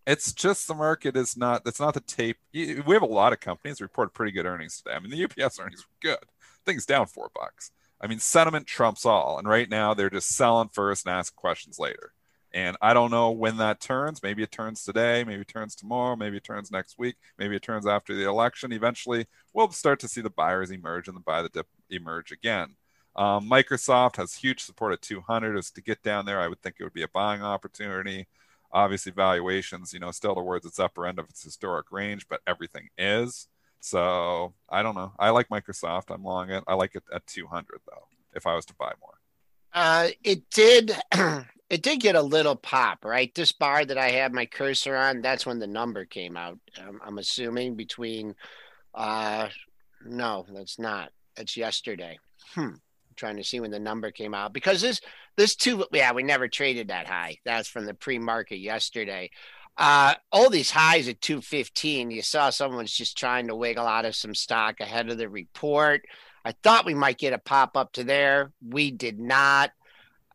It's 0.07 0.33
just 0.33 0.67
the 0.67 0.75
market 0.75 1.17
is 1.17 1.37
not. 1.37 1.63
It's 1.67 1.81
not 1.81 1.93
the 1.93 2.01
tape. 2.01 2.39
We 2.53 2.77
have 2.95 3.03
a 3.03 3.07
lot 3.07 3.33
of 3.35 3.41
companies 3.41 3.81
report 3.83 4.15
pretty 4.15 4.33
good 4.33 4.47
earnings 4.47 4.79
today. 4.79 4.95
I 4.97 5.01
mean, 5.01 5.11
the 5.11 5.23
UPS 5.25 5.59
earnings 5.61 5.85
were 5.85 6.11
good. 6.11 6.25
Things 6.65 6.87
down 6.87 7.07
four 7.09 7.31
bucks. 7.35 7.71
I 8.01 8.07
mean, 8.07 8.19
sentiment 8.19 8.67
trumps 8.67 9.05
all, 9.05 9.39
and 9.39 9.47
right 9.47 9.69
now 9.69 9.93
they're 9.93 10.11
just 10.11 10.31
selling 10.31 10.69
first 10.69 11.05
and 11.07 11.15
asking 11.15 11.37
questions 11.37 11.79
later. 11.79 12.13
And 12.55 12.77
I 12.81 12.95
don't 12.95 13.11
know 13.11 13.33
when 13.33 13.57
that 13.57 13.81
turns. 13.81 14.23
Maybe 14.23 14.45
it 14.45 14.53
turns 14.53 14.85
today. 14.85 15.25
Maybe 15.25 15.43
it 15.43 15.49
turns 15.49 15.75
tomorrow. 15.75 16.15
Maybe 16.15 16.37
it 16.37 16.45
turns 16.45 16.71
next 16.71 16.97
week. 16.97 17.17
Maybe 17.37 17.57
it 17.57 17.63
turns 17.63 17.85
after 17.85 18.15
the 18.15 18.29
election. 18.29 18.73
Eventually, 18.73 19.27
we'll 19.53 19.73
start 19.73 19.99
to 20.01 20.09
see 20.09 20.21
the 20.21 20.31
buyers 20.31 20.71
emerge 20.71 21.09
and 21.09 21.17
the 21.17 21.21
buy 21.21 21.43
the 21.43 21.49
dip 21.49 21.67
emerge 21.91 22.31
again. 22.31 22.77
Um, 23.17 23.51
Microsoft 23.51 24.17
has 24.17 24.35
huge 24.35 24.63
support 24.63 24.93
at 24.93 25.03
200. 25.03 25.59
Is 25.59 25.73
to 25.73 25.83
get 25.83 26.05
down 26.05 26.27
there, 26.27 26.41
I 26.41 26.47
would 26.47 26.63
think 26.63 26.77
it 26.79 26.85
would 26.85 26.93
be 26.93 27.03
a 27.03 27.09
buying 27.09 27.43
opportunity. 27.43 28.29
Obviously, 28.73 29.11
valuations, 29.11 29.93
you 29.93 29.99
know, 29.99 30.13
still 30.13 30.37
towards 30.37 30.65
its 30.65 30.79
upper 30.79 31.07
end 31.07 31.19
of 31.19 31.29
its 31.29 31.43
historic 31.43 31.91
range, 31.91 32.29
but 32.29 32.41
everything 32.47 32.89
is. 32.97 33.49
So 33.81 34.55
I 34.69 34.83
don't 34.85 34.95
know. 34.95 35.13
I 35.19 35.31
like 35.31 35.49
Microsoft. 35.49 36.15
I'm 36.15 36.23
long 36.23 36.51
it. 36.51 36.63
I 36.69 36.75
like 36.75 36.95
it 36.95 37.03
at 37.13 37.27
200 37.27 37.81
though. 37.87 38.07
If 38.33 38.47
I 38.47 38.55
was 38.55 38.65
to 38.67 38.75
buy 38.75 38.93
more. 39.01 39.19
Uh, 39.75 40.09
it 40.23 40.49
did. 40.51 40.93
it 41.71 41.83
did 41.83 42.01
get 42.01 42.15
a 42.15 42.23
little 42.23 42.57
pop, 42.57 43.05
right? 43.05 43.35
This 43.35 43.53
bar 43.53 43.85
that 43.85 43.99
I 43.99 44.11
had 44.11 44.33
my 44.33 44.47
cursor 44.47 44.97
on, 44.97 45.21
that's 45.21 45.45
when 45.45 45.59
the 45.59 45.67
number 45.67 46.05
came 46.05 46.37
out. 46.37 46.59
Um, 46.81 47.01
I'm 47.05 47.19
assuming 47.19 47.75
between. 47.75 48.35
Uh, 48.95 49.49
no, 50.07 50.47
that's 50.55 50.79
not. 50.79 51.11
It's 51.37 51.57
yesterday. 51.57 52.19
Hmm. 52.55 52.61
I'm 52.61 53.17
trying 53.17 53.37
to 53.37 53.45
see 53.45 53.59
when 53.59 53.73
the 53.73 53.81
number 53.81 54.11
came 54.13 54.35
out 54.35 54.53
because 54.53 54.81
this 54.81 55.01
this 55.37 55.57
two. 55.57 55.85
Yeah, 55.93 56.13
we 56.13 56.23
never 56.23 56.47
traded 56.47 56.89
that 56.89 57.09
high. 57.09 57.39
That's 57.45 57.69
from 57.69 57.87
the 57.87 57.95
pre-market 57.95 58.59
yesterday. 58.59 59.31
Uh, 59.77 60.15
all 60.31 60.51
these 60.51 60.71
highs 60.71 61.09
at 61.09 61.21
215. 61.21 62.13
You 62.13 62.23
saw 62.23 62.51
someone's 62.51 62.97
just 62.97 63.19
trying 63.19 63.49
to 63.49 63.57
wiggle 63.57 63.87
out 63.87 64.05
of 64.05 64.15
some 64.15 64.35
stock 64.35 64.79
ahead 64.79 65.09
of 65.11 65.19
the 65.19 65.29
report. 65.29 66.03
I 66.45 66.53
thought 66.53 66.87
we 66.87 66.95
might 66.95 67.19
get 67.19 67.33
a 67.33 67.39
pop 67.39 67.77
up 67.77 67.93
to 67.95 68.05
there. 68.05 68.53
We 68.67 68.91
did 68.91 69.19
not. 69.19 69.73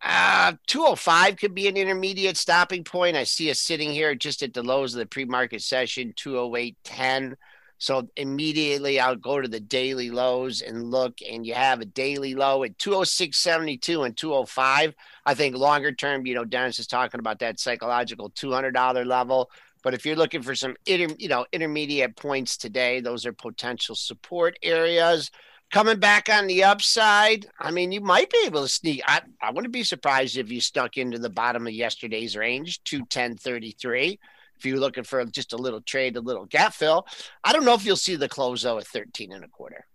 Uh, 0.02 0.54
205 0.68 1.38
could 1.38 1.54
be 1.54 1.68
an 1.68 1.78
intermediate 1.78 2.38
stopping 2.38 2.84
point. 2.84 3.18
I 3.18 3.26
see 3.26 3.52
us 3.52 3.60
sitting 3.60 3.92
here 3.92 4.16
just 4.16 4.42
at 4.42 4.54
the 4.54 4.64
lows 4.64 4.94
of 4.94 5.00
the 5.00 5.06
pre 5.06 5.26
market 5.26 5.62
session, 5.62 6.14
208.10. 6.18 7.36
So 7.78 8.10
immediately 8.18 9.00
I'll 9.00 9.16
go 9.16 9.40
to 9.40 9.48
the 9.48 9.60
daily 9.60 10.10
lows 10.10 10.62
and 10.62 10.92
look, 10.92 11.20
and 11.30 11.46
you 11.46 11.54
have 11.54 11.80
a 11.80 11.86
daily 11.86 12.34
low 12.34 12.64
at 12.64 12.78
206.72 12.78 14.06
and 14.06 14.18
205. 14.18 14.94
I 15.26 15.34
think 15.34 15.56
longer 15.56 15.92
term, 15.92 16.26
you 16.26 16.36
know, 16.36 16.44
Dennis 16.44 16.80
is 16.80 16.88
talking 16.88 17.20
about 17.20 17.40
that 17.40 17.60
psychological 17.60 18.32
$200 18.32 19.06
level. 19.06 19.50
But 19.82 19.94
if 19.94 20.06
you're 20.06 20.18
looking 20.18 20.42
for 20.42 20.56
some 20.56 20.76
inter, 20.86 21.14
you 21.18 21.30
know 21.30 21.46
intermediate 21.54 22.18
points 22.18 22.58
today, 22.58 23.00
those 23.00 23.26
are 23.26 23.32
potential 23.32 23.96
support 23.96 24.60
areas 24.62 25.32
coming 25.72 26.00
back 26.00 26.30
on 26.30 26.48
the 26.48 26.64
upside, 26.64 27.48
I 27.60 27.72
mean, 27.72 27.92
you 27.92 28.02
might 28.02 28.30
be 28.30 28.44
able 28.46 28.64
to 28.64 28.68
sneak. 28.68 29.02
I, 29.06 29.22
I 29.42 29.52
wouldn't 29.52 29.74
be 29.74 29.84
surprised 29.84 30.38
if 30.38 30.52
you 30.52 30.62
stuck 30.62 30.98
into 30.98 31.20
the 31.20 31.30
bottom 31.30 31.68
of 31.68 31.74
yesterday's 31.74 32.36
range, 32.36 32.82
210.33. 32.84 34.18
If 34.58 34.66
you're 34.66 34.80
looking 34.80 35.04
for 35.06 35.24
just 35.26 35.54
a 35.54 35.58
little 35.58 35.82
trade, 35.82 36.18
a 36.18 36.22
little 36.22 36.46
gap 36.46 36.74
fill, 36.74 37.08
I 37.44 37.54
don't 37.54 37.66
know 37.66 37.76
if 37.76 37.86
you'll 37.86 37.96
see 37.96 38.16
the 38.16 38.28
close 38.28 38.64
though 38.64 38.78
at 38.78 38.88
13 38.88 39.32
and 39.32 39.46
a 39.46 39.48
quarter. 39.48 39.86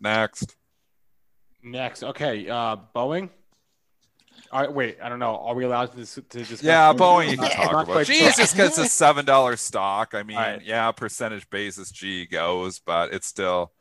Next. 0.00 0.56
Next, 1.62 2.02
okay, 2.02 2.46
uh, 2.48 2.76
Boeing. 2.94 3.30
All 4.52 4.60
right, 4.60 4.72
wait, 4.72 4.98
I 5.02 5.08
don't 5.08 5.18
know. 5.18 5.36
Are 5.36 5.54
we 5.54 5.64
allowed 5.64 5.90
to, 5.92 5.96
dis- 5.96 6.14
to 6.14 6.38
discuss? 6.38 6.62
Yeah, 6.62 6.92
Boeing 6.92 7.30
you 7.30 7.36
can 7.36 7.44
Not- 7.44 7.52
talk 7.52 7.70
about. 7.72 7.86
quite 7.86 8.06
G 8.06 8.20
just 8.20 8.54
because 8.54 8.68
it's 8.70 8.78
a 8.78 8.88
seven 8.88 9.24
dollar 9.24 9.56
stock. 9.56 10.14
I 10.14 10.22
mean, 10.22 10.36
Right. 10.36 10.62
yeah, 10.62 10.90
percentage 10.92 11.48
basis 11.50 11.90
G 11.90 12.26
goes, 12.26 12.78
but 12.78 13.12
it's 13.12 13.26
still, 13.26 13.72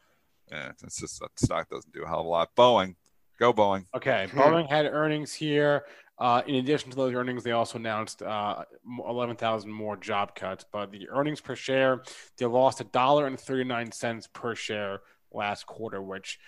yeah, 0.51 0.71
it's 0.83 0.99
just 0.99 1.19
that 1.19 1.29
stock 1.39 1.69
doesn't 1.69 1.93
do 1.93 2.03
a 2.03 2.07
hell 2.07 2.21
of 2.21 2.25
a 2.25 2.29
lot. 2.29 2.55
Boeing, 2.55 2.95
go 3.39 3.53
Boeing. 3.53 3.85
Okay, 3.95 4.27
Boeing 4.31 4.67
had 4.69 4.85
earnings 4.85 5.33
here. 5.33 5.85
Uh, 6.19 6.41
in 6.47 6.55
addition 6.55 6.89
to 6.91 6.95
those 6.95 7.13
earnings, 7.13 7.43
they 7.43 7.51
also 7.51 7.77
announced 7.77 8.21
uh, 8.21 8.63
11,000 9.07 9.69
more 9.71 9.97
job 9.97 10.35
cuts. 10.35 10.63
But 10.71 10.91
the 10.91 11.09
earnings 11.09 11.41
per 11.41 11.55
share, 11.55 12.03
they 12.37 12.45
lost 12.45 12.79
a 12.81 12.83
dollar 12.85 13.25
and 13.27 13.37
39 13.39 13.91
cents 13.91 14.27
per 14.31 14.53
share 14.55 15.01
last 15.31 15.65
quarter, 15.65 16.01
which 16.01 16.39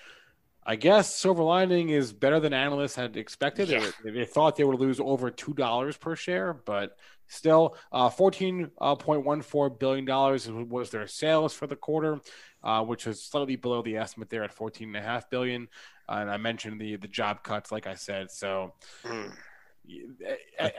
I 0.66 0.76
guess 0.76 1.14
silver 1.16 1.44
lining 1.44 1.90
is 1.90 2.12
better 2.12 2.40
than 2.40 2.54
analysts 2.54 2.96
had 2.96 3.18
expected. 3.18 3.68
They- 3.68 3.80
Yeah. 3.80 3.92
They, 4.04 4.26
thought 4.26 4.56
they 4.56 4.64
would 4.64 4.80
lose 4.80 5.00
over 5.00 5.30
two 5.30 5.54
dollars 5.54 5.96
per 5.98 6.16
share, 6.16 6.54
but 6.54 6.98
still, 7.28 7.76
uh, 7.92 8.10
14.14 8.10 9.80
billion 9.80 10.06
dollars 10.06 10.50
was 10.50 10.90
their 10.90 11.08
sales 11.08 11.54
for 11.54 11.68
the 11.68 11.76
quarter, 11.76 12.20
uh, 12.64 12.84
which 12.84 13.06
was 13.06 13.22
slightly 13.22 13.56
below 13.56 13.82
the 13.82 13.98
estimate 13.98 14.30
there 14.30 14.44
at 14.44 14.52
14 14.54 14.88
and 14.88 14.98
a 14.98 15.02
half 15.02 15.30
billion. 15.30 15.68
Uh, 16.10 16.18
and 16.20 16.30
I 16.32 16.38
mentioned 16.38 16.80
the 16.82 16.96
the 16.98 17.08
job 17.08 17.44
cuts, 17.44 17.72
like 17.72 17.88
I 17.88 17.96
said. 17.96 18.32
So, 18.32 18.74
Mm. 19.04 19.32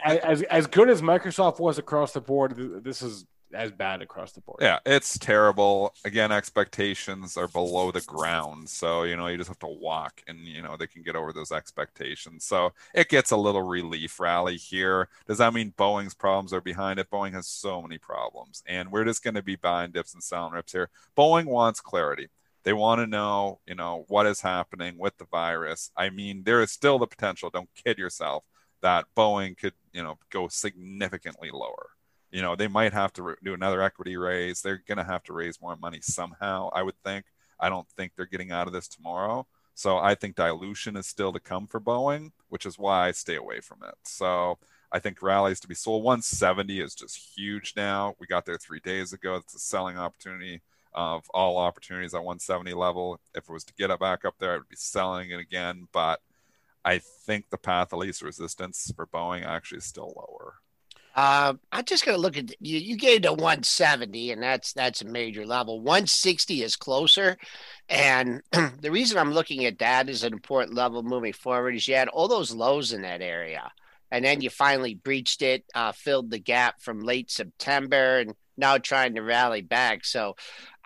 as 0.04 0.42
as 0.42 0.66
good 0.66 0.88
as 0.90 1.02
Microsoft 1.02 1.60
was 1.60 1.78
across 1.78 2.12
the 2.12 2.20
board, 2.20 2.56
this 2.82 3.02
is 3.02 3.24
as 3.56 3.72
bad 3.72 4.02
across 4.02 4.32
the 4.32 4.40
board. 4.40 4.58
Yeah, 4.60 4.78
it's 4.84 5.18
terrible. 5.18 5.94
Again, 6.04 6.30
expectations 6.30 7.36
are 7.36 7.48
below 7.48 7.90
the 7.90 8.02
ground. 8.02 8.68
So, 8.68 9.02
you 9.02 9.16
know, 9.16 9.26
you 9.26 9.36
just 9.36 9.48
have 9.48 9.58
to 9.60 9.66
walk 9.66 10.22
and, 10.28 10.40
you 10.40 10.62
know, 10.62 10.76
they 10.76 10.86
can 10.86 11.02
get 11.02 11.16
over 11.16 11.32
those 11.32 11.50
expectations. 11.50 12.44
So 12.44 12.72
it 12.94 13.08
gets 13.08 13.30
a 13.30 13.36
little 13.36 13.62
relief 13.62 14.20
rally 14.20 14.56
here. 14.56 15.08
Does 15.26 15.38
that 15.38 15.54
mean 15.54 15.72
Boeing's 15.76 16.14
problems 16.14 16.52
are 16.52 16.60
behind 16.60 16.98
it? 16.98 17.10
Boeing 17.10 17.32
has 17.32 17.48
so 17.48 17.82
many 17.82 17.98
problems. 17.98 18.62
And 18.66 18.92
we're 18.92 19.04
just 19.04 19.24
going 19.24 19.34
to 19.34 19.42
be 19.42 19.56
buying 19.56 19.92
dips 19.92 20.14
and 20.14 20.22
selling 20.22 20.52
rips 20.52 20.72
here. 20.72 20.90
Boeing 21.16 21.46
wants 21.46 21.80
clarity. 21.80 22.28
They 22.62 22.72
want 22.72 23.00
to 23.00 23.06
know, 23.06 23.60
you 23.66 23.74
know, 23.74 24.04
what 24.08 24.26
is 24.26 24.40
happening 24.40 24.98
with 24.98 25.16
the 25.18 25.26
virus. 25.26 25.90
I 25.96 26.10
mean, 26.10 26.42
there 26.44 26.62
is 26.62 26.72
still 26.72 26.98
the 26.98 27.06
potential, 27.06 27.48
don't 27.48 27.70
kid 27.74 27.96
yourself, 27.96 28.44
that 28.82 29.06
Boeing 29.16 29.56
could, 29.56 29.74
you 29.92 30.02
know, 30.02 30.18
go 30.30 30.48
significantly 30.48 31.50
lower 31.52 31.90
you 32.30 32.42
know 32.42 32.56
they 32.56 32.68
might 32.68 32.92
have 32.92 33.12
to 33.14 33.36
do 33.42 33.54
another 33.54 33.82
equity 33.82 34.16
raise. 34.16 34.60
They're 34.60 34.82
going 34.86 34.98
to 34.98 35.04
have 35.04 35.22
to 35.24 35.32
raise 35.32 35.60
more 35.60 35.76
money 35.76 36.00
somehow 36.02 36.70
i 36.72 36.82
would 36.82 36.98
think. 37.04 37.26
I 37.58 37.68
don't 37.68 37.88
think 37.90 38.12
they're 38.16 38.26
getting 38.26 38.52
out 38.52 38.66
of 38.66 38.72
this 38.72 38.88
tomorrow. 38.88 39.46
So 39.74 39.98
i 39.98 40.14
think 40.14 40.36
dilution 40.36 40.96
is 40.96 41.06
still 41.06 41.32
to 41.32 41.40
come 41.40 41.66
for 41.66 41.80
boeing 41.80 42.32
which 42.48 42.66
is 42.66 42.78
why 42.78 43.08
i 43.08 43.12
stay 43.12 43.36
away 43.36 43.60
from 43.60 43.78
it. 43.82 43.94
So 44.04 44.58
i 44.92 44.98
think 44.98 45.22
rallies 45.22 45.60
to 45.60 45.68
be 45.68 45.74
sold. 45.74 46.04
170 46.04 46.80
is 46.80 46.94
just 46.94 47.16
huge 47.36 47.74
now. 47.76 48.14
We 48.20 48.26
got 48.26 48.46
there 48.46 48.58
three 48.58 48.80
days 48.80 49.12
ago. 49.12 49.36
It's 49.36 49.54
a 49.54 49.58
selling 49.58 49.98
opportunity 49.98 50.62
of 50.94 51.28
all 51.34 51.58
opportunities 51.58 52.14
at 52.14 52.24
170 52.24 52.72
level. 52.72 53.20
If 53.34 53.44
it 53.48 53.52
was 53.52 53.64
to 53.64 53.74
get 53.74 53.90
it 53.90 54.00
back 54.00 54.24
up 54.24 54.34
there 54.38 54.54
i 54.54 54.56
would 54.56 54.68
be 54.68 54.76
selling 54.76 55.30
it 55.30 55.38
again. 55.38 55.88
But 55.92 56.20
I 56.86 56.98
think 56.98 57.50
the 57.50 57.58
path 57.58 57.92
of 57.92 57.98
least 57.98 58.22
resistance 58.22 58.92
for 58.94 59.08
Boeing 59.08 59.44
actually 59.44 59.78
is 59.78 59.84
still 59.84 60.14
lower. 60.16 60.54
Uh, 61.16 61.54
I'm 61.72 61.84
just 61.86 62.04
gonna 62.04 62.18
look 62.18 62.36
at 62.36 62.50
you. 62.60 62.78
You 62.78 62.96
gave 62.98 63.22
to 63.22 63.32
170, 63.32 64.32
and 64.32 64.42
that's 64.42 64.74
that's 64.74 65.00
a 65.00 65.06
major 65.06 65.46
level. 65.46 65.80
160 65.80 66.62
is 66.62 66.76
closer, 66.76 67.38
and 67.88 68.42
the 68.80 68.90
reason 68.90 69.16
I'm 69.16 69.32
looking 69.32 69.64
at 69.64 69.78
that 69.78 70.10
as 70.10 70.24
an 70.24 70.34
important 70.34 70.74
level 70.74 71.02
moving 71.02 71.32
forward 71.32 71.74
is 71.74 71.88
you 71.88 71.94
had 71.94 72.08
all 72.08 72.28
those 72.28 72.54
lows 72.54 72.92
in 72.92 73.00
that 73.02 73.22
area, 73.22 73.72
and 74.10 74.22
then 74.26 74.42
you 74.42 74.50
finally 74.50 74.94
breached 74.94 75.40
it, 75.40 75.64
uh, 75.74 75.92
filled 75.92 76.30
the 76.30 76.38
gap 76.38 76.82
from 76.82 77.00
late 77.00 77.30
September, 77.30 78.18
and 78.18 78.34
now 78.58 78.76
trying 78.76 79.14
to 79.14 79.22
rally 79.22 79.62
back. 79.62 80.04
So, 80.04 80.36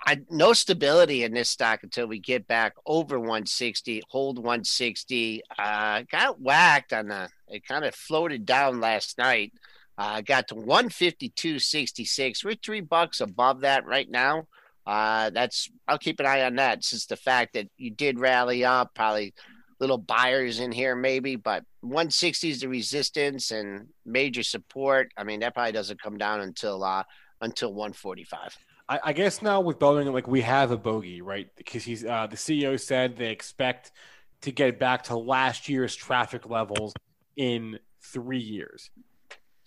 I 0.06 0.20
no 0.30 0.52
stability 0.52 1.24
in 1.24 1.34
this 1.34 1.50
stock 1.50 1.82
until 1.82 2.06
we 2.06 2.20
get 2.20 2.46
back 2.46 2.74
over 2.86 3.18
160, 3.18 4.02
hold 4.08 4.38
160. 4.38 5.42
Uh, 5.58 6.02
got 6.08 6.40
whacked 6.40 6.92
on 6.92 7.08
the. 7.08 7.28
It 7.48 7.66
kind 7.66 7.84
of 7.84 7.96
floated 7.96 8.46
down 8.46 8.80
last 8.80 9.18
night. 9.18 9.52
Uh, 10.00 10.22
got 10.22 10.48
to 10.48 10.54
152.66. 10.54 12.42
We're 12.42 12.54
three 12.54 12.80
bucks 12.80 13.20
above 13.20 13.60
that 13.60 13.84
right 13.84 14.08
now. 14.08 14.46
Uh, 14.86 15.28
that's 15.28 15.68
I'll 15.86 15.98
keep 15.98 16.20
an 16.20 16.26
eye 16.26 16.44
on 16.44 16.54
that 16.54 16.82
since 16.84 17.04
the 17.04 17.16
fact 17.16 17.52
that 17.52 17.68
you 17.76 17.90
did 17.90 18.18
rally 18.18 18.64
up, 18.64 18.94
probably 18.94 19.34
little 19.78 19.98
buyers 19.98 20.58
in 20.58 20.72
here 20.72 20.96
maybe, 20.96 21.36
but 21.36 21.64
160 21.82 22.48
is 22.48 22.60
the 22.62 22.68
resistance 22.70 23.50
and 23.50 23.88
major 24.06 24.42
support. 24.42 25.12
I 25.18 25.24
mean, 25.24 25.40
that 25.40 25.52
probably 25.52 25.72
doesn't 25.72 26.00
come 26.00 26.16
down 26.16 26.40
until 26.40 26.82
uh 26.82 27.02
until 27.42 27.74
145. 27.74 28.56
I, 28.88 29.00
I 29.04 29.12
guess 29.12 29.42
now 29.42 29.60
with 29.60 29.78
Boeing, 29.78 30.10
like 30.14 30.26
we 30.26 30.40
have 30.40 30.70
a 30.70 30.78
bogey, 30.78 31.20
right? 31.20 31.48
Because 31.58 31.84
he's 31.84 32.06
uh, 32.06 32.26
the 32.26 32.36
CEO 32.36 32.80
said 32.80 33.18
they 33.18 33.32
expect 33.32 33.92
to 34.40 34.50
get 34.50 34.78
back 34.78 35.02
to 35.04 35.16
last 35.18 35.68
year's 35.68 35.94
traffic 35.94 36.48
levels 36.48 36.94
in 37.36 37.78
three 38.00 38.38
years. 38.38 38.88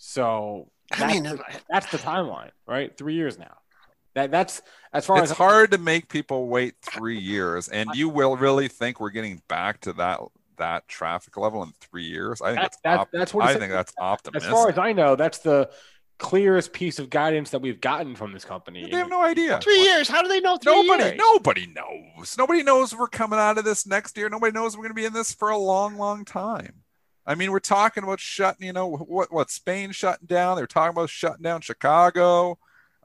So 0.06 0.70
I 0.92 1.08
mean, 1.14 1.24
that's 1.70 1.90
the 1.90 1.98
timeline, 1.98 2.52
right? 2.68 2.96
Three 2.98 3.14
years 3.14 3.40
now. 3.40 3.56
That 4.16 4.32
that's 4.32 4.62
as 4.92 5.06
far 5.06 5.20
it's 5.24 5.32
as 5.32 5.38
hard 5.38 5.72
to 5.72 5.78
make 5.78 6.10
people 6.10 6.48
wait 6.50 6.76
three 6.82 7.18
years, 7.18 7.70
and 7.70 7.90
you 7.96 8.10
will 8.10 8.36
really 8.36 8.68
think 8.68 9.00
we're 9.00 9.10
getting 9.12 9.42
back 9.48 9.80
to 9.82 9.94
that 9.94 10.20
that 10.58 10.88
traffic 10.90 11.38
level 11.38 11.64
in 11.64 11.72
three 11.80 12.04
years. 12.04 12.42
I 12.42 12.48
think 12.48 12.58
That's- 12.58 12.78
that's, 12.84 12.84
that's- 12.84 13.00
op- 13.00 13.10
that's 13.14 13.34
what 13.34 13.46
I 13.46 13.56
think 13.56 13.72
that's 13.72 13.94
optimistic. 13.98 14.52
As 14.52 14.54
far 14.54 14.70
as 14.70 14.78
I 14.78 14.92
know, 14.92 15.16
that's 15.16 15.40
the 15.40 15.70
clearest 16.20 16.74
piece 16.74 17.00
of 17.00 17.10
guidance 17.10 17.50
that 17.52 17.60
we've 17.62 17.82
gotten 17.82 18.16
from 18.16 18.34
this 18.34 18.46
company. 18.46 18.88
they 18.92 18.98
have 18.98 19.10
no 19.10 19.24
idea. 19.24 19.60
three 19.64 19.82
years. 19.82 20.08
How 20.10 20.22
do 20.22 20.28
they 20.28 20.42
know 20.42 20.58
three 20.58 20.74
Nobody, 20.74 21.04
years? 21.06 21.18
nobody 21.18 21.66
knows. 21.66 22.38
Nobody 22.38 22.62
knows 22.62 22.94
we're 22.96 23.08
coming 23.08 23.40
out 23.40 23.58
of 23.58 23.64
this 23.64 23.88
next 23.88 24.16
year. 24.18 24.30
Nobody 24.30 24.52
knows 24.52 24.76
we're 24.78 24.84
going 24.84 24.92
to 24.92 25.02
be 25.02 25.06
in 25.06 25.14
this 25.14 25.34
for 25.34 25.50
a 25.50 25.58
long, 25.58 25.96
long 25.98 26.24
time. 26.24 26.83
I 27.26 27.36
mean, 27.36 27.52
we're 27.52 27.60
talking 27.60 28.04
about 28.04 28.20
shutting, 28.20 28.68
you 28.68 28.74
know, 28.74 28.88
what 28.88 29.32
what 29.32 29.50
Spain 29.50 29.92
shutting 29.92 30.28
down. 30.28 30.58
They're 30.58 30.68
talking 30.68 30.96
about 30.96 31.10
shutting 31.10 31.44
down 31.44 31.62
Chicago. 31.62 32.58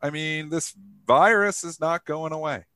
I 0.02 0.11
mean, 0.11 0.48
this 0.48 0.74
virus 1.07 1.64
is 1.64 1.81
not 1.81 2.04
going 2.04 2.33
away, 2.33 2.66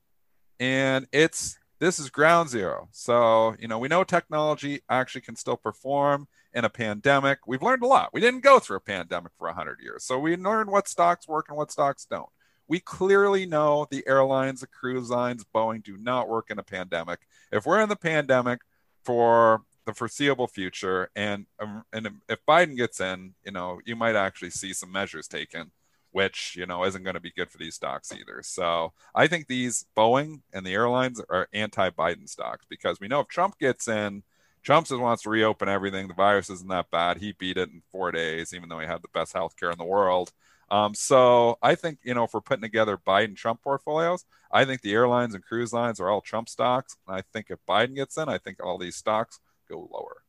and 0.61 1.07
it's 1.13 1.59
this 1.79 1.99
is 1.99 2.11
ground 2.11 2.49
zero. 2.49 2.89
So 2.93 3.57
you 3.59 3.69
know, 3.69 3.79
we 3.79 3.89
know 3.89 4.05
technology 4.05 4.81
actually 4.89 5.23
can 5.23 5.37
still 5.37 5.57
perform 5.57 6.29
in 6.55 6.65
a 6.65 6.71
pandemic. 6.71 7.41
We've 7.47 7.63
learned 7.63 7.83
a 7.83 7.87
lot. 7.87 8.11
We 8.13 8.21
didn't 8.21 8.45
go 8.45 8.59
through 8.59 8.77
a 8.77 8.81
pandemic 8.81 9.33
for 9.39 9.51
hundred 9.53 9.81
years, 9.81 10.05
so 10.05 10.19
we 10.19 10.37
learned 10.37 10.71
what 10.71 10.89
stocks 10.89 11.27
work 11.27 11.47
and 11.49 11.57
what 11.57 11.73
stocks 11.73 12.05
don't 12.05 12.29
we 12.73 12.81
clearly 12.81 13.45
know 13.45 13.87
the 13.91 14.03
airlines, 14.07 14.61
the 14.61 14.67
cruise 14.67 15.11
lines, 15.11 15.45
Boeing 15.55 15.83
do 15.83 15.99
not 15.99 16.29
work 16.29 16.51
in 16.51 16.59
a 16.59 16.63
pandemic. 16.63 17.21
If 17.51 17.67
we're 17.67 17.83
in 17.83 17.91
the 17.91 17.97
pandemic 17.97 18.61
for 19.05 19.63
the 19.87 19.95
foreseeable 19.95 20.47
future, 20.47 21.11
and 21.17 21.47
um, 21.61 21.85
and 21.93 22.09
if 22.29 22.39
Biden 22.47 22.77
gets 22.77 23.01
in, 23.01 23.35
you 23.45 23.53
know, 23.53 23.81
you 23.85 23.97
might 23.97 24.17
actually 24.17 24.51
see 24.51 24.73
some 24.73 24.93
measures 24.93 25.27
taken, 25.27 25.73
which 26.13 26.55
you 26.57 26.67
know 26.67 26.85
isn't 26.85 27.03
going 27.03 27.15
to 27.15 27.21
be 27.21 27.33
good 27.33 27.51
for 27.51 27.59
these 27.59 27.75
stocks 27.75 28.13
either. 28.13 28.43
So 28.43 28.93
I 29.15 29.27
think 29.27 29.47
these 29.47 29.87
Boeing 29.97 30.43
and 30.53 30.65
the 30.65 30.75
airlines 30.75 31.21
are 31.29 31.49
anti-Biden 31.53 32.29
stocks 32.29 32.65
because 32.69 33.01
we 33.01 33.09
know 33.09 33.21
if 33.21 33.29
Trump 33.29 33.59
gets 33.59 33.89
in. 33.89 34.23
Trump 34.63 34.87
just 34.87 35.01
wants 35.01 35.25
to 35.25 35.31
reopen 35.31 35.69
everything. 35.69 36.07
The 36.07 36.15
virus 36.15 36.49
isn't 36.49 36.69
that 36.69 36.89
bad. 36.93 37.17
He 37.17 37.33
beat 37.33 37.57
it 37.57 37.71
in 37.71 37.83
four 37.91 38.13
days, 38.13 38.55
even 38.55 38.69
though 38.69 38.79
he 38.79 38.87
had 38.87 39.03
the 39.03 39.09
best 39.13 39.35
healthcare 39.35 39.73
in 39.73 39.79
the 39.79 39.85
world. 39.85 40.31
Um, 40.71 40.95
so 40.95 41.59
I 41.61 41.75
think 41.75 41.99
you 42.05 42.15
know 42.15 42.25
if 42.25 42.33
we're 42.33 42.41
putting 42.41 42.63
together 42.63 42.97
Biden 42.97 43.37
Trump 43.37 43.61
portfolios, 43.63 44.25
I 44.53 44.65
think 44.65 44.81
the 44.81 44.95
airlines 44.95 45.35
and 45.35 45.45
cruise 45.45 45.73
lines 45.73 45.99
are 45.99 46.09
all 46.09 46.21
Trump 46.21 46.49
stocks. 46.49 46.97
And 47.07 47.17
I 47.17 47.23
think 47.33 47.47
if 47.51 47.59
Biden 47.69 47.97
gets 47.97 48.17
in, 48.17 48.29
I 48.29 48.39
think 48.39 48.63
all 48.63 48.79
these 48.79 48.97
stocks 48.97 49.41
go 49.69 49.89
lower. 49.93 50.23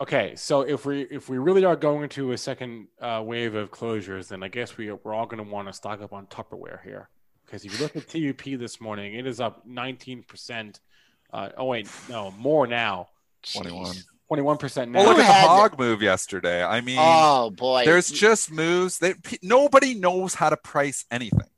Okay, 0.00 0.34
so 0.36 0.60
if 0.60 0.86
we 0.86 1.02
if 1.02 1.28
we 1.28 1.38
really 1.38 1.64
are 1.64 1.74
going 1.74 2.04
into 2.04 2.30
a 2.32 2.38
second 2.38 2.86
uh, 3.00 3.20
wave 3.24 3.54
of 3.56 3.70
closures, 3.72 4.28
then 4.28 4.42
I 4.42 4.48
guess 4.48 4.76
we 4.76 4.92
we're 4.92 5.14
all 5.14 5.26
going 5.26 5.44
to 5.44 5.50
want 5.50 5.66
to 5.68 5.72
stock 5.72 6.00
up 6.00 6.12
on 6.12 6.26
Tupperware 6.26 6.82
here 6.84 7.08
because 7.44 7.64
if 7.64 7.72
you 7.72 7.84
look 7.84 7.96
at 7.96 8.08
TUP 8.08 8.58
this 8.60 8.80
morning, 8.80 9.14
it 9.14 9.26
is 9.26 9.40
up 9.40 9.66
19 9.66 10.22
percent. 10.22 10.80
Uh, 11.32 11.48
oh 11.56 11.64
wait, 11.64 11.88
no, 12.08 12.30
more 12.30 12.66
now, 12.66 13.08
21. 13.54 13.94
21% 14.30 14.90
now. 14.90 14.98
Well, 15.00 15.08
look 15.08 15.18
at 15.18 15.26
the 15.26 15.32
had- 15.32 15.46
hog 15.46 15.78
move 15.78 16.02
yesterday. 16.02 16.62
I 16.62 16.80
mean, 16.80 16.98
Oh 17.00 17.50
boy, 17.50 17.84
there's 17.84 18.10
just 18.10 18.52
moves 18.52 18.98
that 18.98 19.22
pe- 19.24 19.38
nobody 19.42 19.94
knows 19.94 20.34
how 20.34 20.50
to 20.50 20.56
price 20.56 21.06
anything. 21.10 21.48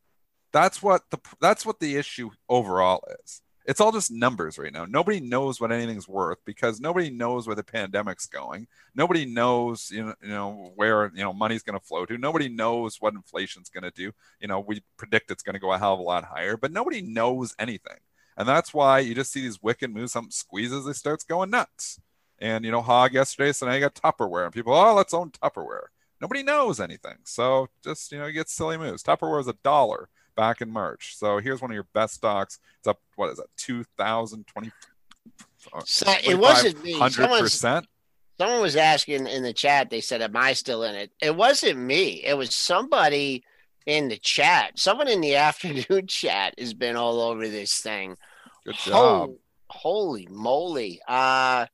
That's 0.52 0.82
what 0.82 1.02
the 1.10 1.18
that's 1.40 1.66
what 1.66 1.78
the 1.80 1.96
issue 1.96 2.30
overall 2.48 3.04
is. 3.22 3.42
It's 3.66 3.80
all 3.80 3.92
just 3.92 4.10
numbers 4.10 4.58
right 4.58 4.72
now. 4.72 4.86
Nobody 4.86 5.20
knows 5.20 5.60
what 5.60 5.70
anything's 5.70 6.08
worth 6.08 6.38
because 6.44 6.80
nobody 6.80 7.10
knows 7.10 7.46
where 7.46 7.56
the 7.56 7.62
pandemic's 7.62 8.26
going. 8.26 8.66
Nobody 8.94 9.26
knows, 9.26 9.90
you 9.90 10.04
know, 10.04 10.14
you 10.22 10.28
know 10.28 10.72
where 10.76 11.12
you 11.14 11.22
know 11.22 11.32
money's 11.32 11.62
going 11.62 11.78
to 11.78 11.84
flow 11.84 12.06
to. 12.06 12.16
Nobody 12.16 12.48
knows 12.48 13.00
what 13.00 13.14
inflation's 13.14 13.68
going 13.68 13.84
to 13.84 13.90
do. 13.90 14.12
You 14.40 14.48
know, 14.48 14.60
we 14.60 14.82
predict 14.96 15.30
it's 15.30 15.42
going 15.42 15.54
to 15.54 15.60
go 15.60 15.72
a 15.72 15.78
hell 15.78 15.94
of 15.94 16.00
a 16.00 16.02
lot 16.02 16.24
higher, 16.24 16.56
but 16.56 16.72
nobody 16.72 17.02
knows 17.02 17.54
anything. 17.58 17.98
And 18.36 18.48
that's 18.48 18.72
why 18.72 19.00
you 19.00 19.14
just 19.14 19.32
see 19.32 19.42
these 19.42 19.62
wicked 19.62 19.92
moves. 19.92 20.12
Something 20.12 20.30
squeezes, 20.30 20.86
it 20.86 20.94
starts 20.94 21.24
going 21.24 21.50
nuts. 21.50 22.00
And 22.38 22.64
you 22.64 22.70
know, 22.70 22.80
Hog 22.80 23.12
yesterday, 23.12 23.52
so 23.52 23.66
now 23.66 23.74
you 23.74 23.80
got 23.80 23.94
Tupperware, 23.94 24.44
and 24.44 24.54
people, 24.54 24.72
oh, 24.72 24.94
let's 24.94 25.12
own 25.12 25.30
Tupperware. 25.30 25.88
Nobody 26.20 26.42
knows 26.42 26.80
anything, 26.80 27.18
so 27.24 27.68
just 27.84 28.10
you 28.12 28.18
know, 28.18 28.26
you 28.26 28.32
get 28.32 28.48
silly 28.48 28.78
moves. 28.78 29.02
Tupperware 29.02 29.40
is 29.40 29.48
a 29.48 29.56
dollar 29.62 30.08
back 30.36 30.60
in 30.60 30.70
March, 30.70 31.16
so 31.16 31.38
here's 31.38 31.60
one 31.60 31.70
of 31.70 31.74
your 31.74 31.86
best 31.92 32.14
stocks. 32.14 32.58
It's 32.78 32.88
up, 32.88 33.00
what 33.16 33.30
is 33.30 33.40
thousand 33.96 34.46
twenty? 34.46 34.72
So 35.84 36.06
it 36.24 36.38
wasn't 36.38 36.82
me. 36.82 36.94
100%. 36.94 37.84
Someone 38.38 38.60
was 38.62 38.76
asking 38.76 39.26
in 39.26 39.42
the 39.42 39.52
chat. 39.52 39.90
They 39.90 40.00
said, 40.00 40.22
"Am 40.22 40.34
I 40.34 40.54
still 40.54 40.82
in 40.82 40.94
it?" 40.94 41.12
It 41.20 41.36
wasn't 41.36 41.78
me. 41.78 42.24
It 42.24 42.38
was 42.38 42.54
somebody 42.54 43.44
in 43.84 44.08
the 44.08 44.16
chat. 44.16 44.78
Someone 44.78 45.08
in 45.08 45.20
the 45.20 45.36
afternoon 45.48 46.06
chat 46.06 46.54
has 46.58 46.72
been 46.72 46.96
all 46.96 47.20
over 47.20 47.46
this 47.48 47.78
thing. 47.80 48.16
Good 48.64 48.76
job. 48.76 48.94
Ho- 48.94 49.38
holy 49.68 50.26
moly! 50.30 51.02
Uh, 51.06 51.66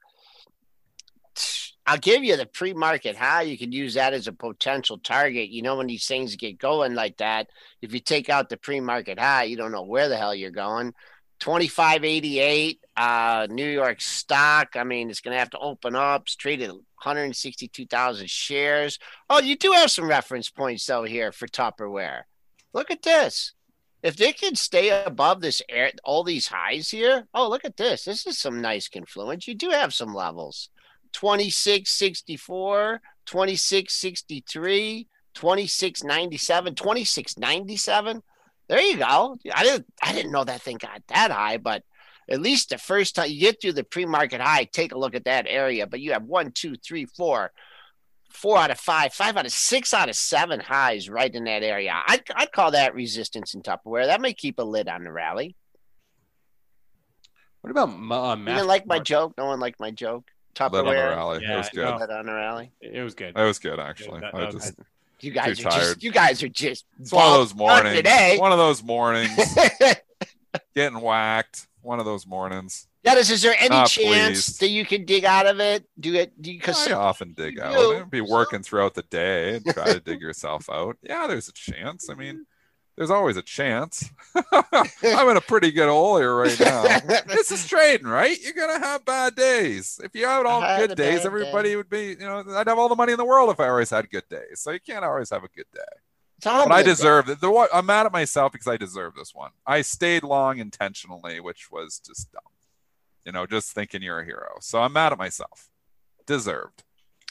I'll 1.89 1.99
give 1.99 2.25
you 2.25 2.37
the 2.37 2.47
pre-market 2.47 3.15
high. 3.15 3.43
You 3.43 3.57
can 3.57 3.71
use 3.71 3.95
that 3.95 4.13
as 4.13 4.27
a 4.27 4.33
potential 4.33 4.99
target. 4.99 5.51
You 5.51 5.63
know, 5.63 5.77
when 5.77 5.87
these 5.87 6.07
things 6.07 6.35
get 6.35 6.59
going 6.59 6.95
like 6.95 7.19
that, 7.19 7.49
if 7.81 7.95
you 7.95 8.01
take 8.01 8.29
out 8.29 8.49
the 8.49 8.57
pre-market 8.57 9.21
high, 9.21 9.45
you 9.45 9.57
don't 9.57 9.71
know 9.71 9.85
where 9.85 10.09
the 10.09 10.17
hell 10.17 10.35
you're 10.35 10.51
going. 10.51 10.93
2588 11.39 12.81
uh 12.97 13.47
new 13.51 13.69
york 13.69 14.01
stock 14.01 14.69
i 14.75 14.83
mean 14.83 15.11
it's 15.11 15.21
gonna 15.21 15.39
have 15.39 15.51
to 15.51 15.59
open 15.59 15.95
up. 15.95 16.23
It's 16.23 16.35
traded 16.35 16.71
162000 16.71 18.31
shares. 18.31 18.99
Oh 19.29 19.41
you 19.41 19.55
do 19.55 19.73
have 19.73 19.91
some 19.91 20.09
reference 20.09 20.49
points 20.49 20.87
though 20.87 21.05
here 21.05 21.33
for 21.33 21.47
tupperware. 21.47 22.23
Look 22.73 22.91
at 22.91 23.03
this. 23.03 23.53
If 24.03 24.17
they 24.17 24.33
can 24.33 24.55
stay 24.55 25.05
above 25.05 25.43
this 25.43 25.61
air 25.69 25.93
all 26.05 26.25
these 26.25 26.49
highs 26.49 26.89
here 26.89 27.29
oh 27.35 27.51
look 27.51 27.67
at 27.67 27.77
this. 27.77 28.07
This 28.07 28.27
is 28.27 28.39
some 28.39 28.63
nice 28.63 28.89
confluence. 28.89 29.47
You 29.47 29.55
do 29.55 29.69
have 29.69 29.93
some 29.93 30.15
levels 30.15 30.71
2664 31.17 33.01
2663 33.25 35.09
2697 35.35 36.75
2697 36.75 38.23
there 38.69 38.81
you 38.81 38.99
go. 38.99 39.39
I 39.55 39.63
didn't 39.63 39.87
I 40.03 40.13
didn't 40.13 40.33
know 40.33 40.45
that 40.45 40.61
thing 40.61 40.77
got 40.79 41.03
that 41.09 41.31
high, 41.31 41.57
but 41.57 41.83
at 42.29 42.41
least 42.41 42.71
the 42.71 42.79
first 42.79 43.15
time 43.15 43.31
you 43.31 43.41
get 43.41 43.61
through 43.61 43.75
the 43.75 43.85
pre-market 43.85 44.41
high, 44.41 44.65
take 44.65 44.93
a 44.93 44.99
look 44.99 45.15
at 45.15 45.25
that 45.25 45.47
area. 45.49 45.87
But 45.87 46.01
you 46.01 46.13
have 46.13 46.25
one, 46.25 46.51
two, 46.51 46.75
three, 46.75 47.05
four, 47.05 47.53
four 48.29 48.59
out 48.59 48.73
of 48.73 48.81
five, 48.81 49.15
five 49.15 49.37
out 49.37 49.47
of 49.47 49.53
six 49.53 49.95
out 49.95 50.09
of 50.09 50.17
seven 50.17 50.59
highs 50.59 51.09
right 51.09 51.33
in 51.33 51.45
that 51.45 51.63
area. 51.63 51.95
I'd, 52.07 52.25
I'd 52.35 52.51
call 52.51 52.73
that 52.73 52.95
resistance 52.95 53.55
in 53.55 53.63
Tupperware. 53.63 54.07
That 54.07 54.21
may 54.21 54.35
keep 54.35 54.59
a 54.59 54.65
lid 54.65 54.89
on 54.89 55.05
the 55.05 55.13
rally. 55.13 55.55
What 57.61 57.71
about 57.71 57.89
uh, 57.89 58.37
You 58.37 58.57
didn't 58.57 58.69
like 58.69 58.87
my 58.87 58.99
joke? 58.99 59.35
No 59.39 59.47
one 59.47 59.61
liked 59.61 59.79
my 59.79 59.93
joke. 59.93 60.25
Lit 60.61 60.75
on 60.75 60.85
the 60.87 60.93
rally. 60.93 61.41
Yeah, 61.43 61.55
it 61.55 61.57
was 61.59 61.69
good. 61.71 61.85
no. 61.85 61.97
Lid 61.99 62.11
on 62.11 62.27
the 62.27 62.33
rally. 62.33 62.71
It 62.81 63.03
was 63.03 63.15
good. 63.15 63.37
It 63.37 63.43
was 63.43 63.59
good, 63.59 63.79
actually. 63.79 64.21
that- 64.21 64.35
I 64.35 64.41
that 64.41 64.55
was 64.55 64.65
just, 64.65 64.75
You 65.21 65.31
guys 65.33 65.59
are 65.61 65.63
tired. 65.63 65.81
just 65.83 66.03
you 66.03 66.11
guys 66.13 66.43
are 66.43 66.49
just 66.49 66.85
it's 67.01 67.13
one 67.13 67.27
of 67.27 67.33
those 67.35 67.55
mornings. 67.55 67.97
today. 67.97 68.37
One 68.39 68.53
of 68.53 68.59
those 68.59 68.83
mornings. 68.83 69.31
getting 70.75 71.01
whacked. 71.01 71.67
One 71.83 71.99
of 72.01 72.05
those 72.05 72.27
mornings. 72.27 72.89
Dennis, 73.05 73.31
is 73.31 73.41
there 73.43 73.55
any 73.61 73.71
Ah, 73.77 73.87
chance 73.87 74.47
please. 74.49 74.59
that 74.59 74.69
you 74.71 74.85
can 74.85 75.05
dig 75.05 75.25
out 75.25 75.47
of 75.47 75.61
it? 75.61 75.85
Do 76.01 76.13
it 76.15 76.33
because 76.43 76.89
I 76.89 76.93
often 76.95 77.35
dig 77.35 77.61
out. 77.61 77.75
do. 77.75 77.93
It'd 77.93 78.11
be 78.11 78.21
working 78.21 78.63
throughout 78.65 78.95
the 78.95 79.03
day 79.03 79.57
and 79.57 79.65
try 79.65 79.93
to 79.93 80.01
dig 80.01 80.21
yourself 80.27 80.69
out. 80.69 80.97
Yeah, 81.03 81.29
there's 81.29 81.47
a 81.49 81.53
chance. 81.53 82.11
I 82.11 82.15
mean, 82.15 82.47
there's 82.97 83.11
always 83.11 83.37
a 83.37 83.43
chance. 83.43 84.11
I'm 84.53 85.29
in 85.29 85.37
a 85.37 85.41
pretty 85.43 85.71
good 85.71 85.89
hole 85.89 86.19
here 86.19 86.35
right 86.35 86.59
now. 86.59 86.83
this 87.27 87.53
is 87.53 87.67
trading, 87.67 88.07
right? 88.07 88.39
You're 88.43 88.55
gonna 88.55 88.79
have 88.79 89.05
bad 89.05 89.35
days. 89.35 90.01
If 90.03 90.15
you 90.15 90.27
had 90.27 90.47
all 90.47 90.63
I 90.63 90.87
good 90.87 90.97
days, 90.97 91.27
everybody 91.27 91.71
day. 91.71 91.77
would 91.77 91.91
be, 91.91 92.09
you 92.09 92.19
know, 92.19 92.43
I'd 92.55 92.67
have 92.67 92.79
all 92.79 92.89
the 92.89 92.97
money 92.97 93.13
in 93.13 93.19
the 93.19 93.25
world 93.25 93.51
if 93.51 93.61
I 93.61 93.69
always 93.69 93.91
had 93.91 94.09
good 94.11 94.29
days. 94.31 94.61
So 94.61 94.71
you 94.71 94.81
can't 94.81 95.05
always 95.05 95.31
have 95.31 95.45
a 95.45 95.49
good 95.49 95.67
day. 95.75 95.81
But 96.69 96.73
I 96.73 96.83
deserve 96.83 97.29
it. 97.29 97.39
I'm 97.73 97.87
mad 97.87 98.07
at 98.07 98.13
myself 98.13 98.53
because 98.53 98.69
I 98.69 98.77
deserve 98.77 99.15
this 99.15 99.35
one. 99.35 99.51
I 99.67 99.83
stayed 99.83 100.23
long 100.23 100.59
intentionally, 100.59 101.41
which 101.41 101.71
was 101.71 101.99
just 101.99 102.31
dumb. 102.33 102.43
You 103.25 103.33
know, 103.33 103.47
just 103.47 103.73
thinking 103.73 104.03
you're 104.03 104.21
a 104.21 104.25
hero. 104.25 104.57
So 104.61 104.81
I'm 104.81 104.93
mad 104.93 105.13
at 105.13 105.19
myself. 105.19 105.69
Deserved. 106.27 106.85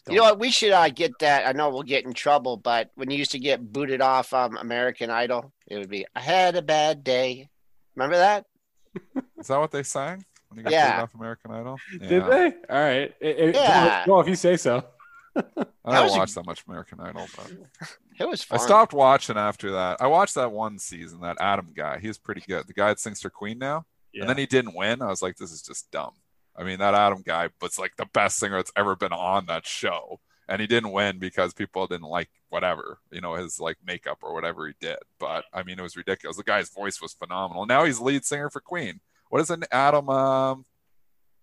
You 0.10 0.18
know 0.18 0.24
what? 0.24 0.40
We 0.40 0.52
should 0.52 0.72
uh, 0.72 0.90
get 0.90 1.18
that. 1.20 1.48
I 1.48 1.52
know 1.52 1.70
we'll 1.70 1.84
get 1.84 2.06
in 2.06 2.14
trouble, 2.14 2.58
but 2.58 2.92
when 2.96 3.10
you 3.10 3.18
used 3.18 3.32
to 3.32 3.40
get 3.40 3.72
booted 3.74 4.02
off 4.02 4.34
um, 4.34 4.56
American 4.58 5.10
Idol, 5.10 5.52
it 5.68 5.78
would 5.78 5.90
be 5.90 6.06
"I 6.16 6.20
had 6.20 6.56
a 6.56 6.62
bad 6.62 7.04
day." 7.04 7.50
Remember 7.96 8.18
that? 8.18 8.46
Is 9.40 9.48
that 9.48 9.58
what 9.60 9.72
they 9.72 9.84
sang 9.84 10.24
when 10.50 10.58
you 10.60 10.64
got 10.64 10.74
Yeah. 10.74 11.02
off 11.04 11.16
American 11.16 11.52
Idol? 11.52 11.78
Did 12.00 12.24
they? 12.26 12.46
All 12.70 12.80
right. 12.84 13.14
It- 13.20 13.40
it- 13.40 13.56
Yeah. 13.56 14.06
Well, 14.08 14.20
if 14.22 14.28
you 14.28 14.36
say 14.36 14.58
so. 14.58 14.84
I 15.36 15.42
don't 15.86 16.04
was 16.06 16.16
a- 16.16 16.18
watch 16.20 16.34
that 16.36 16.46
much 16.46 16.64
American 16.68 17.00
Idol, 17.00 17.28
but 17.36 17.52
It 18.20 18.30
was 18.30 18.46
I 18.52 18.58
stopped 18.58 18.94
watching 18.94 19.38
after 19.38 19.72
that. 19.72 20.02
I 20.02 20.08
watched 20.08 20.36
that 20.36 20.52
one 20.52 20.80
season, 20.80 21.20
that 21.22 21.38
Adam 21.42 21.70
guy. 21.76 22.00
He 22.00 22.08
was 22.08 22.18
pretty 22.18 22.42
good. 22.48 22.68
The 22.68 22.74
guy 22.74 22.88
that 22.90 23.00
sings 23.00 23.22
for 23.22 23.30
Queen 23.30 23.58
now. 23.58 23.86
Yeah. 24.14 24.22
And 24.22 24.30
then 24.30 24.38
he 24.38 24.46
didn't 24.46 24.74
win. 24.76 25.02
I 25.02 25.08
was 25.08 25.22
like, 25.22 25.36
this 25.36 25.52
is 25.52 25.62
just 25.62 25.92
dumb. 25.92 26.12
I 26.58 26.64
mean, 26.64 26.80
that 26.80 26.94
Adam 26.94 27.22
guy 27.26 27.50
was 27.62 27.78
like 27.78 27.96
the 27.98 28.08
best 28.14 28.38
singer 28.38 28.58
that's 28.58 28.72
ever 28.76 28.96
been 28.96 29.14
on 29.14 29.46
that 29.48 29.66
show. 29.66 30.20
And 30.48 30.62
he 30.62 30.68
didn't 30.68 30.92
win 30.92 31.18
because 31.18 31.54
people 31.56 31.88
didn't 31.88 32.08
like 32.08 32.30
whatever, 32.50 33.00
you 33.12 33.20
know, 33.20 33.34
his 33.34 33.60
like 33.60 33.78
makeup 33.86 34.20
or 34.22 34.34
whatever 34.34 34.68
he 34.68 34.74
did. 34.80 34.98
But 35.20 35.46
I 35.52 35.64
mean, 35.64 35.80
it 35.80 35.82
was 35.82 35.98
ridiculous. 35.98 36.38
The 36.38 36.44
guy's 36.44 36.70
voice 36.70 37.02
was 37.02 37.14
phenomenal. 37.14 37.66
Now 37.66 37.84
he's 37.84 38.00
lead 38.00 38.26
singer 38.26 38.52
for 38.52 38.62
Queen. 38.62 39.00
What 39.30 39.42
is 39.42 39.50
an 39.50 39.64
Adam, 39.72 40.08
um, 40.10 40.66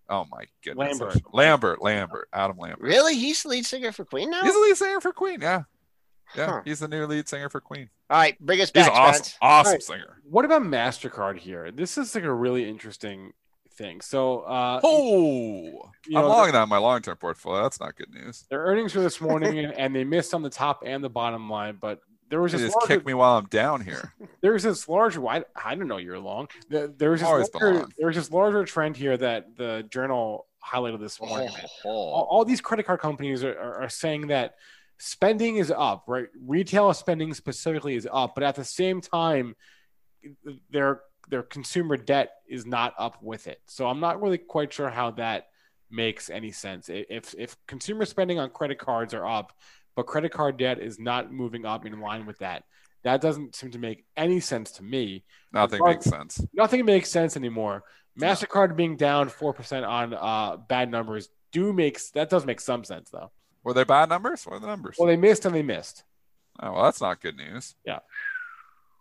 oh 0.09 0.25
my 0.31 0.45
goodness. 0.63 1.01
Lambert. 1.01 1.33
Lambert, 1.33 1.81
Lambert, 1.81 2.29
Adam 2.31 2.57
Lambert. 2.57 2.81
Really? 2.81 3.15
He's 3.15 3.43
the 3.43 3.49
lead 3.49 3.65
singer 3.65 3.91
for 3.91 4.05
Queen 4.05 4.29
now. 4.29 4.41
He's 4.41 4.53
the 4.53 4.59
lead 4.61 4.77
singer 4.77 5.01
for 5.01 5.11
Queen. 5.11 5.41
Yeah. 5.41 5.63
Yeah. 6.35 6.45
Huh. 6.45 6.61
He's 6.63 6.79
the 6.79 6.87
new 6.87 7.05
lead 7.05 7.27
singer 7.27 7.49
for 7.49 7.59
Queen. 7.59 7.89
All 8.09 8.17
right, 8.17 8.39
bring 8.39 8.61
us 8.61 8.71
back. 8.71 8.85
He's 8.85 8.89
back, 8.89 8.97
an 8.97 9.03
awesome, 9.09 9.23
Spence. 9.23 9.37
awesome 9.41 9.67
All 9.67 9.73
right. 9.73 9.83
singer. 9.83 10.21
What 10.23 10.45
about 10.45 10.63
MasterCard 10.63 11.39
here? 11.39 11.71
This 11.71 11.97
is 11.97 12.15
like 12.15 12.23
a 12.23 12.33
really 12.33 12.67
interesting 12.67 13.33
thing. 13.73 14.01
So, 14.01 14.41
uh, 14.41 14.79
Oh, 14.83 15.63
you 16.07 16.17
I'm 16.17 16.23
know, 16.23 16.27
long 16.27 16.51
that 16.51 16.63
in 16.63 16.69
my 16.69 16.77
long 16.77 17.01
term 17.01 17.17
portfolio. 17.17 17.63
That's 17.63 17.79
not 17.79 17.95
good 17.95 18.13
news. 18.13 18.45
their 18.49 18.61
earnings 18.61 18.95
were 18.95 19.01
this 19.01 19.19
morning 19.21 19.57
and, 19.77 19.95
they 19.95 20.03
missed 20.03 20.33
on 20.33 20.41
the 20.41 20.49
top 20.49 20.83
and 20.85 21.03
the 21.03 21.09
bottom 21.09 21.49
line, 21.49 21.77
but 21.79 21.99
there 22.29 22.41
was 22.41 22.51
You 22.53 22.59
this 22.59 22.67
just 22.69 22.77
larger, 22.77 22.95
kick 22.97 23.05
me 23.05 23.13
while 23.13 23.37
I'm 23.37 23.45
down 23.45 23.81
here. 23.81 24.13
there's 24.41 24.63
this 24.63 24.87
larger 24.89 25.25
I, 25.27 25.43
I 25.55 25.75
don't 25.75 25.87
know 25.87 25.97
you're 25.97 26.19
long. 26.19 26.47
There- 26.69 26.87
There's 26.87 27.19
this 27.21 27.29
larger, 27.29 27.73
long. 27.73 27.91
there's 27.97 28.15
this 28.15 28.31
larger 28.31 28.63
trend 28.65 28.97
here 28.97 29.15
that 29.17 29.55
the 29.57 29.85
journal 29.89 30.47
highlighted 30.65 30.99
this 30.99 31.19
morning. 31.21 31.49
Oh, 31.85 31.89
all, 31.89 32.27
all 32.29 32.45
these 32.45 32.61
credit 32.61 32.85
card 32.85 32.99
companies 33.01 33.43
are, 33.43 33.57
are, 33.59 33.83
are 33.83 33.89
saying 33.89 34.27
that 34.27 34.55
spending 34.97 35.57
is 35.57 35.69
up, 35.71 36.05
right? 36.07 36.27
Retail 36.45 36.93
spending 36.93 37.33
specifically 37.33 37.95
is 37.95 38.07
up, 38.11 38.33
but 38.35 38.43
at 38.43 38.55
the 38.55 38.63
same 38.63 39.01
time, 39.01 39.55
their 40.71 41.01
their 41.33 41.41
consumer 41.41 41.97
debt 41.97 42.29
is 42.47 42.67
not 42.67 42.93
up 42.99 43.17
with 43.23 43.47
it. 43.47 43.59
So 43.65 43.87
I'm 43.87 43.99
not 43.99 44.21
really 44.21 44.37
quite 44.37 44.71
sure 44.71 44.91
how 44.91 45.09
that 45.11 45.47
makes 45.89 46.29
any 46.29 46.51
sense. 46.51 46.91
If 46.93 47.33
if 47.35 47.57
consumer 47.65 48.05
spending 48.05 48.37
on 48.37 48.51
credit 48.51 48.77
cards 48.77 49.15
are 49.15 49.25
up, 49.25 49.51
but 49.95 50.05
credit 50.05 50.31
card 50.31 50.57
debt 50.57 50.79
is 50.79 50.99
not 50.99 51.33
moving 51.33 51.65
up 51.65 51.87
in 51.87 51.99
line 51.99 52.27
with 52.27 52.37
that, 52.37 52.65
that 53.01 53.19
doesn't 53.19 53.55
seem 53.55 53.71
to 53.71 53.79
make 53.79 54.05
any 54.15 54.39
sense 54.39 54.73
to 54.73 54.83
me. 54.83 55.23
Nothing 55.51 55.83
makes 55.83 56.05
sense. 56.05 56.39
Nothing 56.53 56.85
makes 56.85 57.09
sense 57.09 57.35
anymore. 57.35 57.83
Mastercard 58.15 58.75
being 58.75 58.95
down 58.95 59.27
four 59.27 59.51
percent 59.51 59.85
on 59.85 60.13
uh, 60.13 60.57
bad 60.57 60.91
numbers 60.91 61.29
do 61.51 61.73
makes 61.73 62.11
that 62.11 62.29
does 62.29 62.45
make 62.45 62.61
some 62.61 62.83
sense 62.83 63.09
though. 63.09 63.31
Were 63.63 63.73
they 63.73 63.85
bad 63.85 64.07
numbers? 64.07 64.45
What 64.45 64.57
are 64.57 64.59
the 64.59 64.67
numbers? 64.67 64.97
Well, 64.99 65.07
they 65.07 65.17
missed 65.17 65.45
and 65.45 65.55
they 65.55 65.63
missed. 65.63 66.03
oh, 66.61 66.73
well, 66.73 66.83
that's 66.83 67.01
not 67.01 67.21
good 67.21 67.37
news. 67.37 67.73
Yeah. 67.83 67.99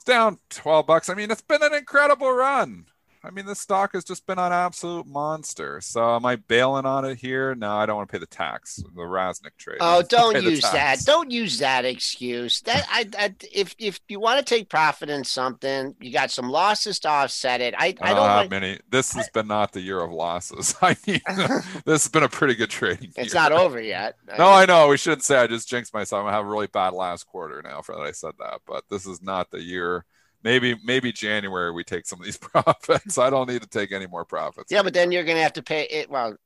Down 0.02 0.38
12 0.50 0.86
bucks. 0.86 1.08
I 1.08 1.14
mean, 1.14 1.30
it's 1.30 1.42
been 1.42 1.62
an 1.62 1.74
incredible 1.74 2.32
run. 2.32 2.86
I 3.24 3.30
mean, 3.30 3.46
the 3.46 3.54
stock 3.54 3.92
has 3.92 4.02
just 4.02 4.26
been 4.26 4.40
an 4.40 4.52
absolute 4.52 5.06
monster. 5.06 5.80
So 5.80 6.16
am 6.16 6.26
I 6.26 6.34
bailing 6.36 6.86
on 6.86 7.04
it 7.04 7.18
here? 7.18 7.54
No, 7.54 7.70
I 7.76 7.86
don't 7.86 7.94
want 7.96 8.08
to 8.08 8.12
pay 8.12 8.18
the 8.18 8.26
tax. 8.26 8.76
The 8.76 9.02
Rasnick 9.02 9.56
trade. 9.58 9.78
Oh, 9.80 10.02
don't 10.08 10.42
use 10.42 10.62
that. 10.62 10.98
Don't 11.04 11.30
use 11.30 11.60
that 11.60 11.84
excuse. 11.84 12.60
That 12.62 12.84
I, 12.90 13.08
I 13.16 13.34
if 13.52 13.76
if 13.78 14.00
you 14.08 14.18
want 14.18 14.40
to 14.40 14.44
take 14.44 14.68
profit 14.68 15.08
in 15.08 15.22
something, 15.22 15.94
you 16.00 16.12
got 16.12 16.32
some 16.32 16.50
losses 16.50 16.98
to 17.00 17.08
offset 17.10 17.60
it. 17.60 17.74
I, 17.78 17.94
I 18.00 18.10
I 18.10 18.14
don't, 18.14 18.26
have 18.26 18.36
want- 18.38 18.50
many. 18.50 18.80
This 18.90 19.12
has 19.12 19.28
been 19.28 19.46
not 19.46 19.70
the 19.72 19.80
year 19.80 20.00
of 20.00 20.10
losses. 20.10 20.74
I 20.82 20.96
mean, 21.06 21.20
this 21.84 22.02
has 22.04 22.08
been 22.08 22.24
a 22.24 22.28
pretty 22.28 22.56
good 22.56 22.70
trading 22.70 23.12
It's 23.16 23.32
year. 23.32 23.40
not 23.42 23.52
over 23.52 23.80
yet. 23.80 24.16
No, 24.36 24.48
I 24.48 24.66
know. 24.66 24.88
We 24.88 24.96
shouldn't 24.96 25.22
say 25.22 25.36
I 25.38 25.46
just 25.46 25.68
jinxed 25.68 25.94
myself. 25.94 26.26
I 26.26 26.32
have 26.32 26.44
a 26.44 26.48
really 26.48 26.66
bad 26.66 26.92
last 26.92 27.28
quarter 27.28 27.62
now 27.62 27.82
for 27.82 27.94
that 27.94 28.02
I 28.02 28.10
said 28.10 28.32
that. 28.40 28.62
But 28.66 28.82
this 28.90 29.06
is 29.06 29.22
not 29.22 29.52
the 29.52 29.62
year. 29.62 30.04
Maybe 30.44 30.76
maybe 30.84 31.12
January 31.12 31.72
we 31.72 31.84
take 31.84 32.06
some 32.06 32.20
of 32.20 32.24
these 32.24 32.36
profits. 32.38 33.18
I 33.18 33.30
don't 33.30 33.48
need 33.48 33.62
to 33.62 33.68
take 33.68 33.92
any 33.92 34.06
more 34.06 34.24
profits. 34.24 34.70
Yeah, 34.70 34.82
but 34.82 34.94
then 34.94 35.12
you're 35.12 35.24
gonna 35.24 35.42
have 35.42 35.52
to 35.54 35.62
pay 35.62 35.84
it. 35.84 36.10
Well, 36.10 36.36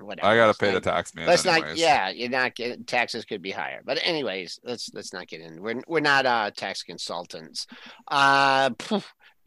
whatever. 0.00 0.26
I 0.26 0.36
got 0.36 0.42
to 0.42 0.46
Let's 0.48 0.58
pay 0.58 0.72
the 0.72 0.80
tax 0.80 1.14
man. 1.14 1.26
Let's 1.26 1.46
anyways. 1.46 1.70
not. 1.70 1.76
Yeah, 1.76 2.10
you're 2.10 2.30
not 2.30 2.54
getting 2.54 2.84
taxes 2.84 3.24
could 3.24 3.42
be 3.42 3.50
higher. 3.50 3.80
But 3.84 3.98
anyways, 4.02 4.60
let's 4.64 4.90
let's 4.94 5.12
not 5.12 5.28
get 5.28 5.40
in. 5.40 5.60
We're 5.60 5.82
we're 5.86 6.00
not 6.00 6.26
uh 6.26 6.50
tax 6.50 6.82
consultants. 6.82 7.66
Uh. 8.08 8.70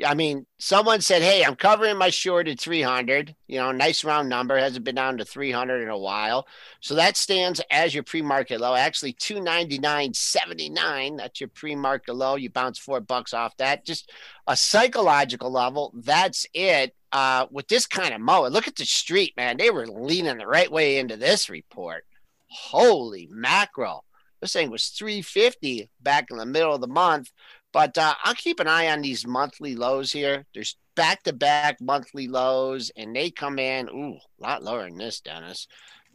I 0.04 0.14
mean, 0.14 0.46
someone 0.58 1.00
said, 1.00 1.22
"Hey, 1.22 1.44
I'm 1.44 1.56
covering 1.56 1.98
my 1.98 2.10
short 2.10 2.50
at 2.50 2.60
300." 2.60 3.34
You 3.48 3.60
know, 3.60 3.72
nice 3.72 4.04
round 4.04 4.28
number. 4.28 4.58
Hasn't 4.58 4.84
been 4.84 4.96
down 4.96 5.18
to 5.20 5.26
300 5.26 5.82
in 5.82 5.90
a 5.90 5.98
while, 5.98 6.48
so 6.82 6.96
that 6.96 7.16
stands 7.16 7.62
as 7.72 7.94
your 7.94 8.04
pre-market 8.04 8.60
low. 8.60 8.76
Actually, 8.76 9.14
299.79. 9.14 11.18
That's 11.18 11.40
your 11.40 11.50
pre-market 11.50 12.14
low. 12.14 12.36
You 12.36 12.50
bounce 12.50 12.78
four 12.78 13.00
bucks 13.00 13.34
off 13.34 13.56
that. 13.58 13.86
Just 13.86 14.12
a 14.48 14.58
psychological 14.58 15.50
level. 15.50 15.94
That's 15.96 16.46
it. 16.54 16.94
Uh, 17.14 17.48
with 17.50 17.70
this 17.70 17.88
kind 17.88 18.14
of 18.14 18.20
mow, 18.20 18.46
look 18.48 18.68
at 18.68 18.76
the 18.76 18.86
street, 18.86 19.34
man. 19.38 19.56
They 19.56 19.70
were 19.70 19.88
leaning 19.88 20.38
the 20.38 20.48
right 20.48 20.70
way 20.70 20.98
into 20.98 21.16
this 21.16 21.50
report. 21.50 22.06
Holy 22.48 23.30
mackerel. 23.32 24.04
This 24.42 24.54
thing 24.54 24.70
was 24.70 24.90
350 24.90 25.90
back 26.02 26.30
in 26.30 26.38
the 26.38 26.46
middle 26.46 26.76
of 26.76 26.82
the 26.82 26.88
month. 26.88 27.32
But 27.76 27.98
uh, 27.98 28.16
I'll 28.24 28.36
keep 28.36 28.62
an 28.62 28.70
eye 28.70 28.88
on 28.88 29.02
these 29.02 29.28
monthly 29.28 29.76
lows 29.76 30.10
here. 30.10 30.46
There's 30.54 30.78
back 30.96 31.24
to 31.24 31.34
back 31.34 31.82
monthly 31.82 32.30
lows, 32.30 32.90
and 32.96 33.14
they 33.14 33.32
come 33.32 33.60
in, 33.60 33.90
ooh, 33.90 34.14
a 34.14 34.42
lot 34.42 34.64
lower 34.64 34.86
than 34.86 34.98
this, 34.98 35.20
Dennis. 35.20 35.68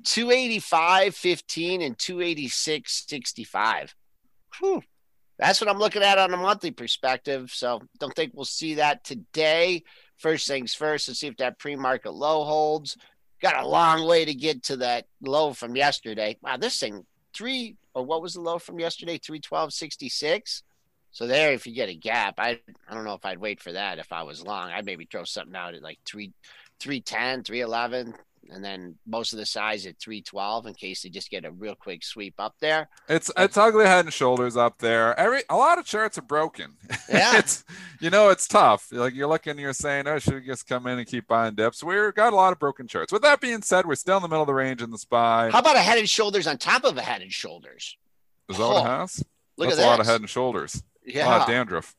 285.15 0.05 1.85
and 1.85 1.99
286.65. 1.99 3.90
Whew. 4.59 4.83
That's 5.38 5.61
what 5.61 5.68
I'm 5.68 5.79
looking 5.79 6.03
at 6.03 6.16
on 6.16 6.33
a 6.33 6.38
monthly 6.38 6.70
perspective. 6.70 7.51
So 7.53 7.83
don't 7.99 8.16
think 8.16 8.33
we'll 8.35 8.46
see 8.46 8.77
that 8.77 9.05
today. 9.05 9.83
First 10.16 10.49
things 10.49 10.73
first, 10.73 11.09
let's 11.09 11.20
see 11.20 11.27
if 11.27 11.37
that 11.37 11.59
pre 11.59 11.77
market 11.77 12.14
low 12.14 12.42
holds. 12.44 12.96
Got 13.42 13.62
a 13.62 13.68
long 13.68 14.09
way 14.09 14.25
to 14.25 14.33
get 14.33 14.62
to 14.64 14.79
that 14.79 15.09
low 15.20 15.53
from 15.53 15.77
yesterday. 15.77 16.38
Wow, 16.40 16.57
this 16.57 16.81
thing 16.81 17.05
three 17.35 17.77
or 17.92 18.03
what 18.03 18.23
was 18.23 18.33
the 18.33 18.40
low 18.40 18.59
from 18.59 18.81
yesterday? 18.81 19.18
Three 19.18 19.40
twelve 19.40 19.75
sixty 19.75 20.09
six. 20.09 20.62
So 21.12 21.27
there, 21.27 21.53
if 21.53 21.66
you 21.66 21.75
get 21.75 21.88
a 21.88 21.94
gap, 21.94 22.35
I 22.38 22.61
I 22.88 22.94
don't 22.94 23.05
know 23.05 23.14
if 23.14 23.25
I'd 23.25 23.38
wait 23.38 23.61
for 23.61 23.73
that 23.73 23.99
if 23.99 24.12
I 24.12 24.23
was 24.23 24.42
long. 24.42 24.70
I'd 24.70 24.87
maybe 24.87 25.07
throw 25.11 25.25
something 25.25 25.57
out 25.57 25.75
at 25.75 25.83
like 25.83 25.99
three 26.07 26.33
three 26.79 27.01
ten, 27.01 27.42
three 27.42 27.61
eleven, 27.62 28.14
and 28.49 28.64
then 28.64 28.96
most 29.07 29.33
of 29.33 29.38
the 29.40 29.44
size 29.44 29.87
at 29.87 29.99
three 29.99 30.23
twelve 30.23 30.66
in 30.66 30.75
case 30.75 31.03
they 31.03 31.09
just 31.09 31.29
get 31.29 31.44
a 31.44 31.51
real 31.51 31.75
quick 31.75 32.05
sweep 32.05 32.35
up 32.38 32.55
there. 32.61 32.88
It's 33.09 33.29
it's 33.37 33.57
ugly 33.57 33.87
head 33.87 34.05
and 34.05 34.14
shoulders 34.14 34.57
up 34.57 34.79
there. 34.79 35.18
Every 35.18 35.42
a 35.51 35.57
lot 35.57 35.79
of 35.79 35.85
charts 35.85 36.16
are 36.16 36.23
broken. 36.23 36.77
Yeah. 37.11 37.38
it's 37.38 37.64
you 37.99 38.09
know 38.09 38.29
it's 38.29 38.46
tough. 38.46 38.87
Like 38.92 39.14
you're 39.14 39.27
looking, 39.27 39.59
you're 39.59 39.73
saying, 39.73 40.07
"Oh, 40.07 40.20
should 40.20 40.35
we 40.35 40.46
just 40.46 40.68
come 40.68 40.87
in 40.87 40.96
and 40.96 41.09
keep 41.09 41.27
buying 41.27 41.57
dips?" 41.57 41.83
We've 41.83 42.14
got 42.14 42.33
a 42.33 42.37
lot 42.37 42.53
of 42.53 42.61
broken 42.61 42.87
charts. 42.87 43.12
With 43.12 43.23
that 43.23 43.40
being 43.40 43.62
said, 43.62 43.85
we're 43.85 43.96
still 43.96 44.18
in 44.18 44.23
the 44.23 44.29
middle 44.29 44.42
of 44.42 44.46
the 44.46 44.55
range 44.55 44.81
in 44.81 44.92
the 44.92 44.96
spy. 44.99 45.51
How 45.51 45.59
about 45.59 45.75
a 45.75 45.81
head 45.81 45.99
and 45.99 46.09
shoulders 46.09 46.46
on 46.46 46.57
top 46.57 46.85
of 46.85 46.96
a 46.96 47.03
head 47.03 47.20
and 47.20 47.33
shoulders? 47.33 47.96
Is 48.49 48.59
that 48.59 48.62
what 48.64 48.77
it 48.77 48.88
Oh, 48.88 48.99
has? 49.01 49.25
Look 49.57 49.68
That's 49.70 49.81
at 49.81 49.83
that. 49.83 49.88
a 49.88 49.90
lot 49.90 49.99
of 50.01 50.07
head 50.07 50.20
and 50.20 50.31
shoulders. 50.31 50.81
Yeah. 51.04 51.44
dandruff. 51.46 51.94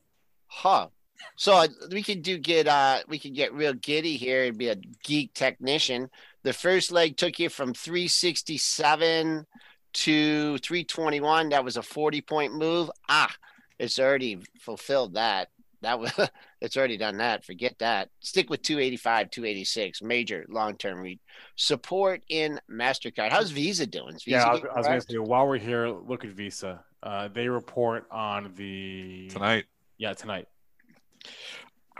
Huh. 0.46 0.88
So 1.36 1.54
uh, 1.54 1.68
we 1.90 2.02
could 2.02 2.22
do 2.22 2.38
get 2.38 2.66
uh 2.66 3.00
we 3.08 3.18
could 3.18 3.34
get 3.34 3.54
real 3.54 3.74
giddy 3.74 4.16
here 4.16 4.44
and 4.44 4.58
be 4.58 4.68
a 4.68 4.76
geek 5.02 5.34
technician. 5.34 6.10
The 6.42 6.52
first 6.52 6.90
leg 6.90 7.16
took 7.16 7.38
you 7.38 7.48
from 7.48 7.74
367 7.74 9.46
to 9.94 10.58
321. 10.58 11.48
That 11.50 11.64
was 11.64 11.76
a 11.76 11.82
40 11.82 12.20
point 12.22 12.54
move. 12.54 12.90
Ah, 13.08 13.34
it's 13.78 13.98
already 13.98 14.38
fulfilled 14.60 15.14
that. 15.14 15.48
That 15.82 16.00
was 16.00 16.12
it's 16.60 16.76
already 16.76 16.96
done 16.96 17.18
that. 17.18 17.44
Forget 17.44 17.78
that. 17.78 18.08
Stick 18.20 18.50
with 18.50 18.62
285, 18.62 19.30
286, 19.30 20.02
major 20.02 20.46
long 20.48 20.76
term 20.76 21.00
read. 21.00 21.20
Support 21.56 22.22
in 22.28 22.60
MasterCard. 22.70 23.30
How's 23.30 23.50
Visa 23.50 23.86
doing? 23.86 24.14
Visa 24.14 24.30
yeah, 24.30 24.44
I 24.44 24.52
was, 24.52 24.62
I 24.62 24.78
was 24.78 24.86
gonna 24.86 25.00
say 25.00 25.18
while 25.18 25.46
we're 25.46 25.58
here, 25.58 25.88
look 25.88 26.24
at 26.24 26.30
Visa. 26.30 26.84
Uh, 27.02 27.28
they 27.28 27.48
report 27.48 28.06
on 28.10 28.52
the 28.56 29.28
Tonight, 29.28 29.64
Yeah, 29.98 30.12
tonight. 30.12 30.46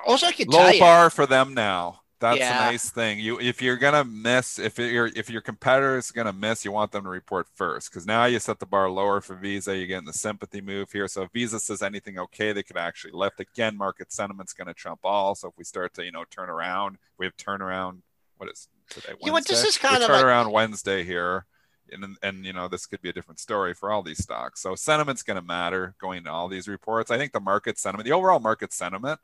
Also, 0.06 0.26
I 0.26 0.32
can 0.32 0.48
low 0.48 0.58
tell 0.58 0.74
you, 0.74 0.80
bar 0.80 1.10
for 1.10 1.26
them 1.26 1.54
now. 1.54 2.01
That's 2.22 2.38
Yeah. 2.38 2.68
a 2.68 2.70
nice 2.70 2.88
thing. 2.88 3.18
You 3.18 3.38
if 3.40 3.60
you're 3.60 3.76
gonna 3.76 4.04
miss, 4.04 4.58
if 4.58 4.78
your 4.78 5.06
if 5.14 5.28
your 5.28 5.40
competitor 5.42 5.96
is 5.98 6.10
gonna 6.12 6.32
miss, 6.32 6.64
you 6.64 6.70
want 6.72 6.92
them 6.92 7.02
to 7.04 7.10
report 7.10 7.48
first 7.54 7.90
because 7.90 8.06
now 8.06 8.24
you 8.26 8.38
set 8.38 8.60
the 8.60 8.66
bar 8.66 8.88
lower 8.88 9.20
for 9.20 9.34
Visa. 9.34 9.76
You're 9.76 9.88
getting 9.88 10.06
the 10.06 10.12
sympathy 10.12 10.60
move 10.60 10.92
here. 10.92 11.08
So 11.08 11.22
if 11.22 11.32
Visa 11.32 11.58
says 11.60 11.82
anything 11.82 12.18
okay, 12.18 12.52
they 12.52 12.62
could 12.62 12.76
actually 12.76 13.12
lift 13.12 13.40
again. 13.40 13.76
Market 13.76 14.12
sentiment's 14.12 14.52
gonna 14.52 14.72
trump 14.72 15.00
all. 15.04 15.34
So 15.34 15.48
if 15.48 15.54
we 15.58 15.64
start 15.64 15.94
to 15.94 16.04
you 16.04 16.12
know 16.12 16.24
turn 16.30 16.48
around, 16.48 16.98
we 17.18 17.26
have 17.26 17.36
turnaround. 17.36 18.02
What 18.38 18.48
is 18.50 18.68
today? 18.88 19.14
You 19.20 19.32
know 19.32 19.40
this 19.40 19.64
is 19.64 19.76
kind 19.76 19.98
We 19.98 20.02
of 20.04 20.06
turn 20.06 20.16
like- 20.16 20.24
around 20.24 20.50
Wednesday 20.52 21.04
here. 21.04 21.44
And, 21.90 22.16
and 22.22 22.46
you 22.46 22.54
know 22.54 22.68
this 22.68 22.86
could 22.86 23.02
be 23.02 23.10
a 23.10 23.12
different 23.12 23.38
story 23.38 23.74
for 23.74 23.92
all 23.92 24.02
these 24.02 24.22
stocks. 24.22 24.62
So 24.62 24.74
sentiment's 24.74 25.22
going 25.22 25.34
to 25.38 25.42
matter 25.42 25.94
going 26.00 26.18
into 26.18 26.30
all 26.30 26.48
these 26.48 26.66
reports. 26.66 27.10
I 27.10 27.18
think 27.18 27.32
the 27.32 27.40
market 27.40 27.78
sentiment, 27.78 28.06
the 28.06 28.14
overall 28.14 28.38
market 28.40 28.72
sentiment, 28.72 29.20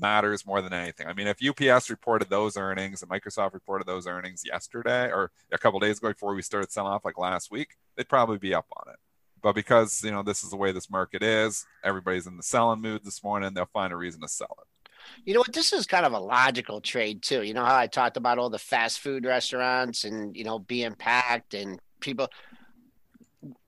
matters 0.00 0.46
more 0.46 0.62
than 0.62 0.72
anything. 0.72 1.06
I 1.06 1.12
mean, 1.12 1.26
if 1.26 1.38
UPS 1.42 1.90
reported 1.90 2.30
those 2.30 2.56
earnings 2.56 3.02
and 3.02 3.10
Microsoft 3.10 3.54
reported 3.54 3.86
those 3.86 4.06
earnings 4.06 4.42
yesterday 4.44 5.10
or 5.10 5.30
a 5.52 5.58
couple 5.58 5.80
days 5.80 5.98
ago 5.98 6.08
before 6.08 6.34
we 6.34 6.42
started 6.42 6.70
selling 6.70 6.92
off 6.92 7.04
like 7.04 7.18
last 7.18 7.50
week, 7.50 7.76
they'd 7.96 8.08
probably 8.08 8.38
be 8.38 8.54
up 8.54 8.66
on 8.76 8.92
it. 8.92 8.98
But 9.42 9.54
because 9.54 10.02
you 10.02 10.10
know 10.10 10.22
this 10.22 10.42
is 10.42 10.50
the 10.50 10.56
way 10.56 10.72
this 10.72 10.90
market 10.90 11.22
is, 11.22 11.66
everybody's 11.84 12.26
in 12.26 12.36
the 12.36 12.42
selling 12.42 12.80
mood 12.80 13.04
this 13.04 13.22
morning. 13.22 13.54
They'll 13.54 13.66
find 13.66 13.92
a 13.92 13.96
reason 13.96 14.20
to 14.22 14.28
sell 14.28 14.56
it. 14.60 14.90
you 15.24 15.34
know 15.34 15.40
what? 15.40 15.52
This 15.52 15.72
is 15.72 15.86
kind 15.86 16.06
of 16.06 16.12
a 16.12 16.18
logical 16.18 16.80
trade 16.80 17.22
too. 17.22 17.42
You 17.42 17.54
know 17.54 17.64
how 17.64 17.76
I 17.76 17.86
talked 17.86 18.16
about 18.16 18.38
all 18.38 18.50
the 18.50 18.58
fast 18.58 19.00
food 19.00 19.24
restaurants 19.24 20.04
and 20.04 20.36
you 20.36 20.44
know 20.44 20.58
being 20.58 20.94
packed 20.94 21.54
and 21.54 21.80
people. 22.00 22.28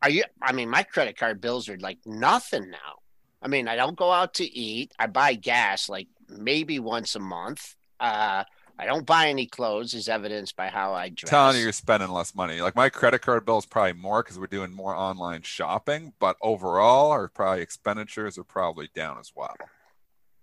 Are 0.02 0.10
you? 0.10 0.24
I 0.42 0.52
mean, 0.52 0.68
my 0.68 0.82
credit 0.82 1.16
card 1.16 1.40
bills 1.40 1.68
are 1.68 1.78
like 1.78 1.98
nothing 2.04 2.70
now. 2.70 2.98
I 3.42 3.48
mean, 3.48 3.68
I 3.68 3.76
don't 3.76 3.96
go 3.96 4.10
out 4.10 4.34
to 4.34 4.44
eat. 4.44 4.92
I 4.98 5.06
buy 5.06 5.34
gas 5.34 5.88
like 5.88 6.08
maybe 6.30 6.78
once 6.78 7.14
a 7.14 7.20
month. 7.20 7.74
Uh, 7.98 8.44
I 8.78 8.86
don't 8.86 9.04
buy 9.04 9.28
any 9.28 9.46
clothes, 9.46 9.94
as 9.94 10.08
evidenced 10.08 10.56
by 10.56 10.68
how 10.68 10.94
I 10.94 11.10
dress. 11.10 11.28
Telling 11.28 11.56
you 11.56 11.62
you're 11.64 11.72
spending 11.72 12.08
less 12.08 12.34
money. 12.34 12.62
Like 12.62 12.74
my 12.74 12.88
credit 12.88 13.20
card 13.20 13.44
bill 13.44 13.58
is 13.58 13.66
probably 13.66 13.92
more 13.92 14.22
because 14.22 14.38
we're 14.38 14.46
doing 14.46 14.72
more 14.72 14.96
online 14.96 15.42
shopping, 15.42 16.14
but 16.18 16.36
overall, 16.40 17.10
our 17.10 17.28
probably 17.28 17.60
expenditures 17.60 18.38
are 18.38 18.44
probably 18.44 18.88
down 18.94 19.18
as 19.18 19.32
well. 19.36 19.54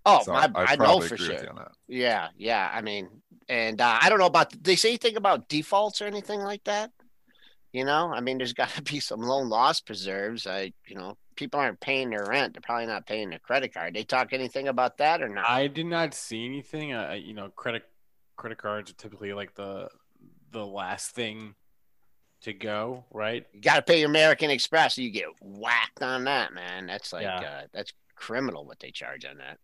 oh, 0.06 0.22
so 0.24 0.34
my, 0.34 0.52
I 0.54 0.74
I 0.74 0.76
know 0.76 1.00
for 1.00 1.18
sure. 1.18 1.34
with 1.34 1.44
you 1.44 1.50
on 1.50 1.56
that. 1.56 1.72
Yeah, 1.88 2.28
yeah. 2.38 2.70
I 2.72 2.82
mean, 2.82 3.10
and 3.50 3.82
uh, 3.82 3.98
I 4.00 4.10
don't 4.10 4.20
know 4.20 4.28
about. 4.28 4.52
Did 4.52 4.64
they 4.64 4.76
say 4.76 4.90
anything 4.90 5.18
about 5.18 5.50
defaults 5.50 6.00
or 6.02 6.06
anything 6.06 6.42
like 6.42 6.64
that? 6.66 6.92
You 7.74 7.86
know, 7.86 8.12
I 8.14 8.22
mean, 8.22 8.38
there's 8.38 8.54
got 8.62 8.70
to 8.70 8.84
be 8.84 9.00
some 9.00 9.22
loan 9.22 9.50
loss 9.50 9.82
preserves. 9.82 10.46
I, 10.46 10.74
you 10.86 10.96
know, 10.96 11.18
people 11.38 11.60
aren't 11.60 11.80
paying 11.80 12.10
their 12.10 12.26
rent. 12.26 12.54
They're 12.54 12.62
probably 12.62 12.88
not 12.88 13.06
paying 13.06 13.30
their 13.30 13.40
credit 13.40 13.74
card. 13.74 13.94
They 13.94 14.04
talk 14.04 14.34
anything 14.34 14.68
about 14.68 14.98
that 14.98 15.22
or 15.22 15.30
not? 15.30 15.50
I 15.50 15.68
did 15.68 15.86
not 15.86 16.14
see 16.14 16.46
anything. 16.46 16.92
Uh, 16.94 17.14
you 17.14 17.34
know, 17.34 17.50
credit 17.50 17.84
credit 18.36 18.58
cards 18.58 18.92
are 18.92 18.96
typically 18.96 19.34
like 19.34 19.56
the 19.56 19.88
the 20.52 20.66
last 20.66 21.12
thing 21.12 21.56
to 22.42 22.54
go, 22.54 23.04
right? 23.12 23.46
you 23.54 23.62
got 23.62 23.78
to 23.78 23.82
pay 23.82 24.00
your 24.00 24.10
American 24.10 24.52
Express. 24.52 24.98
You 24.98 25.10
get 25.10 25.26
whacked 25.42 26.04
on 26.04 26.26
that, 26.26 26.54
man. 26.54 26.86
That's 26.86 27.12
like 27.14 27.24
Yeah. 27.24 27.40
uh, 27.40 27.62
that's 27.74 27.92
criminal 28.16 28.66
what 28.66 28.80
they 28.80 28.92
charge 28.92 29.26
on 29.26 29.38
that. 29.38 29.58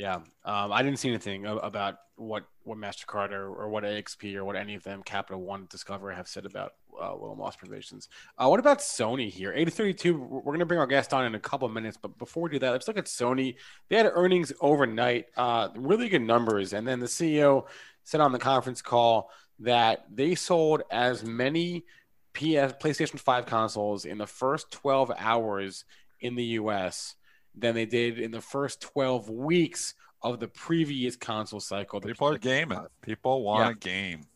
Yeah, 0.00 0.20
um, 0.46 0.72
I 0.72 0.82
didn't 0.82 0.98
see 0.98 1.10
anything 1.10 1.44
about 1.44 1.98
what 2.16 2.44
what 2.62 2.78
Mastercard 2.78 3.32
or, 3.32 3.48
or 3.48 3.68
what 3.68 3.84
AXP 3.84 4.34
or 4.34 4.46
what 4.46 4.56
any 4.56 4.74
of 4.74 4.82
them, 4.82 5.02
Capital 5.02 5.42
One, 5.42 5.66
Discover, 5.68 6.10
have 6.12 6.26
said 6.26 6.46
about 6.46 6.72
uh, 6.98 7.14
loan 7.14 7.36
loss 7.36 7.54
provisions. 7.54 8.08
Uh, 8.38 8.48
what 8.48 8.58
about 8.60 8.78
Sony 8.78 9.28
here? 9.28 9.52
Eight 9.54 9.70
thirty 9.70 9.92
two. 9.92 10.16
We're 10.16 10.40
going 10.40 10.60
to 10.60 10.64
bring 10.64 10.80
our 10.80 10.86
guest 10.86 11.12
on 11.12 11.26
in 11.26 11.34
a 11.34 11.38
couple 11.38 11.68
of 11.68 11.74
minutes, 11.74 11.98
but 12.00 12.16
before 12.16 12.44
we 12.44 12.48
do 12.48 12.58
that, 12.60 12.70
let's 12.70 12.88
look 12.88 12.96
at 12.96 13.04
Sony. 13.04 13.56
They 13.90 13.96
had 13.96 14.10
earnings 14.10 14.54
overnight, 14.62 15.26
uh, 15.36 15.68
really 15.76 16.08
good 16.08 16.22
numbers, 16.22 16.72
and 16.72 16.88
then 16.88 17.00
the 17.00 17.06
CEO 17.06 17.66
said 18.04 18.22
on 18.22 18.32
the 18.32 18.38
conference 18.38 18.80
call 18.80 19.28
that 19.58 20.06
they 20.10 20.34
sold 20.34 20.82
as 20.90 21.24
many 21.24 21.84
PS 22.32 22.72
PlayStation 22.80 23.20
Five 23.20 23.44
consoles 23.44 24.06
in 24.06 24.16
the 24.16 24.26
first 24.26 24.70
twelve 24.70 25.12
hours 25.18 25.84
in 26.22 26.36
the 26.36 26.44
U.S. 26.44 27.16
than 27.54 27.74
they 27.74 27.86
did 27.86 28.18
in 28.18 28.30
the 28.30 28.40
first 28.40 28.80
12 28.80 29.28
weeks 29.28 29.94
of 30.22 30.38
the 30.40 30.48
previous 30.48 31.16
console 31.16 31.60
cycle. 31.60 32.00
People 32.00 32.28
are 32.28 32.38
gaming. 32.38 32.86
People 33.02 33.42
want 33.42 33.64
Yeah. 33.64 33.70
a 33.70 33.74
game. 33.74 34.26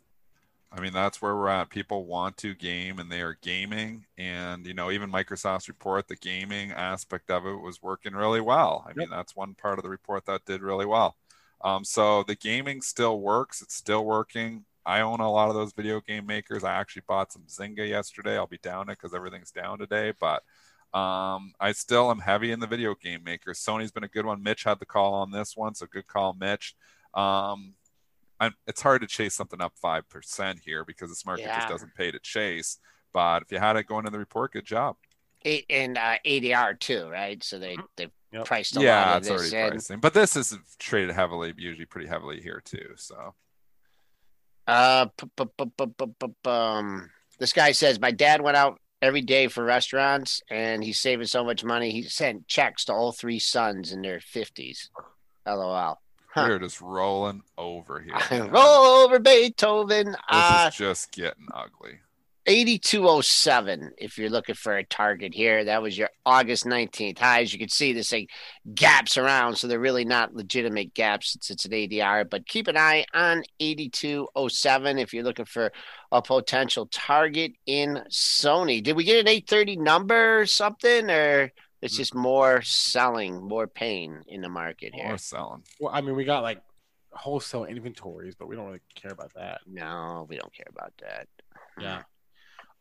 I 0.73 0.81
mean, 0.81 0.93
that's 0.93 1.23
where 1.23 1.37
we're 1.37 1.49
at. 1.49 1.71
People 1.71 2.05
want 2.05 2.37
to 2.39 2.53
game 2.53 2.99
and 2.99 3.11
they 3.11 3.21
are 3.21 3.39
gaming. 3.43 4.07
And, 4.19 4.67
you 4.67 4.75
know, 4.75 4.91
even 4.91 5.13
Microsoft's 5.13 5.69
report, 5.69 6.09
the 6.09 6.17
gaming 6.17 6.73
aspect 6.73 7.31
of 7.31 7.47
it 7.47 7.61
was 7.61 7.81
working 7.81 8.13
really 8.15 8.41
well. 8.41 8.85
I 8.89 8.93
mean, 8.95 9.09
that's 9.09 9.37
one 9.37 9.55
part 9.55 9.79
of 9.79 9.85
the 9.85 9.89
report 9.91 10.27
that 10.27 10.45
did 10.47 10.63
really 10.63 10.87
well. 10.87 11.17
Um, 11.61 11.85
so 11.85 12.25
the 12.25 12.35
gaming 12.35 12.83
still 12.83 13.21
works. 13.21 13.63
It's 13.63 13.75
still 13.75 14.05
working. 14.05 14.65
I 14.85 15.01
own 15.01 15.21
a 15.21 15.31
lot 15.31 15.49
of 15.49 15.55
those 15.55 15.73
video 15.73 16.01
game 16.01 16.27
makers. 16.27 16.65
I 16.65 16.73
actually 16.75 17.03
bought 17.07 17.33
some 17.33 17.43
Zynga 17.43 17.89
yesterday. 17.89 18.37
I'll 18.37 18.47
be 18.49 18.59
down 18.59 18.89
it 18.91 18.99
because 18.99 19.15
everything's 19.15 19.53
down 19.53 19.79
today. 19.79 20.13
But 20.19 20.43
um, 20.95 21.53
I 21.61 21.73
still 21.73 22.11
am 22.11 22.21
heavy 22.21 22.53
in 22.53 22.61
the 22.61 22.67
video 22.67 22.95
game 22.95 23.23
maker. 23.25 23.53
Sony's 23.53 23.91
been 23.91 24.05
a 24.05 24.09
good 24.09 24.25
one. 24.25 24.43
Mitch 24.43 24.63
had 24.65 24.79
the 24.79 24.87
call 24.87 25.15
on 25.15 25.31
this 25.33 25.57
one, 25.57 25.75
so 25.75 25.87
good 25.87 26.07
call, 26.07 26.35
Mitch. 26.35 26.75
Um, 27.15 27.75
I'm, 28.41 28.55
it's 28.67 28.81
hard 28.81 29.01
to 29.03 29.07
chase 29.09 29.35
something 29.35 29.61
up 29.61 29.73
five 29.81 30.09
percent 30.09 30.61
here 30.65 30.85
because 30.85 31.11
this 31.11 31.27
market 31.27 31.47
Yeah. 31.47 31.57
just 31.57 31.69
doesn't 31.69 31.95
pay 31.95 32.11
to 32.11 32.19
chase. 32.21 32.79
But 33.13 33.43
if 33.43 33.53
you 33.53 33.59
had 33.59 33.77
it 33.77 33.87
going 33.87 34.07
in 34.07 34.13
the 34.13 34.19
report, 34.19 34.53
good 34.53 34.65
job. 34.65 34.97
Eight, 35.45 35.67
and 35.69 35.99
uh, 35.99 36.17
ADR 36.25 36.79
too, 36.79 37.09
right? 37.09 37.43
So 37.43 37.59
they 37.59 37.77
they 37.97 38.09
Yep. 38.33 38.47
priced 38.47 38.75
a 38.75 38.81
lot 38.81 38.85
yeah, 38.85 39.13
of 39.13 39.19
it's 39.19 39.29
this 39.29 39.53
already 39.53 39.67
in. 39.67 39.71
pricing. 39.71 40.01
But 40.01 40.13
this 40.13 40.35
is 40.35 40.59
traded 40.81 41.15
heavily, 41.15 41.55
usually 41.57 41.87
pretty 41.87 42.09
heavily 42.09 42.41
here 42.41 42.61
too. 42.65 42.95
So 42.97 43.33
Uh, 44.67 45.07
um, 46.45 47.11
this 47.39 47.53
guy 47.53 47.71
says 47.71 48.01
my 48.01 48.11
dad 48.11 48.41
went 48.41 48.57
out 48.57 48.81
every 49.05 49.21
day 49.21 49.49
for 49.49 49.63
restaurants, 49.65 50.43
and 50.51 50.83
he's 50.83 50.99
saving 50.99 51.27
so 51.27 51.45
much 51.45 51.63
money. 51.63 51.91
He 51.91 52.03
sent 52.03 52.49
checks 52.49 52.87
to 52.87 52.93
all 52.95 53.13
three 53.13 53.39
sons 53.39 53.93
in 53.93 54.01
their 54.03 54.21
fifties. 54.21 54.89
LOL. 55.47 56.01
Huh. 56.29 56.47
we're 56.49 56.59
just 56.59 56.81
rolling 56.81 57.43
over 57.57 58.01
here. 58.01 58.45
Roll 58.51 59.05
over 59.05 59.21
Beethoven. 59.21 60.07
This 60.07 60.17
Uh, 60.31 60.67
is 60.73 60.77
just 60.77 61.13
getting 61.13 61.47
ugly. 61.53 62.01
8207 62.47 63.93
if 63.97 64.19
you're 64.19 64.29
looking 64.29 64.55
for 64.55 64.77
a 64.77 64.85
target 64.85 65.33
here 65.35 65.65
that 65.65 65.83
was 65.83 65.97
your 65.97 66.11
august 66.27 66.65
19th 66.65 67.19
highs 67.19 67.53
you 67.53 67.59
can 67.59 67.69
see 67.69 67.93
this 67.93 68.13
like 68.13 68.29
gaps 68.75 69.17
around 69.17 69.57
so 69.57 69.67
they're 69.67 69.81
really 69.81 70.05
not 70.05 70.35
legitimate 70.35 70.93
gaps 70.95 71.33
since 71.33 71.51
it's 71.51 71.65
an 71.65 71.73
adr 71.73 72.29
but 72.29 72.47
keep 72.47 72.69
an 72.69 72.77
eye 72.77 73.05
on 73.15 73.43
8207 73.61 74.99
if 74.99 75.15
you're 75.15 75.25
looking 75.25 75.47
for 75.47 75.73
a 76.13 76.21
potential 76.21 76.87
target 76.93 77.53
in 77.67 78.03
sony 78.11 78.83
did 78.83 78.97
we 78.97 79.05
get 79.05 79.21
an 79.21 79.29
830 79.29 79.77
number 79.77 80.41
or 80.41 80.47
something 80.47 81.11
or 81.11 81.51
it's 81.81 81.95
mm. 81.95 81.99
just 81.99 82.15
more 82.15 82.63
selling 82.63 83.47
more 83.47 83.67
pain 83.67 84.23
in 84.27 84.41
the 84.41 84.49
market 84.49 84.95
here 84.95 85.09
More 85.09 85.19
selling. 85.19 85.63
Well, 85.79 85.93
I 85.95 86.01
mean, 86.01 86.17
we 86.17 86.25
got 86.25 86.43
like 86.43 86.63
wholesale 87.13 87.67
inventories, 87.67 88.35
but 88.35 88.49
we 88.49 88.57
don't 88.57 88.67
really 88.67 88.81
care 88.95 89.13
about 89.13 89.35
that. 89.35 89.61
no 89.67 90.27
we 90.29 90.37
don't 90.37 90.53
care 90.53 90.67
about 90.71 90.93
that 91.01 91.29
Yeah. 91.79 92.03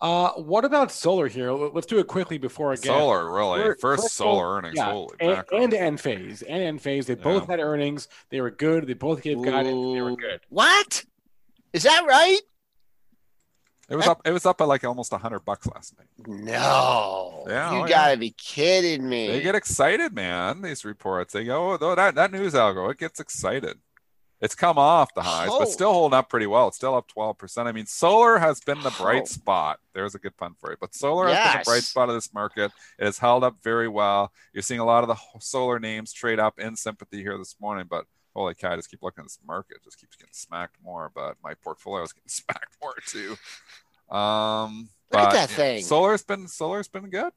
Uh, 0.04 0.32
what 0.34 0.66
about 0.66 0.92
solar 0.92 1.30
here? 1.30 1.52
Let- 1.54 1.74
Let's 1.74 1.88
do 1.88 1.98
it 1.98 2.08
quickly 2.08 2.38
before 2.38 2.74
again. 2.74 2.84
Solar, 2.94 3.32
really. 3.34 3.60
We're- 3.62 3.76
First 3.80 4.04
first 4.04 4.16
solar 4.16 4.34
solar- 4.42 4.58
earnings. 4.58 4.76
Yeah, 4.76 4.92
Holy 4.92 5.16
and, 5.22 5.32
mackerel. 5.32 5.63
and 5.63 5.74
Enphase 5.74 6.44
and 6.48 6.80
Enphase. 6.80 7.06
They 7.06 7.16
both 7.16 7.44
Yeah. 7.44 7.52
had 7.52 7.60
earnings. 7.62 8.10
They 8.30 8.42
were 8.42 8.52
good. 8.52 8.86
They 8.86 8.94
both 8.96 9.22
gave 9.22 9.42
guidance. 9.42 9.94
They 9.96 10.02
were 10.02 10.16
good. 10.18 10.42
what 10.50 11.06
is 11.72 11.84
that 11.84 12.06
right 12.06 12.42
it 13.89 13.96
was 13.98 14.08
up. 14.08 14.22
It 14.26 14.32
was 14.32 14.46
up 14.46 14.58
by 14.58 14.66
like 14.66 14.84
almost 14.84 15.13
hundred 15.13 15.42
bucks 15.42 15.68
last 15.68 15.94
night. 15.98 16.08
No. 16.28 17.44
Yeah, 17.48 17.72
You 17.74 17.84
oh, 17.84 17.88
gotta 17.88 18.18
be 18.18 18.32
kidding 18.32 19.08
me. 19.08 19.28
They 19.28 19.42
get 19.42 19.56
excited, 19.56 20.13
man. 20.13 20.62
These 20.62 20.84
reports. 20.86 21.34
They 21.34 21.44
go, 21.46 21.78
oh, 21.80 21.96
that 21.96 22.16
that 22.16 22.32
news 22.32 22.54
algo. 22.54 22.92
It 22.92 22.98
gets 22.98 23.20
excited. 23.20 23.78
It's 24.43 24.56
come 24.56 24.77
off 24.77 25.13
the 25.15 25.21
highs, 25.23 25.47
Oh. 25.51 25.60
but 25.60 25.69
still 25.69 25.93
holding 25.93 26.15
up 26.17 26.29
pretty 26.29 26.47
well. 26.47 26.67
It's 26.67 26.75
still 26.77 26.93
up 26.95 27.08
twelve 27.08 27.37
percent. 27.37 27.67
I 27.67 27.71
mean, 27.71 27.85
solar 27.85 28.37
has 28.37 28.60
been 28.60 28.81
the 28.81 28.91
bright 28.91 29.27
spot. 29.27 29.79
There's 29.94 30.15
a 30.15 30.19
good 30.19 30.35
pun 30.35 30.54
for 30.60 30.69
you. 30.71 30.77
But 30.79 30.94
solar 30.94 31.29
has 31.29 31.54
been 31.54 31.60
the 31.62 31.65
bright 31.65 31.83
spot 31.83 32.10
of 32.10 32.15
this 32.15 32.33
market. 32.33 32.71
It 33.00 33.06
has 33.06 33.17
held 33.17 33.44
up 33.46 33.56
very 33.63 33.87
well. 33.87 34.33
You're 34.52 34.62
seeing 34.62 34.81
a 34.81 34.85
lot 34.85 35.04
of 35.04 35.08
the 35.08 35.15
solar 35.39 35.79
names 35.79 36.12
trade 36.12 36.39
up 36.39 36.60
in 36.60 36.75
sympathy 36.75 37.21
here 37.23 37.37
this 37.39 37.56
morning, 37.60 37.87
but. 37.89 38.06
Holy 38.35 38.56
cow! 38.56 38.73
I 38.73 38.75
just 38.77 38.89
keep 38.89 39.04
looking 39.04 39.21
at 39.21 39.25
this 39.25 39.37
market. 39.46 39.77
It 39.77 39.83
just 39.83 40.00
keeps 40.00 40.15
getting 40.15 40.33
smacked 40.33 40.77
more, 40.83 41.12
but 41.13 41.37
my 41.44 41.54
portfolio 41.54 42.02
is 42.04 42.13
getting 42.13 42.27
smacked 42.29 42.75
more 42.81 42.96
too. 43.06 43.37
Um, 44.10 44.89
Look 45.12 45.21
at 45.21 45.25
but, 45.25 45.31
that 45.33 45.50
yeah, 45.52 45.56
thing. 45.56 45.83
Solar's 45.83 46.23
been 46.23 46.48
solar's 46.48 46.87
been 46.87 47.12
good. 47.12 47.31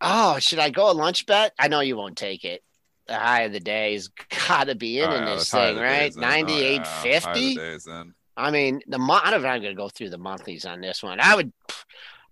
oh, 0.00 0.38
should 0.38 0.60
I 0.60 0.70
go 0.70 0.90
a 0.90 0.94
lunch 0.94 1.26
bet? 1.26 1.52
I 1.58 1.68
know 1.68 1.80
you 1.80 1.94
won't 1.96 2.16
take 2.16 2.44
it. 2.46 2.62
The 3.06 3.14
high 3.14 3.42
of 3.42 3.52
the 3.52 3.60
day 3.60 3.92
has 3.94 4.08
got 4.48 4.64
to 4.64 4.74
be 4.74 5.00
in 5.00 5.08
Oh, 5.10 5.14
in 5.16 5.24
this 5.24 5.50
thing, 5.50 5.76
right? 5.76 6.14
Ninety 6.16 6.62
eight 6.62 6.86
fifty. 6.86 7.28
Oh, 7.28 7.32
Ninety 7.32 7.60
eight 7.60 7.62
high 7.62 7.68
of 7.68 7.74
the 7.74 7.80
fifty. 7.80 8.12
I 8.36 8.50
mean, 8.50 8.82
the 8.86 8.98
mo- 8.98 9.20
I 9.22 9.30
don't 9.30 9.42
know 9.42 9.48
if 9.48 9.54
I'm 9.54 9.62
going 9.62 9.74
to 9.74 9.80
go 9.82 9.88
through 9.88 10.10
the 10.10 10.18
monthlies 10.18 10.66
on 10.66 10.80
this 10.82 11.02
one. 11.02 11.20
I 11.20 11.34
would, 11.34 11.52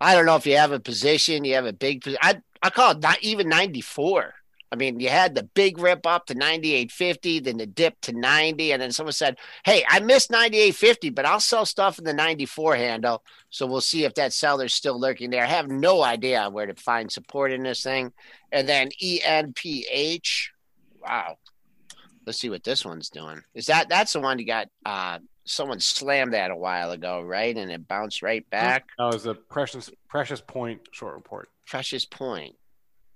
I 0.01 0.15
don't 0.15 0.27
know 0.27 0.37
if 0.37 0.47
you 0.47 0.57
have 0.57 0.73
a 0.73 0.81
position, 0.81 1.45
you 1.45 1.55
have 1.55 1.65
a 1.67 1.73
big. 1.73 2.07
I 2.21 2.41
I 2.63 2.71
call 2.71 2.93
it 2.93 3.01
not 3.01 3.23
even 3.23 3.49
94. 3.49 4.35
I 4.73 4.77
mean, 4.77 4.99
you 4.99 5.09
had 5.09 5.37
the 5.37 5.45
big 5.45 5.79
rip 5.79 6.05
up 6.05 6.27
to 6.27 6.35
98.50, 6.35 7.45
then 7.45 7.59
the 7.59 7.67
dip 7.67 8.01
to 8.01 8.13
90, 8.13 8.73
and 8.73 8.83
then 8.83 8.91
someone 8.91 9.13
said, 9.13 9.39
"Hey, 9.65 9.85
I 9.89 10.01
missed 10.01 10.31
98.50, 10.31 11.15
but 11.15 11.25
I'll 11.25 11.39
sell 11.39 11.65
stuff 11.65 11.99
in 11.99 12.05
the 12.05 12.13
94 12.13 12.75
handle." 12.75 13.23
So 13.51 13.67
we'll 13.67 13.81
see 13.81 14.05
if 14.05 14.15
that 14.15 14.33
seller's 14.33 14.75
still 14.75 14.99
lurking 14.99 15.31
there. 15.31 15.45
I 15.45 15.49
have 15.49 15.69
no 15.69 16.03
idea 16.03 16.51
where 16.51 16.67
to 16.67 16.75
find 16.75 17.13
support 17.13 17.53
in 17.53 17.63
this 17.63 17.85
thing. 17.85 18.13
And 18.51 18.69
then 18.69 18.89
ENPH, 19.01 20.49
wow. 21.05 21.37
Let's 22.27 22.39
see 22.41 22.49
what 22.51 22.65
this 22.65 22.85
one's 22.85 23.11
doing. 23.11 23.43
Is 23.55 23.67
that 23.67 23.89
that's 23.89 24.13
the 24.15 24.21
one 24.21 24.39
you 24.39 24.47
got? 24.47 24.69
Uh, 24.85 25.19
someone 25.45 25.79
slammed 25.81 26.33
that 26.33 26.51
a 26.51 26.57
while 26.57 26.91
ago, 26.91 27.21
right? 27.21 27.55
And 27.55 27.71
it 27.71 27.87
bounced 27.87 28.23
right 28.23 28.49
back. 28.51 28.87
That 28.99 29.05
was 29.05 29.27
a 29.27 29.35
precious 29.35 29.91
Prescience 30.09 30.41
Point 30.47 30.81
short 30.93 31.15
report. 31.15 31.51
Prescience 31.67 32.07
Point, 32.07 32.55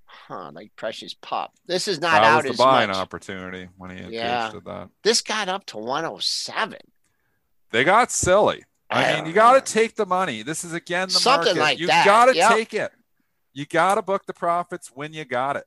huh? 0.04 0.50
Like 0.52 0.72
precious 0.76 1.14
pup. 1.14 1.52
This 1.66 1.88
is 1.88 2.00
not 2.00 2.20
That 2.20 2.24
out 2.24 2.36
was 2.36 2.44
the 2.44 2.50
as 2.50 2.56
buying 2.58 2.88
much. 2.88 2.96
opportunity 2.96 3.68
when 3.78 3.90
he 3.90 4.02
Yeah. 4.12 4.46
engaged 4.46 4.66
that. 4.66 4.88
This 5.02 5.22
got 5.22 5.48
up 5.48 5.64
to 5.66 5.78
107. 5.78 6.78
They 7.70 7.84
got 7.84 8.10
silly. 8.10 8.64
I 8.90 9.04
I 9.04 9.16
mean, 9.16 9.26
you 9.26 9.32
got 9.34 9.64
to 9.64 9.72
take 9.72 9.96
the 9.96 10.06
money. 10.06 10.42
This 10.42 10.64
is 10.64 10.72
again 10.72 11.08
the 11.08 11.14
Something 11.14 11.56
market. 11.56 11.60
like 11.60 11.78
you 11.78 11.86
got 11.86 12.26
to 12.26 12.34
Yep. 12.34 12.48
take 12.50 12.74
it. 12.74 12.92
You 13.52 13.66
got 13.66 13.94
to 13.96 14.02
book 14.02 14.24
the 14.26 14.34
profits 14.34 14.88
when 14.94 15.12
you 15.12 15.24
got 15.24 15.56
it. 15.56 15.64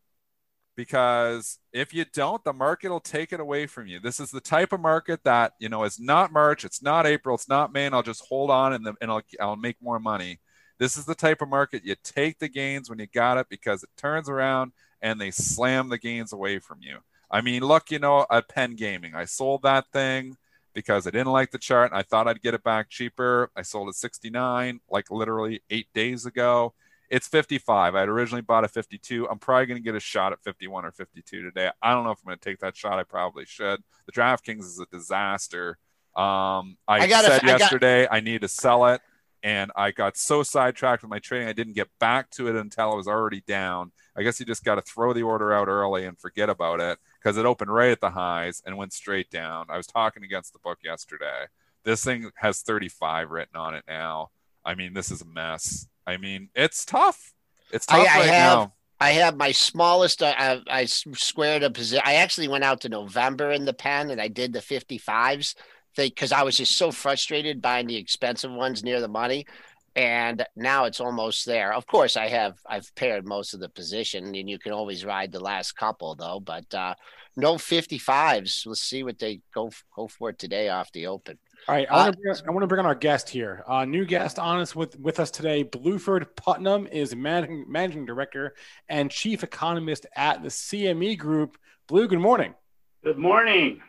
Because 0.76 1.60
if 1.74 1.94
you 1.94 2.06
don't, 2.14 2.44
the 2.44 2.54
market 2.54 2.90
will 2.90 3.02
take 3.02 3.34
it 3.34 3.40
away 3.40 3.68
from 3.68 3.88
you. 3.88 4.00
This 4.00 4.20
is 4.20 4.32
the 4.32 4.42
type 4.42 4.72
of 4.72 4.80
market 4.80 5.24
that, 5.26 5.54
you 5.60 5.70
know, 5.70 5.84
it's 5.84 6.00
not 6.00 6.32
March, 6.32 6.64
it's 6.64 6.82
not 6.82 7.06
April, 7.06 7.36
it's 7.36 7.50
not 7.50 7.74
May, 7.74 7.86
and 7.86 7.94
I'll 7.94 8.04
just 8.04 8.26
hold 8.28 8.50
on 8.50 8.74
and, 8.74 8.86
the, 8.86 8.94
and 9.02 9.12
I'll, 9.12 9.22
I'll 9.40 9.56
make 9.58 9.82
more 9.82 10.00
money. 10.00 10.40
This 10.80 10.98
is 10.98 11.06
the 11.06 11.14
type 11.14 11.42
of 11.42 11.50
market 11.50 11.86
you 11.86 11.96
take 12.04 12.40
the 12.40 12.48
gains 12.48 12.90
when 12.90 13.00
you 13.00 13.08
got 13.08 13.38
it 13.38 13.48
because 13.50 13.84
it 13.84 13.90
turns 13.98 14.30
around 14.30 14.72
and 15.02 15.20
they 15.20 15.30
slam 15.30 15.90
the 15.90 15.98
gains 15.98 16.34
away 16.34 16.60
from 16.60 16.80
you. 16.82 17.00
I 17.30 17.42
mean, 17.42 17.64
look, 17.64 17.92
you 17.92 18.00
know, 18.00 18.26
at 18.32 18.50
Penn 18.50 18.76
Gaming, 18.76 19.14
I 19.14 19.26
sold 19.26 19.64
that 19.64 19.86
thing 19.94 20.38
because 20.74 21.06
I 21.06 21.12
didn't 21.12 21.32
like 21.32 21.52
the 21.52 21.58
chart 21.58 21.92
I 21.94 22.02
thought 22.04 22.28
I'd 22.28 22.42
get 22.42 22.54
it 22.54 22.64
back 22.64 22.90
cheaper. 22.90 23.52
I 23.56 23.62
sold 23.62 23.90
it 23.90 23.96
69 23.96 24.80
like 24.90 25.12
literally 25.12 25.62
eight 25.70 25.88
days 25.94 26.26
ago. 26.26 26.74
It's 27.12 27.28
55. 27.28 27.94
I 27.94 28.00
had 28.00 28.08
originally 28.08 28.42
bought 28.42 28.64
a 28.64 28.70
52. 28.70 29.28
I'm 29.30 29.38
probably 29.38 29.66
going 29.66 29.78
to 29.78 29.84
get 29.84 29.96
a 29.96 30.00
shot 30.00 30.32
at 30.32 30.42
51 30.42 30.86
or 30.86 30.92
52 30.92 31.42
today. 31.42 31.70
I 31.82 31.94
don't 31.94 32.06
know 32.06 32.12
if 32.12 32.20
I'm 32.20 32.30
going 32.30 32.40
to 32.40 32.44
take 32.50 32.60
that 32.60 32.78
shot. 32.78 32.98
I 33.00 33.04
probably 33.04 33.44
should. 33.46 33.84
The 34.06 34.14
DraftKings 34.14 34.62
is 34.62 34.80
a 34.80 34.86
disaster. 34.86 35.78
Um, 36.16 36.78
I, 36.88 37.00
I 37.02 37.08
gotta- 37.08 37.28
said 37.28 37.44
I 37.44 37.48
got- 37.48 37.60
yesterday 37.60 38.08
I 38.10 38.22
need 38.22 38.42
to 38.42 38.48
sell 38.48 38.86
it, 38.86 39.02
and 39.44 39.72
I 39.76 39.92
got 39.92 40.16
so 40.16 40.42
sidetracked 40.42 41.04
with 41.04 41.10
my 41.10 41.20
trading 41.20 41.50
I 41.50 41.54
didn't 41.54 41.74
get 41.74 41.90
back 42.00 42.30
to 42.32 42.48
it 42.48 42.56
until 42.56 42.94
I 42.94 42.96
was 42.96 43.08
already 43.10 43.42
down. 43.46 43.92
I 44.16 44.24
guess 44.24 44.40
you 44.40 44.46
just 44.46 44.64
got 44.64 44.76
to 44.76 44.82
throw 44.82 45.12
the 45.12 45.24
order 45.24 45.52
out 45.52 45.68
early 45.68 46.06
and 46.06 46.18
forget 46.18 46.50
about 46.50 46.80
it 46.80 46.98
because 47.22 47.38
it 47.38 47.46
opened 47.46 47.74
right 47.74 47.92
at 47.92 48.00
the 48.00 48.12
highs 48.12 48.62
and 48.66 48.78
went 48.78 48.94
straight 48.94 49.30
down. 49.30 49.66
I 49.70 49.76
was 49.78 49.88
talking 49.88 50.24
against 50.24 50.54
the 50.54 50.60
book 50.60 50.80
yesterday. 50.84 51.46
This 51.84 52.04
thing 52.06 52.30
has 52.36 52.62
35 52.62 53.32
written 53.32 53.56
on 53.58 53.74
it 53.76 53.84
now. 53.88 54.30
I 54.64 54.76
mean, 54.76 54.94
this 54.94 55.12
is 55.12 55.22
a 55.22 55.26
mess. 55.26 55.88
I 56.06 56.18
mean, 56.18 56.50
it's 56.56 56.86
tough. 56.86 57.34
It's 57.72 57.86
tough 57.86 58.00
I 58.00 58.20
right 58.20 58.30
have- 58.30 58.58
now. 58.58 58.74
I 59.00 59.14
have 59.14 59.36
my 59.36 59.52
smallest. 59.52 60.22
Uh, 60.22 60.36
I, 60.38 60.62
I 60.70 60.86
squared 60.86 61.64
a 61.64 61.72
position. 61.72 62.04
I 62.06 62.16
actually 62.16 62.48
went 62.48 62.64
out 62.64 62.82
to 62.82 62.90
November 62.90 63.50
in 63.52 63.66
the 63.66 63.74
Penn 63.74 64.12
and 64.12 64.22
I 64.22 64.28
did 64.28 64.54
the 64.54 64.60
55s 64.60 65.56
because 65.98 66.32
I 66.32 66.44
was 66.44 66.56
just 66.56 66.78
so 66.78 66.92
frustrated 66.92 67.64
buying 67.64 67.88
the 67.88 67.96
expensive 67.98 68.52
ones 68.52 68.84
near 68.84 69.02
the 69.02 69.08
money. 69.08 69.48
And 69.96 70.46
now 70.56 70.86
it's 70.86 71.00
almost 71.02 71.48
there. 71.48 71.74
Of 71.74 71.88
course, 71.88 72.16
I 72.16 72.28
have 72.28 72.60
I've 72.68 72.94
paired 72.94 73.28
most 73.28 73.56
of 73.56 73.60
the 73.60 73.70
position, 73.70 74.36
and 74.36 74.50
you 74.50 74.60
can 74.60 74.72
always 74.72 75.04
ride 75.04 75.32
the 75.32 75.40
last 75.40 75.74
couple 75.74 76.16
though. 76.16 76.40
But 76.40 76.72
uh, 76.74 76.94
no 77.36 77.56
55s. 77.56 78.68
Let's 78.68 78.82
see 78.84 79.04
what 79.04 79.20
they 79.20 79.42
go 79.54 79.72
go 79.96 80.08
for 80.08 80.32
today 80.32 80.70
off 80.70 80.92
the 80.92 81.08
open. 81.08 81.40
All 81.68 81.76
right, 81.76 81.88
I 81.92 81.94
Uh, 81.94 82.04
want 82.06 82.16
to 82.16 82.22
bring, 82.22 82.36
I 82.48 82.52
want 82.52 82.64
to 82.64 82.68
bring 82.68 82.80
on 82.80 82.86
our 82.86 82.96
guest 82.96 83.30
here. 83.30 83.64
Uh, 83.68 83.86
new 83.86 84.04
guest 84.04 84.40
on 84.40 84.60
us 84.60 84.76
with 84.76 85.00
with 85.00 85.20
us 85.20 85.30
today. 85.30 85.64
Bluford 85.64 86.36
Putnam 86.36 86.88
is 86.88 87.16
managing 87.16 87.66
managing 87.68 88.06
director 88.06 88.56
and 88.90 89.12
chief 89.12 89.44
economist 89.44 90.08
at 90.16 90.42
the 90.42 90.50
CME 90.50 91.18
Group. 91.18 91.58
Blue, 91.88 92.08
good 92.08 92.20
morning. 92.20 92.56
Good 93.04 93.18
morning. 93.18 93.82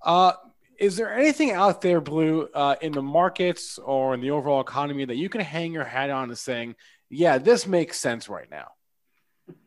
Uh, 0.00 0.32
is 0.78 0.96
there 0.96 1.12
anything 1.12 1.50
out 1.52 1.80
there, 1.80 2.00
Blue, 2.00 2.48
uh, 2.54 2.76
in 2.80 2.92
the 2.92 3.02
markets 3.02 3.78
or 3.78 4.14
in 4.14 4.20
the 4.20 4.30
overall 4.30 4.60
economy 4.60 5.04
that 5.04 5.16
you 5.16 5.28
can 5.28 5.40
hang 5.40 5.72
your 5.72 5.84
hat 5.84 6.08
on 6.10 6.28
and 6.28 6.38
saying, 6.38 6.76
"Yeah, 7.10 7.38
this 7.38 7.66
makes 7.66 7.98
sense 7.98 8.28
right 8.28 8.48
now"? 8.50 8.68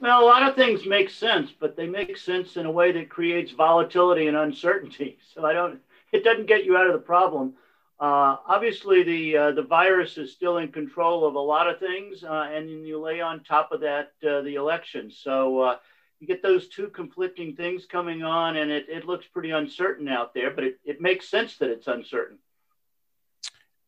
well, 0.00 0.24
a 0.24 0.24
lot 0.24 0.48
of 0.48 0.54
things 0.54 0.86
make 0.86 1.10
sense, 1.10 1.50
but 1.58 1.76
they 1.76 1.88
make 1.88 2.16
sense 2.16 2.56
in 2.56 2.66
a 2.66 2.70
way 2.70 2.92
that 2.92 3.08
creates 3.08 3.50
volatility 3.50 4.28
and 4.28 4.36
uncertainty. 4.36 5.18
So 5.34 5.44
I 5.44 5.52
don't. 5.52 5.80
It 6.12 6.24
doesn't 6.24 6.46
get 6.46 6.64
you 6.64 6.76
out 6.76 6.86
of 6.86 6.92
the 6.92 6.98
problem. 6.98 7.54
Uh, 7.98 8.36
obviously, 8.46 9.02
the 9.02 9.36
uh, 9.36 9.52
the 9.52 9.62
virus 9.62 10.16
is 10.16 10.32
still 10.32 10.58
in 10.58 10.72
control 10.72 11.26
of 11.26 11.34
a 11.34 11.40
lot 11.40 11.68
of 11.68 11.78
things, 11.78 12.24
uh, 12.24 12.48
and 12.52 12.68
you 12.86 12.98
lay 12.98 13.20
on 13.20 13.44
top 13.44 13.72
of 13.72 13.80
that 13.80 14.12
uh, 14.26 14.40
the 14.40 14.54
election. 14.54 15.10
So 15.10 15.60
uh, 15.60 15.76
you 16.18 16.26
get 16.26 16.42
those 16.42 16.68
two 16.68 16.88
conflicting 16.88 17.54
things 17.54 17.84
coming 17.84 18.22
on, 18.22 18.56
and 18.56 18.70
it, 18.70 18.86
it 18.88 19.04
looks 19.06 19.26
pretty 19.26 19.50
uncertain 19.50 20.08
out 20.08 20.32
there. 20.32 20.50
But 20.50 20.64
it, 20.64 20.80
it 20.84 21.00
makes 21.00 21.28
sense 21.28 21.58
that 21.58 21.68
it's 21.68 21.86
uncertain. 21.88 22.38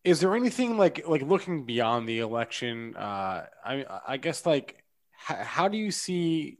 Is 0.05 0.20
there 0.20 0.37
anything 0.37 0.77
like 0.77 1.09
like 1.09 1.23
looking 1.23 1.64
beyond 1.64 2.07
the 2.07 2.18
election? 2.18 2.95
Uh, 2.97 3.47
I 3.64 3.87
I 4.07 4.16
guess 4.18 4.45
like 4.45 4.83
how, 5.23 5.68
do 5.68 5.79
you 5.79 5.91
see, 5.91 6.59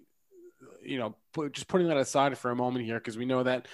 you 0.83 0.99
know, 0.99 1.17
just 1.51 1.69
putting 1.69 1.89
that 1.89 1.97
aside 1.97 2.37
for 2.39 2.51
a 2.51 2.57
moment 2.57 2.85
here 2.85 2.99
because 2.99 3.19
we 3.19 3.25
know 3.25 3.43
that 3.43 3.67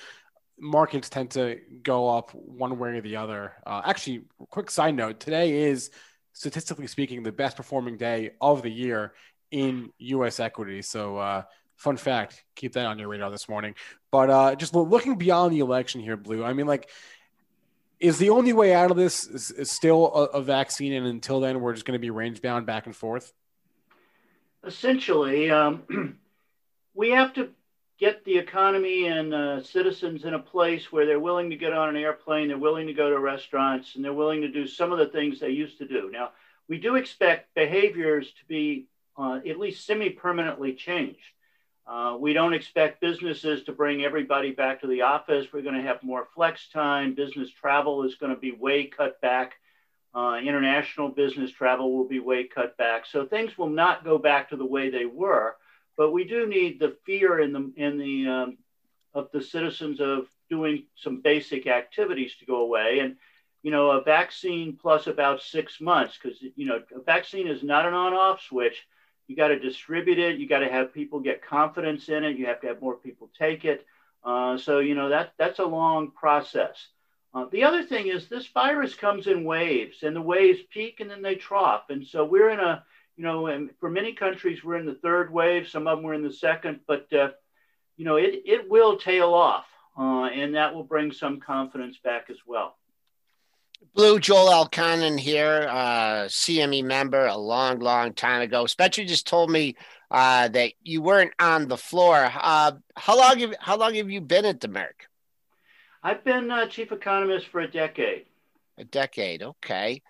markets 0.61 1.09
tend 1.09 1.31
to 1.33 1.61
go 1.83 2.09
up 2.09 2.33
one 2.35 2.79
way 2.79 2.91
or 2.91 3.01
the 3.01 3.17
other. 3.17 3.53
Uh, 3.67 3.83
actually, 3.85 4.23
quick 4.51 4.71
side 4.71 4.95
note: 4.95 5.21
today 5.21 5.65
is 5.65 5.91
statistically 6.33 6.87
speaking 6.87 7.23
the 7.23 7.33
best 7.33 7.57
performing 7.57 7.97
day 7.97 8.31
of 8.41 8.63
the 8.63 8.71
year 8.71 9.15
in 9.51 9.91
U.S. 9.99 10.41
equity. 10.41 10.83
So. 10.83 11.17
Uh, 11.19 11.43
Fun 11.79 11.97
fact, 11.97 12.43
keep 12.57 12.73
that 12.73 12.87
on 12.87 12.99
your 12.99 13.07
radar 13.07 13.31
this 13.31 13.49
morning. 13.49 13.77
But 14.11 14.31
uh, 14.31 14.57
just 14.57 14.75
looking 14.75 15.17
beyond 15.17 15.53
the 15.53 15.61
election 15.61 16.01
here, 16.01 16.17
Blue. 16.17 16.43
I 16.43 16.53
mean, 16.53 16.67
like, 16.67 16.91
is 18.01 18.19
the 18.19 18.31
only 18.31 18.53
way 18.53 18.75
out 18.75 18.91
of 18.91 18.97
this 18.97 19.25
is, 19.25 19.53
is 19.53 19.71
still 19.71 20.13
a, 20.13 20.39
a 20.39 20.43
vaccine, 20.43 20.93
and 20.93 21.07
until 21.07 21.39
then, 21.39 21.61
we're 21.61 21.75
just 21.75 21.85
going 21.85 21.95
to 21.95 22.01
be 22.01 22.11
range 22.11 22.43
bound 22.43 22.67
back 22.67 22.87
and 22.87 22.97
forth. 22.97 23.33
essentially, 24.65 25.53
um, 25.53 26.19
we 26.95 27.11
have 27.11 27.33
to 27.35 27.51
get 27.99 28.25
the 28.25 28.39
economy 28.39 29.07
and 29.07 29.35
uh, 29.35 29.63
citizens 29.63 30.25
in 30.25 30.35
a 30.35 30.39
place 30.39 30.93
where 30.93 31.05
they're 31.05 31.19
willing 31.19 31.51
to 31.51 31.57
get 31.57 31.73
on 31.73 31.89
an 31.89 31.97
airplane, 31.97 32.49
they're 32.49 32.59
willing 32.59 32.87
to 32.87 32.93
go 32.93 33.11
to 33.11 33.19
restaurants, 33.19 33.97
and 33.97 34.05
they're 34.05 34.13
willing 34.13 34.43
to 34.43 34.49
do 34.49 34.67
some 34.67 34.93
of 34.93 34.99
the 34.99 35.07
things 35.07 35.41
they 35.41 35.51
used 35.51 35.79
to 35.79 35.87
do. 35.87 36.09
Now, 36.13 36.31
we 36.69 36.79
do 36.79 36.95
expect 36.95 37.55
behaviors 37.55 38.27
to 38.27 38.45
be 38.47 38.87
uh, 39.17 39.41
at 39.47 39.59
least 39.59 39.85
semi 39.85 40.11
permanently 40.11 40.75
changed. 40.75 41.19
Uh, 41.87 42.17
we 42.21 42.35
don't 42.35 42.53
expect 42.53 43.01
businesses 43.01 43.65
to 43.65 43.73
bring 43.73 44.05
everybody 44.05 44.53
back 44.53 44.83
to 44.83 44.87
the 44.87 45.03
office. 45.03 45.47
We're 45.53 45.63
going 45.63 45.75
to 45.75 45.83
have 45.83 46.03
more 46.03 46.29
flex 46.35 46.69
time. 46.69 47.15
Business 47.15 47.51
travel 47.51 48.05
is 48.05 48.15
going 48.17 48.33
to 48.33 48.39
be 48.39 48.53
way 48.53 48.85
cut 48.85 49.21
back. 49.23 49.55
Uh, 50.15 50.39
international 50.43 51.09
business 51.09 51.51
travel 51.51 51.97
will 51.97 52.07
be 52.07 52.21
way 52.21 52.45
cut 52.45 52.77
back. 52.77 53.07
So 53.07 53.25
things 53.25 53.57
will 53.57 53.71
not 53.71 54.05
go 54.05 54.19
back 54.19 54.51
to 54.51 54.57
the 54.57 54.67
way 54.67 54.91
they 54.91 55.07
were. 55.07 55.57
But 55.99 56.13
we 56.13 56.25
do 56.25 56.47
need 56.47 56.79
the 56.79 56.97
fear 57.05 57.41
in 57.41 57.53
the 57.53 57.73
in 57.77 57.99
the 57.99 58.29
um, 58.29 58.59
of 59.13 59.29
the 59.33 59.43
citizens 59.43 60.01
of 60.01 60.29
doing 60.49 60.85
some 60.95 61.21
basic 61.21 61.67
activities 61.67 62.37
to 62.39 62.47
go 62.47 62.63
away. 62.63 63.01
And 63.01 63.17
you 63.65 63.73
know, 63.73 63.91
a 63.91 64.03
vaccine 64.03 64.79
plus 64.81 65.09
about 65.09 65.43
six 65.43 65.81
months, 65.81 66.17
because 66.17 66.39
you 66.41 66.67
know, 66.67 66.81
a 66.95 67.01
vaccine 67.01 67.49
is 67.49 67.65
not 67.65 67.85
an 67.85 67.95
on-off 67.95 68.41
switch. 68.41 68.87
You 69.27 69.37
got 69.37 69.49
to 69.49 69.59
distribute 69.59 70.21
it. 70.21 70.39
You 70.39 70.49
got 70.49 70.61
to 70.61 70.71
have 70.71 70.95
people 70.95 71.21
get 71.21 71.45
confidence 71.45 72.09
in 72.09 72.25
it. 72.25 72.39
You 72.39 72.47
have 72.47 72.61
to 72.61 72.69
have 72.69 72.81
more 72.81 72.95
people 72.95 73.29
take 73.37 73.65
it. 73.65 73.85
Uh, 74.25 74.57
so 74.57 74.79
you 74.79 74.95
know 74.95 75.09
that 75.09 75.33
that's 75.37 75.59
a 75.59 75.65
long 75.65 76.13
process. 76.13 76.77
Uh, 77.35 77.47
the 77.51 77.65
other 77.65 77.83
thing 77.83 78.07
is 78.07 78.29
this 78.29 78.47
virus 78.47 78.95
comes 78.95 79.27
in 79.27 79.45
waves, 79.45 80.05
and 80.05 80.15
the 80.15 80.23
waves 80.23 80.61
peak 80.71 81.01
and 81.01 81.11
then 81.11 81.23
they 81.23 81.35
trough. 81.35 81.91
And 81.91 82.07
so 82.07 82.25
we're 82.25 82.51
in 82.51 82.61
a, 82.61 82.85
you 83.19 83.25
know, 83.25 83.49
and 83.49 83.71
for 83.81 83.91
many 83.91 84.13
countries 84.13 84.63
we're 84.63 84.77
in 84.77 84.87
the 84.87 84.95
third 84.95 85.33
wave. 85.33 85.69
Some 85.69 85.89
of 85.89 85.99
them 85.99 86.05
were 86.05 86.15
in 86.15 86.23
the 86.23 86.33
second, 86.33 86.81
but 86.87 87.13
uh, 87.13 87.31
you 87.97 88.05
know 88.05 88.17
it 88.17 88.43
it 88.47 88.71
will 88.71 88.97
tail 88.97 89.35
off, 89.35 89.67
uh, 89.99 90.27
and 90.27 90.55
that 90.55 90.75
will 90.75 90.85
bring 90.85 91.11
some 91.11 91.41
confidence 91.41 91.99
back 92.03 92.31
as 92.31 92.37
well. 92.47 92.77
Blue 93.95 94.21
Joel 94.21 94.51
Elconin 94.53 95.19
here, 95.19 95.67
uh, 95.69 96.27
CME 96.27 96.85
member 96.85 97.27
a 97.27 97.37
long, 97.37 97.81
long 97.81 98.13
time 98.13 98.41
ago. 98.41 98.67
Spencer 98.67 99.05
just 99.05 99.27
told 99.27 99.51
me 99.51 99.77
uh, 100.11 100.49
that 100.49 100.73
you 100.83 101.03
weren't 101.03 101.33
on 101.41 101.67
the 101.67 101.77
floor. 101.77 102.31
Uh, 102.33 102.73
how 102.97 103.19
long 103.19 103.41
have 103.41 103.55
how 103.59 103.77
long 103.77 103.95
have 103.97 104.11
you 104.11 104.21
been 104.21 104.45
at 104.45 104.61
the 104.61 104.69
Merc? 104.69 105.09
I've 106.05 106.23
been 106.23 106.53
uh, 106.53 106.67
chief 106.67 106.93
economist 106.93 107.49
for 107.49 107.61
a 107.61 107.69
decade. 107.69 108.27
A 108.79 108.85
decade, 108.85 109.43
okay. 109.43 110.03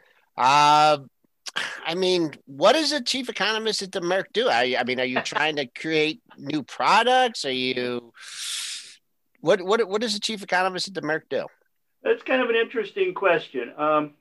I 1.88 1.94
mean, 1.94 2.34
what 2.44 2.74
does 2.74 2.92
a 2.92 3.02
chief 3.02 3.30
economist 3.30 3.80
at 3.80 3.92
the 3.92 4.02
Merc 4.02 4.30
do? 4.34 4.46
I, 4.50 4.76
I 4.78 4.84
mean, 4.84 5.00
are 5.00 5.06
you 5.06 5.20
trying 5.24 5.56
to 5.56 5.66
create 5.66 6.20
new 6.36 6.62
products? 6.62 7.46
Are 7.46 7.50
you 7.50 8.12
what 9.40 9.62
what 9.62 9.88
what 9.88 10.02
does 10.02 10.14
a 10.14 10.20
chief 10.20 10.42
economist 10.42 10.88
at 10.88 10.94
the 10.94 11.00
Merc 11.00 11.30
do? 11.30 11.46
That's 12.02 12.22
kind 12.22 12.42
of 12.42 12.50
an 12.50 12.56
interesting 12.56 13.14
question. 13.14 13.72
Um, 13.78 14.12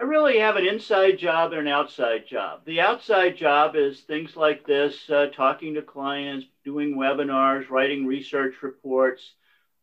I 0.00 0.02
really 0.02 0.40
have 0.40 0.56
an 0.56 0.66
inside 0.66 1.16
job 1.18 1.52
and 1.52 1.60
an 1.60 1.68
outside 1.68 2.26
job. 2.26 2.64
The 2.64 2.80
outside 2.80 3.36
job 3.36 3.76
is 3.76 4.00
things 4.00 4.34
like 4.34 4.66
this 4.66 5.08
uh, 5.08 5.26
talking 5.26 5.74
to 5.74 5.82
clients, 5.82 6.46
doing 6.64 6.96
webinars, 6.96 7.70
writing 7.70 8.04
research 8.04 8.54
reports 8.62 9.22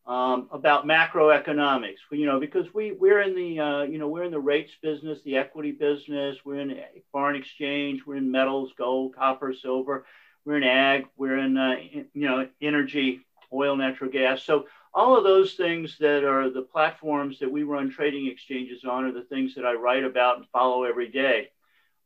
um, 0.06 0.50
about 0.52 0.86
macroeconomics. 0.86 1.98
You 2.12 2.26
know, 2.26 2.40
because 2.40 2.74
we, 2.74 2.92
we're 2.94 3.22
in 3.22 3.36
the, 3.36 3.60
uh, 3.60 3.82
you 3.84 3.98
know, 3.98 4.08
we're 4.08 4.24
in 4.24 4.32
the 4.32 4.40
rates 4.40 4.74
business, 4.82 5.20
the 5.24 5.38
equity 5.38 5.72
business, 5.72 6.38
we're 6.44 6.60
in 6.60 6.80
foreign 7.12 7.36
exchange, 7.36 8.02
we're 8.06 8.18
in 8.18 8.32
metals, 8.32 8.72
gold, 8.78 9.16
copper, 9.16 9.54
silver, 9.54 10.06
we're 10.46 10.58
in 10.58 10.64
ag, 10.64 11.08
we're 11.18 11.38
in, 11.38 11.58
uh, 11.58 11.76
you 11.92 12.28
know, 12.28 12.48
energy, 12.62 13.22
oil, 13.54 13.76
natural 13.76 14.10
gas. 14.10 14.44
So 14.44 14.66
all 14.94 15.16
of 15.18 15.24
those 15.24 15.54
things 15.54 15.98
that 16.00 16.24
are 16.24 16.50
the 16.50 16.62
platforms 16.62 17.40
that 17.40 17.52
we 17.52 17.64
run 17.64 17.92
trading 17.92 18.28
exchanges 18.28 18.84
on 18.84 19.06
are 19.06 19.12
the 19.12 19.24
things 19.24 19.56
that 19.56 19.66
I 19.66 19.74
write 19.74 20.04
about 20.04 20.38
and 20.38 20.48
follow 20.48 20.84
every 20.84 21.10
day. 21.10 21.50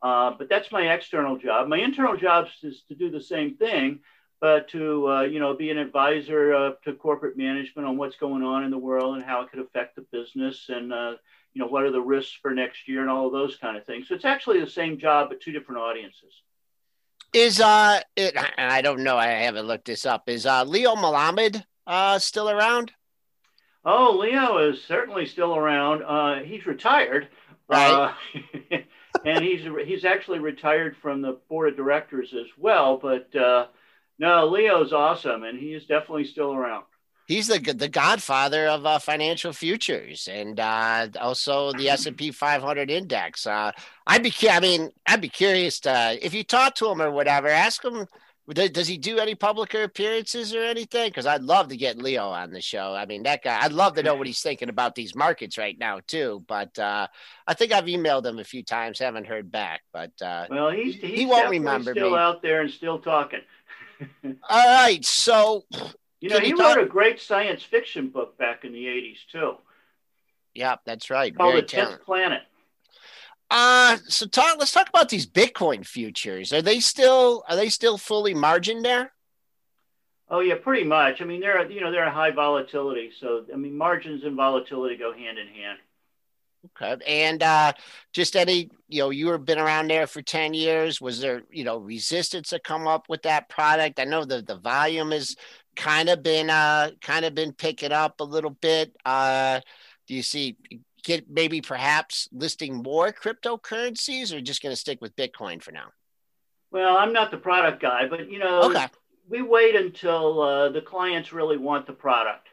Uh, 0.02 0.32
but 0.38 0.50
that's 0.50 0.72
my 0.72 0.94
external 0.94 1.38
job. 1.38 1.70
My 1.70 1.78
internal 1.78 2.18
job 2.18 2.48
is 2.62 2.84
to 2.90 2.96
do 2.96 3.10
the 3.10 3.22
same 3.22 3.56
thing, 3.56 4.00
but 4.44 4.68
to 4.68 5.10
uh, 5.10 5.22
you 5.22 5.40
know 5.40 5.54
be 5.54 5.70
an 5.70 5.78
advisor 5.78 6.54
uh, 6.54 6.72
to 6.84 6.92
corporate 6.92 7.38
management 7.38 7.88
on 7.88 7.96
what's 7.96 8.18
going 8.18 8.44
on 8.44 8.66
in 8.66 8.72
the 8.72 8.78
world 8.78 9.16
and 9.16 9.24
how 9.24 9.42
it 9.42 9.50
could 9.50 9.62
affect 9.62 9.96
the 9.96 10.06
business 10.12 10.66
and 10.68 10.92
uh, 10.92 11.14
you 11.54 11.62
know 11.62 11.68
what 11.68 11.84
are 11.84 11.92
the 11.92 12.02
risks 12.02 12.38
for 12.42 12.52
next 12.52 12.86
year 12.86 13.00
and 13.00 13.10
all 13.10 13.26
of 13.26 13.32
those 13.32 13.56
kind 13.56 13.78
of 13.78 13.86
things. 13.86 14.10
So 14.10 14.16
it's 14.16 14.26
actually 14.26 14.60
the 14.60 14.70
same 14.70 14.98
job 14.98 15.30
but 15.30 15.40
two 15.40 15.54
different 15.54 15.80
audiences. 15.80 16.42
Is 17.32 17.62
uh, 17.62 18.02
it, 18.18 18.36
I 18.58 18.82
don't 18.82 19.06
know, 19.06 19.16
I 19.16 19.28
haven't 19.28 19.66
looked 19.66 19.86
this 19.86 20.06
up. 20.06 20.28
Is 20.28 20.46
uh, 20.46 20.66
Leo 20.66 20.94
Melamed 20.96 21.64
uh, 21.88 22.20
still 22.20 22.50
around? 22.50 22.92
Oh, 23.86 24.18
Leo 24.20 24.58
is 24.58 24.84
certainly 24.84 25.26
still 25.26 25.56
around. 25.56 26.04
Uh, 26.04 26.44
he's 26.44 26.66
retired, 26.66 27.30
right? 27.70 28.14
Uh, 28.74 28.78
and 29.26 29.42
he's 29.42 29.62
he's 29.86 30.04
actually 30.04 30.40
retired 30.40 30.98
from 31.02 31.22
the 31.22 31.40
board 31.48 31.70
of 31.70 31.78
directors 31.78 32.34
as 32.34 32.48
well. 32.58 32.98
But 32.98 33.34
uh, 33.38 33.68
no, 34.20 34.48
Leo's 34.48 34.94
awesome, 34.94 35.44
and 35.44 35.60
he 35.60 35.74
is 35.74 35.86
definitely 35.86 36.26
still 36.26 36.54
around. 36.54 36.86
He's 37.28 37.48
the 37.48 37.60
the 37.60 37.88
godfather 37.88 38.68
of 38.68 38.86
uh, 38.86 39.00
financial 39.00 39.54
futures, 39.54 40.28
and 40.30 40.60
uh, 40.60 41.08
also 41.20 41.72
the 41.74 41.90
S 41.92 42.06
and 42.06 42.18
P 42.18 42.32
500 42.32 42.92
index. 42.92 43.48
Uh, 43.48 43.72
I'd 44.06 44.24
be, 44.24 44.34
I 44.50 44.60
mean, 44.60 44.92
I'd 45.08 45.22
be 45.22 45.30
curious 45.30 45.80
to, 45.82 46.18
if 46.22 46.34
you 46.34 46.44
talk 46.44 46.76
to 46.76 46.90
him 46.90 47.02
or 47.02 47.12
whatever, 47.12 47.48
ask 47.48 47.84
him 47.84 48.08
does 48.52 48.88
he 48.88 48.98
do 48.98 49.20
any 49.20 49.36
public 49.36 49.74
appearances 49.74 50.54
or 50.54 50.64
anything? 50.64 51.10
Because 51.10 51.26
I'd 51.26 51.44
love 51.44 51.70
to 51.70 51.78
get 51.78 51.98
Leo 51.98 52.28
on 52.28 52.52
the 52.52 52.60
show. 52.60 52.94
I 52.94 53.06
mean, 53.06 53.24
that 53.24 53.42
guy, 53.42 53.60
I'd 53.62 53.72
love 53.72 53.96
to 53.96 54.04
know 54.04 54.16
what 54.16 54.28
he's 54.28 54.42
thinking 54.42 54.68
about 54.68 54.96
these 54.96 55.16
markets 55.16 55.58
right 55.58 55.78
now, 55.80 56.02
too. 56.06 56.44
But 56.46 56.78
uh, 56.78 57.08
I 57.48 57.54
think 57.54 57.72
I've 57.72 57.86
emailed 57.86 58.26
him 58.26 58.40
a 58.40 58.44
few 58.44 58.62
times, 58.62 59.00
haven't 59.00 59.28
heard 59.28 59.50
back. 59.50 59.82
But 59.94 60.12
uh, 60.22 60.48
well, 60.50 60.72
he's, 60.72 60.96
he's 60.96 61.20
he 61.20 61.26
won't 61.26 61.50
remember 61.50 61.94
me. 61.94 62.00
still 62.02 62.12
me. 62.12 62.18
out 62.18 62.42
there 62.42 62.62
and 62.62 62.70
still 62.70 63.00
talking. 63.00 63.40
All 64.50 64.84
right. 64.84 65.04
So, 65.06 65.66
you 66.20 66.30
know, 66.30 66.40
he 66.40 66.54
wrote 66.54 66.78
a 66.78 66.86
great 66.86 67.20
science 67.20 67.64
fiction 67.64 68.10
book 68.10 68.38
back 68.38 68.64
in 68.66 68.74
the 68.74 68.86
80s, 68.86 69.18
too. 69.32 69.56
Yeah, 70.54 70.76
that's 70.86 71.10
right. 71.10 71.36
Called 71.36 71.52
Very 71.52 71.62
The 71.62 71.68
Tenth 71.68 72.02
Planet. 72.04 72.44
Uh 73.50 73.98
so 74.08 74.26
talk 74.26 74.58
let's 74.58 74.72
talk 74.72 74.90
about 74.90 75.10
these 75.10 75.28
Bitcoin 75.28 75.86
futures. 75.86 76.54
Are 76.54 76.62
they 76.62 76.80
still 76.80 77.44
are 77.48 77.56
they 77.56 77.70
still 77.70 77.98
fully 77.98 78.34
margined 78.34 78.84
there? 78.84 79.12
Oh 80.30 80.40
yeah, 80.40 80.56
pretty 80.56 80.84
much. 80.84 81.22
I 81.22 81.26
mean, 81.26 81.42
they're 81.42 81.70
you 81.70 81.82
know 81.82 81.92
they're 81.92 82.08
a 82.08 82.12
high 82.12 82.32
volatility, 82.32 83.12
so 83.20 83.46
I 83.54 83.58
mean 83.58 83.78
margins 83.78 84.24
and 84.24 84.36
volatility 84.36 84.96
go 84.96 85.14
hand 85.14 85.38
in 85.38 85.48
hand. 85.48 85.78
Okay, 86.66 86.96
and 87.06 87.44
uh, 87.44 87.74
just 88.14 88.36
any 88.38 88.70
you 88.88 89.00
know 89.00 89.10
you 89.10 89.28
have 89.30 89.44
been 89.44 89.60
around 89.60 89.90
there 89.90 90.08
for 90.08 90.22
ten 90.22 90.54
years. 90.54 91.02
Was 91.02 91.20
there 91.20 91.44
you 91.52 91.66
know 91.66 91.78
resistance 91.78 92.50
to 92.50 92.60
come 92.60 92.88
up 92.88 93.10
with 93.10 93.24
that 93.24 93.50
product? 93.50 94.00
I 94.00 94.06
know 94.06 94.24
the 94.24 94.42
the 94.42 94.58
volume 94.58 95.12
has 95.12 95.36
kind 95.76 96.08
of 96.08 96.24
been 96.24 96.50
uh 96.50 96.92
kind 97.02 97.26
of 97.26 97.34
been 97.36 97.52
picking 97.52 97.92
up 97.92 98.22
a 98.22 98.24
little 98.24 98.52
bit. 98.52 98.96
Uh, 99.06 99.60
do 100.08 100.14
you 100.16 100.24
see 100.24 100.58
get 101.04 101.30
maybe 101.30 101.62
perhaps 101.62 102.30
listing 102.32 102.82
more 102.82 103.12
cryptocurrencies 103.12 104.34
or 104.34 104.40
just 104.40 104.62
going 104.62 104.72
to 104.72 104.80
stick 104.80 105.02
with 105.02 105.16
Bitcoin 105.16 105.62
for 105.62 105.72
now? 105.72 105.88
Well, 106.72 106.98
I'm 106.98 107.14
not 107.14 107.30
the 107.30 107.38
product 107.38 107.82
guy, 107.82 108.08
but 108.08 108.32
you 108.32 108.40
know, 108.40 108.64
okay. 108.64 108.88
we 109.30 109.42
wait 109.42 109.76
until 109.76 110.42
uh, 110.42 110.70
the 110.70 110.82
clients 110.82 111.34
really 111.34 111.58
want 111.58 111.86
the 111.86 111.94
product. 111.94 112.48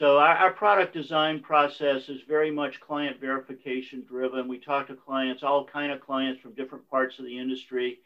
So 0.00 0.16
our, 0.16 0.34
our, 0.34 0.50
product 0.50 0.94
design 0.94 1.40
process 1.40 2.08
is 2.08 2.22
very 2.26 2.50
much 2.50 2.80
client 2.80 3.20
verification 3.20 4.02
driven. 4.08 4.48
We 4.48 4.58
talk 4.58 4.86
to 4.86 4.94
clients, 4.94 5.42
all 5.42 5.66
kind 5.66 5.92
of 5.92 6.00
clients 6.00 6.40
from 6.40 6.54
different 6.54 6.88
parts 6.88 7.18
of 7.18 7.26
the 7.26 7.38
industry. 7.38 7.98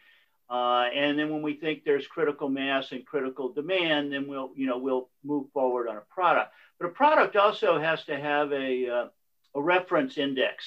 Uh, 0.51 0.89
and 0.93 1.17
then 1.17 1.31
when 1.31 1.41
we 1.41 1.55
think 1.55 1.85
there's 1.85 2.09
critical 2.09 2.49
mass 2.49 2.91
and 2.91 3.07
critical 3.07 3.53
demand, 3.53 4.13
then 4.13 4.27
we'll, 4.27 4.51
you 4.57 4.67
know, 4.67 4.77
we'll 4.77 5.09
move 5.23 5.47
forward 5.53 5.87
on 5.87 5.97
a 5.97 6.01
product. 6.13 6.53
But 6.81 6.87
a 6.87 6.91
product 6.91 7.37
also 7.37 7.79
has 7.79 8.03
to 8.07 8.19
have 8.19 8.53
a, 8.53 8.89
uh, 8.89 9.07
a 9.55 9.63
reference 9.63 10.19
index 10.19 10.65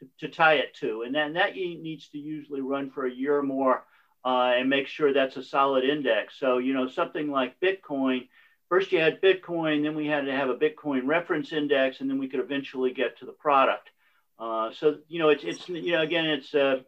to, 0.00 0.26
to 0.26 0.28
tie 0.28 0.56
it 0.56 0.74
to. 0.80 1.04
And 1.06 1.14
then 1.14 1.32
that 1.32 1.54
needs 1.54 2.08
to 2.08 2.18
usually 2.18 2.60
run 2.60 2.90
for 2.90 3.06
a 3.06 3.10
year 3.10 3.38
or 3.38 3.42
more 3.42 3.84
uh, 4.26 4.52
and 4.58 4.68
make 4.68 4.88
sure 4.88 5.14
that's 5.14 5.38
a 5.38 5.42
solid 5.42 5.84
index. 5.84 6.34
So, 6.38 6.58
you 6.58 6.74
know, 6.74 6.86
something 6.86 7.30
like 7.30 7.58
Bitcoin, 7.60 8.28
first 8.68 8.92
you 8.92 9.00
had 9.00 9.20
Bitcoin, 9.20 9.82
then 9.82 9.94
we 9.94 10.06
had 10.06 10.26
to 10.26 10.32
have 10.32 10.48
a 10.48 10.54
Bitcoin 10.54 11.06
reference 11.06 11.52
index, 11.52 12.00
and 12.00 12.10
then 12.10 12.18
we 12.18 12.28
could 12.28 12.40
eventually 12.40 12.92
get 12.92 13.18
to 13.18 13.26
the 13.26 13.32
product. 13.32 13.90
Uh, 14.38 14.70
so, 14.72 14.98
you 15.08 15.18
know, 15.18 15.30
it's, 15.30 15.44
it's, 15.44 15.68
you 15.68 15.92
know, 15.92 16.02
again, 16.02 16.26
it's, 16.26 16.54
uh, 16.54 16.80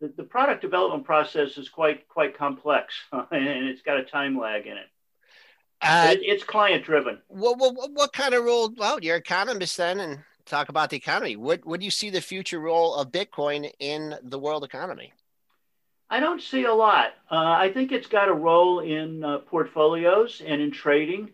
the, 0.00 0.12
the 0.16 0.24
product 0.24 0.60
development 0.60 1.04
process 1.04 1.56
is 1.56 1.68
quite, 1.68 2.08
quite 2.08 2.36
complex 2.36 2.94
and 3.12 3.68
it's 3.68 3.82
got 3.82 3.98
a 3.98 4.04
time 4.04 4.38
lag 4.38 4.66
in 4.66 4.76
it. 4.76 4.86
Uh, 5.80 6.08
it 6.12 6.20
it's 6.22 6.44
client 6.44 6.84
driven. 6.84 7.18
What, 7.28 7.58
what, 7.58 7.90
what 7.92 8.12
kind 8.12 8.34
of 8.34 8.44
role? 8.44 8.72
Well, 8.76 8.98
you're 9.02 9.16
economist 9.16 9.76
then, 9.76 10.00
and 10.00 10.20
talk 10.46 10.68
about 10.68 10.90
the 10.90 10.96
economy. 10.96 11.36
What 11.36 11.64
what 11.66 11.80
do 11.80 11.84
you 11.84 11.90
see 11.90 12.10
the 12.10 12.20
future 12.20 12.58
role 12.58 12.94
of 12.94 13.12
Bitcoin 13.12 13.70
in 13.78 14.14
the 14.22 14.38
world 14.38 14.64
economy? 14.64 15.12
I 16.10 16.20
don't 16.20 16.42
see 16.42 16.64
a 16.64 16.72
lot. 16.72 17.14
Uh, 17.30 17.36
I 17.58 17.72
think 17.72 17.92
it's 17.92 18.06
got 18.06 18.28
a 18.28 18.34
role 18.34 18.80
in 18.80 19.24
uh, 19.24 19.38
portfolios 19.38 20.42
and 20.44 20.60
in 20.60 20.70
trading, 20.70 21.30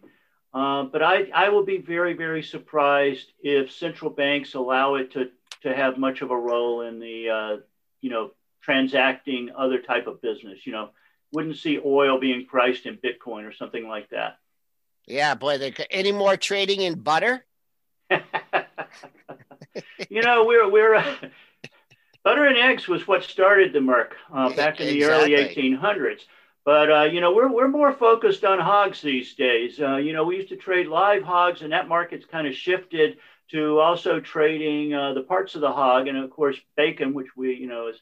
uh, 0.55 0.85
but 0.85 1.03
I, 1.03 1.29
I 1.35 1.49
will 1.49 1.64
be 1.64 1.79
very 1.79 2.14
very 2.14 2.43
surprised 2.43 3.33
if 3.43 3.71
central 3.71 4.11
banks 4.11 4.55
allow 4.55 4.95
it 4.95 5.12
to 5.12 5.31
to 5.62 5.75
have 5.75 5.99
much 5.99 6.23
of 6.23 6.31
a 6.31 6.37
role 6.37 6.83
in 6.83 6.99
the 6.99 7.29
uh, 7.29 7.57
you 8.01 8.11
know 8.11 8.31
transacting 8.62 9.51
other 9.57 9.81
type 9.81 10.07
of 10.07 10.23
business. 10.23 10.66
You 10.66 10.73
know, 10.73 10.91
wouldn't 11.33 11.57
see 11.57 11.81
oil 11.85 12.18
being 12.18 12.47
priced 12.47 12.87
in 12.87 12.97
Bitcoin 12.97 13.47
or 13.47 13.53
something 13.53 13.87
like 13.87 14.09
that. 14.11 14.39
Yeah, 15.07 15.35
boy, 15.35 15.73
any 15.91 16.12
more 16.12 16.37
trading 16.37 16.83
in 16.83 17.01
butter? 17.01 17.45
you 18.11 18.21
know, 20.23 20.45
we're 20.45 20.71
we're 20.71 20.95
uh, 20.95 21.14
butter 22.25 22.45
and 22.45 22.57
eggs 22.57 22.89
was 22.89 23.07
what 23.07 23.25
started 23.25 23.73
the 23.73 23.81
Merc 23.81 24.16
uh, 24.33 24.51
back 24.55 24.81
in 24.81 24.87
the 24.87 24.99
exactly. 24.99 25.35
early 25.35 25.55
1800s. 25.55 26.21
But 26.64 26.93
uh, 26.93 27.03
you 27.05 27.21
know, 27.21 27.33
we're 27.35 27.51
we're 27.51 27.68
more 27.68 27.93
focused 27.93 28.45
on 28.45 28.59
hogs 28.59 29.01
these 29.01 29.35
days. 29.35 29.81
Uh, 29.81 29.97
you 29.97 30.12
know, 30.12 30.25
we 30.25 30.37
used 30.37 30.51
to 30.51 30.57
trade 30.57 30.89
live 30.89 31.23
hogs, 31.23 31.62
and 31.62 31.73
that 31.73 31.89
market's 31.89 32.27
kind 32.27 32.47
of 32.47 32.55
shifted 32.55 33.16
to 33.51 33.81
also 33.81 34.21
trading 34.21 34.95
uh, 34.95 35.14
the 35.14 35.23
parts 35.23 35.55
of 35.55 35.62
the 35.62 35.73
hog, 35.73 36.07
and 36.07 36.18
of 36.18 36.31
course, 36.31 36.57
bacon, 36.77 37.14
which 37.14 37.29
we 37.37 37.55
you 37.55 37.66
know 37.66 37.89
is 37.89 37.97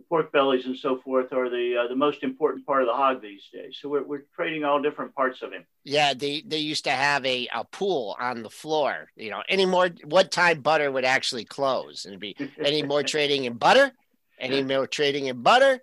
the 0.00 0.06
pork 0.08 0.32
bellies 0.32 0.66
and 0.66 0.76
so 0.76 0.98
forth 0.98 1.32
are 1.32 1.50
the 1.50 1.76
uh, 1.84 1.88
the 1.88 1.96
most 1.96 2.22
important 2.22 2.66
part 2.66 2.82
of 2.82 2.88
the 2.88 2.94
hog 2.94 3.20
these 3.20 3.42
days. 3.52 3.78
So 3.80 3.88
we're, 3.88 4.02
we're 4.02 4.24
trading 4.34 4.64
all 4.64 4.80
different 4.80 5.14
parts 5.14 5.42
of 5.42 5.52
him. 5.52 5.64
Yeah, 5.84 6.14
they 6.14 6.42
they 6.46 6.58
used 6.58 6.84
to 6.84 6.90
have 6.90 7.24
a, 7.26 7.48
a 7.54 7.64
pool 7.64 8.16
on 8.18 8.42
the 8.42 8.50
floor. 8.50 9.10
You 9.16 9.30
know, 9.30 9.42
any 9.48 9.66
more 9.66 9.90
what 10.04 10.30
time 10.30 10.60
butter 10.60 10.90
would 10.90 11.04
actually 11.04 11.44
close, 11.44 12.06
and 12.06 12.18
be 12.18 12.36
any 12.64 12.82
more 12.82 13.02
trading 13.02 13.44
in 13.44 13.54
butter, 13.54 13.92
any 14.38 14.62
more 14.62 14.86
trading 14.86 15.26
in 15.26 15.42
butter 15.42 15.80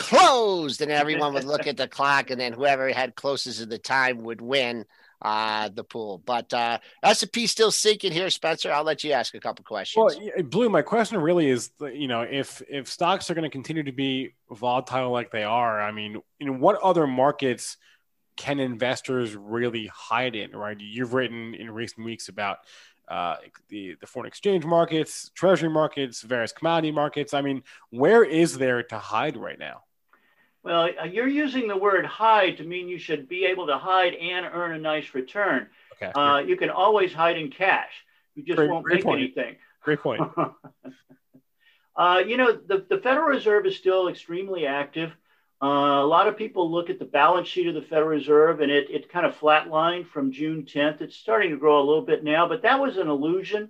closed, 0.00 0.80
and 0.80 0.90
everyone 0.90 1.34
would 1.34 1.44
look 1.44 1.66
at 1.66 1.76
the 1.76 1.86
clock, 1.86 2.30
and 2.30 2.40
then 2.40 2.54
whoever 2.54 2.88
had 2.88 3.14
closest 3.14 3.60
to 3.60 3.66
the 3.66 3.78
time 3.78 4.22
would 4.22 4.40
win. 4.40 4.84
Uh, 5.22 5.68
the 5.68 5.84
pool. 5.84 6.22
But 6.24 6.52
uh, 6.52 6.78
S&P 7.02 7.46
still 7.46 7.70
sinking 7.70 8.12
here, 8.12 8.30
Spencer. 8.30 8.72
I'll 8.72 8.84
let 8.84 9.04
you 9.04 9.12
ask 9.12 9.34
a 9.34 9.40
couple 9.40 9.64
questions. 9.64 10.18
Well, 10.18 10.44
Blue, 10.44 10.68
my 10.68 10.82
question 10.82 11.18
really 11.20 11.48
is, 11.48 11.70
you 11.80 12.08
know, 12.08 12.22
if 12.22 12.62
if 12.68 12.88
stocks 12.88 13.30
are 13.30 13.34
going 13.34 13.44
to 13.44 13.50
continue 13.50 13.82
to 13.82 13.92
be 13.92 14.34
volatile 14.50 15.10
like 15.10 15.30
they 15.30 15.44
are, 15.44 15.80
I 15.80 15.92
mean, 15.92 16.20
know, 16.46 16.52
what 16.52 16.80
other 16.82 17.06
markets 17.06 17.76
can 18.36 18.60
investors 18.60 19.36
really 19.36 19.90
hide 19.92 20.34
in? 20.34 20.52
Right? 20.52 20.76
You've 20.78 21.14
written 21.14 21.54
in 21.54 21.70
recent 21.70 22.04
weeks 22.04 22.28
about 22.28 22.58
uh, 23.08 23.36
the 23.68 23.96
the 24.00 24.06
foreign 24.06 24.28
exchange 24.28 24.64
markets, 24.64 25.30
treasury 25.34 25.70
markets, 25.70 26.22
various 26.22 26.52
commodity 26.52 26.92
markets. 26.92 27.34
I 27.34 27.42
mean, 27.42 27.62
where 27.90 28.24
is 28.24 28.56
there 28.56 28.82
to 28.84 28.98
hide 28.98 29.36
right 29.36 29.58
now? 29.58 29.82
Well, 30.62 30.90
uh, 31.00 31.04
you're 31.04 31.28
using 31.28 31.68
the 31.68 31.76
word 31.76 32.04
hide 32.04 32.58
to 32.58 32.64
mean 32.64 32.88
you 32.88 32.98
should 32.98 33.28
be 33.28 33.46
able 33.46 33.66
to 33.68 33.78
hide 33.78 34.14
and 34.14 34.46
earn 34.52 34.72
a 34.72 34.78
nice 34.78 35.14
return. 35.14 35.68
Okay. 35.94 36.12
Uh, 36.12 36.38
you 36.38 36.56
can 36.56 36.70
always 36.70 37.12
hide 37.12 37.38
in 37.38 37.50
cash. 37.50 37.92
You 38.34 38.42
just 38.42 38.56
great, 38.56 38.70
won't 38.70 38.84
great 38.84 38.96
make 38.96 39.04
point. 39.04 39.20
anything. 39.22 39.56
Great 39.82 40.00
point. 40.00 40.22
uh, 41.96 42.22
you 42.26 42.36
know, 42.36 42.52
the, 42.52 42.84
the 42.88 42.98
Federal 42.98 43.26
Reserve 43.26 43.66
is 43.66 43.76
still 43.76 44.08
extremely 44.08 44.66
active. 44.66 45.12
Uh, 45.62 46.00
a 46.02 46.06
lot 46.06 46.26
of 46.26 46.36
people 46.38 46.70
look 46.70 46.88
at 46.88 46.98
the 46.98 47.04
balance 47.04 47.48
sheet 47.48 47.66
of 47.66 47.74
the 47.74 47.82
Federal 47.82 48.08
Reserve 48.08 48.60
and 48.60 48.70
it, 48.70 48.90
it 48.90 49.10
kind 49.10 49.26
of 49.26 49.38
flatlined 49.38 50.06
from 50.06 50.32
June 50.32 50.64
10th. 50.64 51.02
It's 51.02 51.16
starting 51.16 51.50
to 51.50 51.56
grow 51.58 51.78
a 51.78 51.84
little 51.84 52.02
bit 52.02 52.24
now, 52.24 52.48
but 52.48 52.62
that 52.62 52.80
was 52.80 52.96
an 52.96 53.08
illusion. 53.08 53.68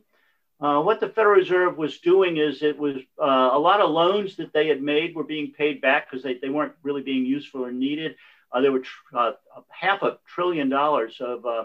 Uh, 0.60 0.82
what 0.82 1.00
the 1.00 1.08
Federal 1.08 1.36
Reserve 1.36 1.78
was 1.78 1.98
doing 2.00 2.36
is 2.36 2.62
it 2.62 2.78
was 2.78 2.96
uh, 3.18 3.50
a 3.52 3.58
lot 3.58 3.80
of 3.80 3.90
loans 3.90 4.36
that 4.36 4.52
they 4.52 4.68
had 4.68 4.82
made 4.82 5.14
were 5.14 5.24
being 5.24 5.52
paid 5.52 5.80
back 5.80 6.10
because 6.10 6.22
they, 6.22 6.34
they 6.34 6.50
weren't 6.50 6.74
really 6.82 7.00
being 7.00 7.24
useful 7.24 7.64
or 7.64 7.72
needed. 7.72 8.16
Uh, 8.52 8.60
there 8.60 8.72
were 8.72 8.80
tr- 8.80 9.16
uh, 9.16 9.32
half 9.68 10.02
a 10.02 10.18
trillion 10.26 10.68
dollars 10.68 11.16
of, 11.20 11.46
uh, 11.46 11.64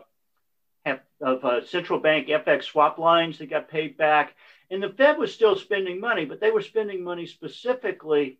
half, 0.86 1.00
of 1.20 1.68
central 1.68 2.00
bank 2.00 2.28
FX 2.28 2.64
swap 2.64 2.98
lines 2.98 3.40
that 3.40 3.50
got 3.50 3.70
paid 3.70 3.98
back. 3.98 4.34
And 4.72 4.82
the 4.82 4.90
Fed 4.90 5.18
was 5.18 5.34
still 5.34 5.58
spending 5.58 6.00
money, 6.00 6.24
but 6.24 6.40
they 6.40 6.52
were 6.52 6.62
spending 6.62 7.04
money 7.04 7.26
specifically 7.26 8.40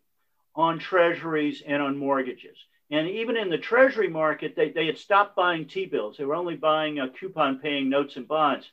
on 0.54 0.78
treasuries 0.78 1.62
and 1.66 1.82
on 1.82 1.98
mortgages. 1.98 2.56
And 2.90 3.06
even 3.08 3.36
in 3.36 3.50
the 3.50 3.58
treasury 3.58 4.08
market, 4.08 4.56
they, 4.56 4.70
they 4.70 4.86
had 4.86 4.96
stopped 4.96 5.36
buying 5.36 5.66
T 5.66 5.84
bills. 5.84 6.16
They 6.16 6.24
were 6.24 6.34
only 6.34 6.56
buying 6.56 6.98
coupon 7.20 7.58
paying 7.58 7.90
notes 7.90 8.16
and 8.16 8.26
bonds. 8.26 8.70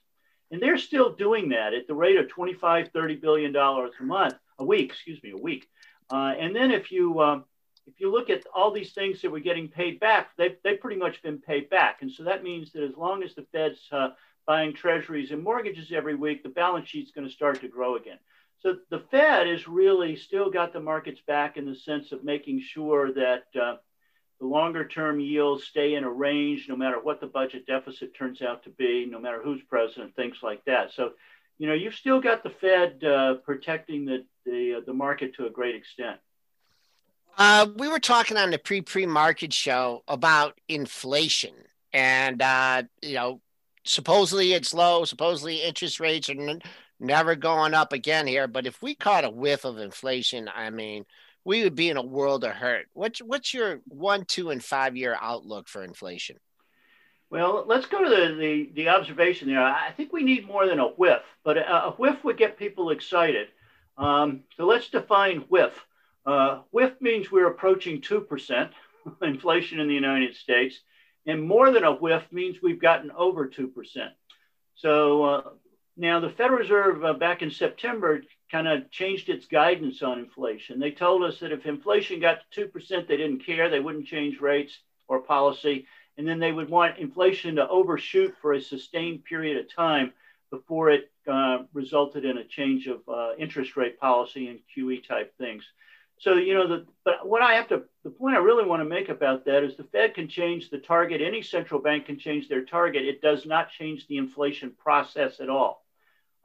And 0.54 0.62
they're 0.62 0.78
still 0.78 1.12
doing 1.12 1.50
that 1.50 1.74
at 1.74 1.88
the 1.88 1.96
rate 1.96 2.16
of 2.16 2.30
25, 2.30 2.90
30 2.94 3.16
billion 3.16 3.52
dollars 3.52 3.92
a 4.00 4.04
month, 4.04 4.36
a 4.60 4.64
week, 4.64 4.92
excuse 4.92 5.22
me, 5.24 5.32
a 5.32 5.38
week. 5.38 5.68
Uh, 6.12 6.36
and 6.38 6.56
then 6.56 6.70
if 6.70 6.92
you 6.92 7.20
um, 7.22 7.46
if 7.88 8.00
you 8.00 8.12
look 8.12 8.30
at 8.30 8.46
all 8.54 8.70
these 8.70 8.94
things 8.94 9.20
that 9.22 9.32
we're 9.32 9.40
getting 9.40 9.68
paid 9.68 10.00
back, 10.00 10.30
they've, 10.38 10.56
they've 10.64 10.80
pretty 10.80 11.00
much 11.00 11.24
been 11.24 11.40
paid 11.40 11.72
back. 11.72 12.04
And 12.04 12.12
so 12.12 12.24
that 12.26 12.44
means 12.44 12.72
that 12.74 12.84
as 12.84 12.96
long 12.96 13.24
as 13.24 13.34
the 13.34 13.48
Fed's 13.52 13.80
uh, 13.92 14.10
buying 14.46 14.74
treasuries 14.74 15.32
and 15.32 15.44
mortgages 15.44 15.92
every 15.92 16.14
week, 16.14 16.44
the 16.44 16.50
balance 16.50 16.88
sheet's 16.88 17.12
going 17.12 17.28
to 17.28 17.34
start 17.34 17.60
to 17.62 17.68
grow 17.68 17.96
again. 17.96 18.20
So 18.60 18.78
the 18.92 19.04
Fed 19.12 19.48
has 19.48 19.68
really 19.68 20.16
still 20.16 20.52
got 20.52 20.72
the 20.72 20.80
markets 20.80 21.20
back 21.26 21.58
in 21.58 21.66
the 21.66 21.76
sense 21.76 22.12
of 22.12 22.24
making 22.24 22.62
sure 22.62 23.12
that 23.14 23.46
uh, 23.60 23.78
the 24.44 24.50
longer 24.50 24.86
term 24.86 25.22
yields 25.22 25.64
stay 25.64 25.96
in 25.96 26.04
a 26.04 26.12
range 26.12 26.66
no 26.68 26.76
matter 26.76 27.00
what 27.02 27.22
the 27.22 27.28
budget 27.28 27.66
deficit 27.66 28.14
turns 28.14 28.42
out 28.42 28.62
to 28.62 28.70
be, 28.72 29.06
no 29.10 29.18
matter 29.18 29.42
who's 29.42 29.62
president, 29.70 30.14
things 30.18 30.36
like 30.44 30.64
that. 30.66 30.92
So, 30.94 31.14
you 31.60 31.68
know, 31.68 31.74
you've 31.74 31.96
still 31.96 32.20
got 32.20 32.44
the 32.44 32.50
Fed 32.50 33.02
uh, 33.06 33.36
protecting 33.36 34.04
the, 34.04 34.26
the, 34.46 34.80
uh, 34.80 34.82
the 34.86 34.92
market 34.92 35.34
to 35.36 35.46
a 35.46 35.50
great 35.50 35.76
extent. 35.76 36.18
Uh, 37.38 37.68
we 37.78 37.88
were 37.88 38.02
talking 38.02 38.36
on 38.36 38.52
the 38.52 38.58
pre 38.58 38.82
pre 38.82 39.06
market 39.06 39.54
show 39.54 40.04
about 40.10 40.60
inflation, 40.68 41.54
and 41.94 42.42
uh, 42.42 42.84
you 43.02 43.16
know, 43.16 43.40
supposedly 43.86 44.52
it's 44.52 44.74
low. 44.74 45.06
Supposedly 45.06 45.64
interest 45.64 46.02
rates 46.02 46.30
are 46.30 46.34
n- 46.34 46.62
never 47.00 47.36
going 47.36 47.74
up 47.74 47.94
again 47.94 48.28
here. 48.28 48.48
But 48.50 48.68
if 48.68 48.82
we 48.82 48.94
caught 48.94 49.24
a 49.24 49.30
whiff 49.30 49.64
of 49.64 49.78
inflation, 49.78 50.50
I 50.54 50.70
mean, 50.70 51.06
we 51.46 51.64
would 51.64 51.76
be 51.76 51.90
in 51.90 51.98
a 51.98 52.02
world 52.02 52.44
of 52.44 52.52
hurt. 52.52 52.88
What's 52.94 53.20
what's 53.20 53.54
your 53.54 53.82
one, 53.88 54.26
two, 54.26 54.50
and 54.50 54.64
five 54.64 54.96
year 54.96 55.18
outlook 55.20 55.68
for 55.68 55.84
inflation? 55.84 56.38
Well, 57.30 57.66
let's 57.68 57.88
go 57.88 58.04
to 58.04 58.10
the, 58.10 58.36
the, 58.36 58.72
the 58.76 58.90
observation 58.90 59.48
there. 59.48 59.60
I 59.60 59.92
think 59.98 60.14
we 60.14 60.22
need 60.22 60.46
more 60.46 60.68
than 60.68 60.80
a 60.80 60.90
whiff, 60.90 61.24
but 61.44 61.58
a, 61.58 61.86
a 61.86 61.92
whiff 61.94 62.24
would 62.24 62.38
get 62.38 62.60
people 62.60 62.92
excited. 62.92 63.48
Um, 63.98 64.42
so 64.56 64.68
let's 64.68 64.90
define 64.90 65.40
whiff. 65.50 65.74
Uh, 66.28 66.60
whiff 66.70 66.94
means 67.02 67.32
we're 67.32 67.48
approaching 67.48 68.02
2% 68.02 68.70
inflation 69.24 69.80
in 69.80 69.88
the 69.88 69.96
United 69.96 70.36
States, 70.36 70.80
and 71.26 71.42
more 71.42 71.72
than 71.72 71.84
a 71.84 71.94
whiff 71.94 72.24
means 72.32 72.58
we've 72.62 72.80
gotten 72.80 73.10
over 73.10 73.48
2%. 73.48 73.72
So 74.76 75.24
uh, 75.24 75.42
now 75.98 76.20
the 76.20 76.30
Federal 76.30 76.60
Reserve 76.60 77.04
uh, 77.04 77.14
back 77.14 77.42
in 77.42 77.50
September 77.50 78.22
kind 78.54 78.68
of 78.68 78.90
changed 78.92 79.30
its 79.30 79.48
guidance 79.48 80.04
on 80.04 80.20
inflation. 80.20 80.80
They 80.80 80.92
told 80.92 81.24
us 81.24 81.40
that 81.40 81.52
if 81.52 81.66
inflation 81.66 82.20
got 82.20 82.42
to 82.52 82.68
2%, 82.68 83.08
they 83.08 83.18
didn't 83.18 83.44
care. 83.44 83.68
They 83.68 83.80
wouldn't 83.80 84.06
change 84.06 84.40
rates 84.40 84.78
or 85.08 85.22
policy. 85.22 85.88
And 86.20 86.28
then 86.28 86.38
they 86.38 86.52
would 86.52 86.70
want 86.70 87.00
inflation 87.00 87.56
to 87.56 87.68
overshoot 87.68 88.36
for 88.40 88.54
a 88.54 88.62
sustained 88.62 89.26
period 89.26 89.58
of 89.58 89.74
time 89.76 90.14
before 90.52 90.92
it 90.92 91.12
uh, 91.28 91.64
resulted 91.74 92.26
in 92.26 92.38
a 92.38 92.44
change 92.44 92.86
of 92.86 93.00
uh, 93.10 93.32
interest 93.40 93.76
rate 93.76 94.00
policy 94.00 94.48
and 94.48 94.60
QE 94.78 95.06
type 95.08 95.36
things. 95.40 95.64
So, 96.20 96.36
you 96.36 96.54
know, 96.54 96.68
the, 96.68 96.86
but 97.04 97.28
what 97.28 97.42
I 97.42 97.56
have 97.56 97.70
to, 97.70 97.82
the 98.04 98.12
point 98.12 98.36
I 98.36 98.40
really 98.40 98.66
want 98.68 98.82
to 98.82 98.88
make 98.88 99.10
about 99.10 99.46
that 99.46 99.64
is 99.64 99.76
the 99.76 99.84
Fed 99.84 100.14
can 100.14 100.28
change 100.28 100.70
the 100.70 100.78
target. 100.78 101.22
Any 101.22 101.42
central 101.42 101.82
bank 101.82 102.06
can 102.06 102.20
change 102.20 102.50
their 102.50 102.64
target. 102.64 103.04
It 103.04 103.20
does 103.20 103.48
not 103.48 103.72
change 103.72 104.06
the 104.08 104.18
inflation 104.18 104.74
process 104.78 105.40
at 105.40 105.50
all. 105.50 105.84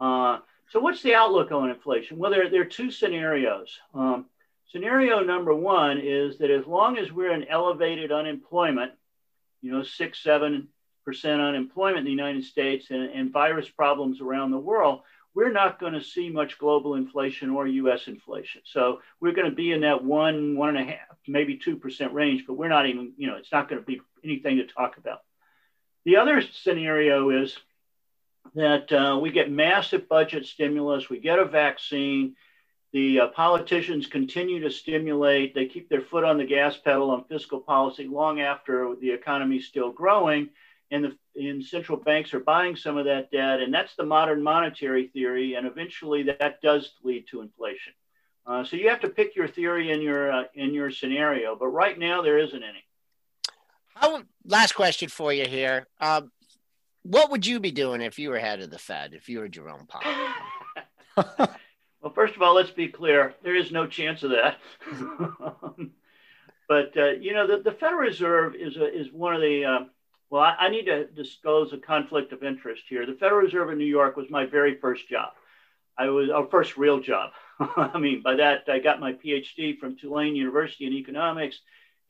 Uh, 0.01 0.39
so, 0.71 0.81
what's 0.81 1.03
the 1.03 1.15
outlook 1.15 1.51
on 1.51 1.71
inflation? 1.71 2.19
Well, 2.19 2.31
there, 2.31 2.51
there 2.51 2.63
are 2.63 2.67
two 2.67 2.91
scenarios. 2.91 3.79
Um, 3.95 4.27
scenario 4.71 5.21
number 5.21 5.55
one 5.55 5.99
is 5.99 6.39
that 6.39 6.51
as 6.51 6.67
long 6.67 6.99
as 6.99 7.11
we're 7.11 7.33
in 7.33 7.49
elevated 7.49 8.13
unemployment, 8.13 8.93
you 9.63 9.73
know, 9.73 9.83
six, 9.83 10.23
seven 10.23 10.69
percent 11.05 11.41
unemployment 11.41 12.01
in 12.01 12.05
the 12.05 12.11
United 12.11 12.45
States 12.45 12.91
and, 12.91 13.11
and 13.11 13.33
virus 13.33 13.69
problems 13.69 14.21
around 14.21 14.51
the 14.51 14.59
world, 14.59 15.01
we're 15.35 15.53
not 15.53 15.81
going 15.81 15.95
to 15.95 16.03
see 16.03 16.29
much 16.29 16.59
global 16.59 16.97
inflation 16.97 17.49
or 17.49 17.67
U.S. 17.67 18.07
inflation. 18.07 18.61
So 18.65 19.01
we're 19.21 19.33
going 19.33 19.49
to 19.49 19.57
be 19.57 19.73
in 19.73 19.81
that 19.83 20.05
one, 20.05 20.57
one 20.57 20.77
and 20.77 20.79
a 20.79 20.93
half, 20.93 21.17
maybe 21.27 21.57
two 21.57 21.77
percent 21.77 22.13
range, 22.13 22.45
but 22.47 22.55
we're 22.55 22.69
not 22.69 22.87
even, 22.87 23.13
you 23.17 23.27
know, 23.27 23.37
it's 23.37 23.53
not 23.53 23.71
going 23.71 23.81
to 23.81 23.87
be 23.87 24.03
anything 24.23 24.59
to 24.59 24.67
talk 24.67 24.99
about. 24.99 25.21
The 26.05 26.17
other 26.17 26.43
scenario 26.43 27.31
is 27.31 27.57
that 28.55 28.93
uh, 28.93 29.19
we 29.19 29.31
get 29.31 29.51
massive 29.51 30.09
budget 30.09 30.47
stimulus, 30.47 31.09
we 31.09 31.19
get 31.21 31.39
a 31.39 31.45
vaccine, 31.45 32.35
the 32.93 33.21
uh, 33.21 33.29
politicians 33.29 34.07
continue 34.07 34.61
to 34.61 34.71
stimulate, 34.71 35.55
they 35.55 35.67
keep 35.67 35.89
their 35.89 36.01
foot 36.01 36.25
on 36.25 36.39
the 36.39 36.47
gas 36.47 36.77
pedal 36.77 37.11
on 37.11 37.25
fiscal 37.25 37.61
policy 37.61 38.07
long 38.07 38.41
after 38.41 38.95
the 39.01 39.11
economy 39.11 39.57
is 39.57 39.67
still 39.67 39.93
growing, 39.93 40.49
and 40.91 41.05
the 41.05 41.17
and 41.37 41.65
central 41.65 41.99
banks 41.99 42.35
are 42.35 42.41
buying 42.41 42.75
some 42.75 42.97
of 42.97 43.05
that 43.05 43.31
debt, 43.31 43.61
and 43.61 43.73
that's 43.73 43.95
the 43.95 44.05
modern 44.05 44.43
monetary 44.43 45.07
theory, 45.09 45.55
and 45.55 45.67
eventually 45.67 46.25
that 46.25 46.61
does 46.63 46.93
lead 47.05 47.27
to 47.31 47.43
inflation. 47.43 47.93
Uh, 48.47 48.65
so 48.65 48.77
you 48.77 48.89
have 48.89 49.01
to 49.01 49.09
pick 49.09 49.37
your 49.37 49.47
theory 49.47 49.93
in 49.93 50.01
your 50.01 50.33
uh, 50.33 50.45
in 50.55 50.73
your 50.73 50.91
scenario, 50.91 51.55
but 51.55 51.69
right 51.69 51.99
now 51.99 52.23
there 52.23 52.39
isn't 52.39 52.63
any. 52.63 52.85
How, 53.95 54.23
last 54.45 54.73
question 54.73 55.09
for 55.09 55.33
you 55.33 55.47
here. 55.47 55.87
Um, 56.01 56.31
what 57.09 57.31
would 57.31 57.47
you 57.47 57.59
be 57.59 57.71
doing 57.71 58.03
if 58.03 58.19
you 58.19 58.29
were 58.29 58.39
head 58.39 58.61
of 58.61 58.71
the 58.71 58.79
Fed, 58.79 59.15
if 59.15 59.31
you 59.31 59.39
were 59.39 59.49
Jerome 59.49 59.87
Powell? 59.87 60.29
well, 62.03 62.13
first 62.15 62.37
of 62.37 62.43
all, 62.43 62.55
let's 62.55 62.71
be 62.71 62.89
clear. 62.89 63.35
There 63.43 63.57
is 63.57 63.73
no 63.73 63.87
chance 63.87 64.23
of 64.23 64.31
that. 64.33 64.59
but 66.69 66.97
uh, 66.97 67.13
you 67.13 67.33
know, 67.33 67.47
the, 67.47 67.63
the, 67.63 67.73
Federal 67.73 68.03
Reserve 68.03 68.55
is 68.55 68.77
a, 68.77 68.95
is 68.95 69.11
one 69.11 69.35
of 69.35 69.41
the 69.41 69.65
uh, 69.65 69.79
well, 70.29 70.43
I, 70.43 70.57
I, 70.61 70.69
need 70.69 70.85
to 70.85 71.07
disclose 71.07 71.73
a 71.73 71.79
conflict 71.79 72.33
of 72.33 72.43
interest 72.43 72.83
here. 72.89 73.07
The 73.07 73.15
Federal 73.15 73.41
Reserve 73.41 73.71
in 73.71 73.79
New 73.79 73.87
York 73.87 74.19
was 74.19 74.29
my 74.29 74.45
very 74.45 74.77
first 74.77 75.09
job. 75.09 75.31
I 75.97 76.11
was 76.11 76.29
our 76.29 76.47
first 76.47 76.77
real 76.77 77.01
job. 77.01 77.31
I 77.59 77.99
mean, 77.99 78.21
by 78.23 78.37
that 78.37 78.65
I 78.69 78.81
got 78.81 79.01
my 79.01 79.15
PhD 79.15 79.79
from 79.79 79.97
Tulane 79.97 80.37
University 80.37 80.87
in 80.87 80.93
economics, 80.93 81.59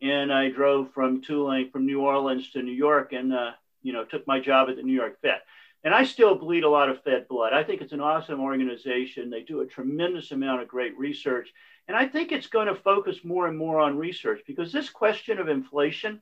and 0.03 0.32
I 0.32 0.49
drove 0.49 0.92
from 0.92 1.22
Tulane 1.22 1.70
from 1.70 1.86
New 1.86 2.01
Orleans 2.01 2.51
to 2.51 2.62
New 2.62 2.72
York 2.72 3.12
and 3.12 3.32
uh, 3.32 3.53
you 3.89 3.95
know, 3.95 4.05
took 4.05 4.26
my 4.26 4.39
job 4.39 4.68
at 4.68 4.76
the 4.76 4.82
New 4.82 4.93
York 4.93 5.18
Fed. 5.22 5.41
And 5.82 5.95
I 5.95 6.05
still 6.05 6.34
bleed 6.34 6.64
a 6.64 6.68
lot 6.68 6.91
of 6.91 7.03
Fed 7.03 7.26
blood. 7.26 7.55
I 7.55 7.64
think 7.64 7.80
it's 7.80 7.95
an 7.95 8.03
awesome 8.03 8.41
organization. 8.41 9.30
They 9.30 9.45
do 9.45 9.62
a 9.62 9.66
tremendous 9.66 10.30
amount 10.30 10.61
of 10.61 10.68
great 10.68 10.99
research. 10.99 11.49
And 11.86 11.97
I 11.97 12.07
think 12.07 12.30
it's 12.30 12.49
going 12.49 12.66
to 12.66 12.74
focus 12.74 13.24
more 13.24 13.47
and 13.47 13.57
more 13.57 13.80
on 13.80 13.97
research 13.97 14.43
because 14.47 14.70
this 14.70 14.91
question 14.91 15.39
of 15.39 15.49
inflation, 15.49 16.20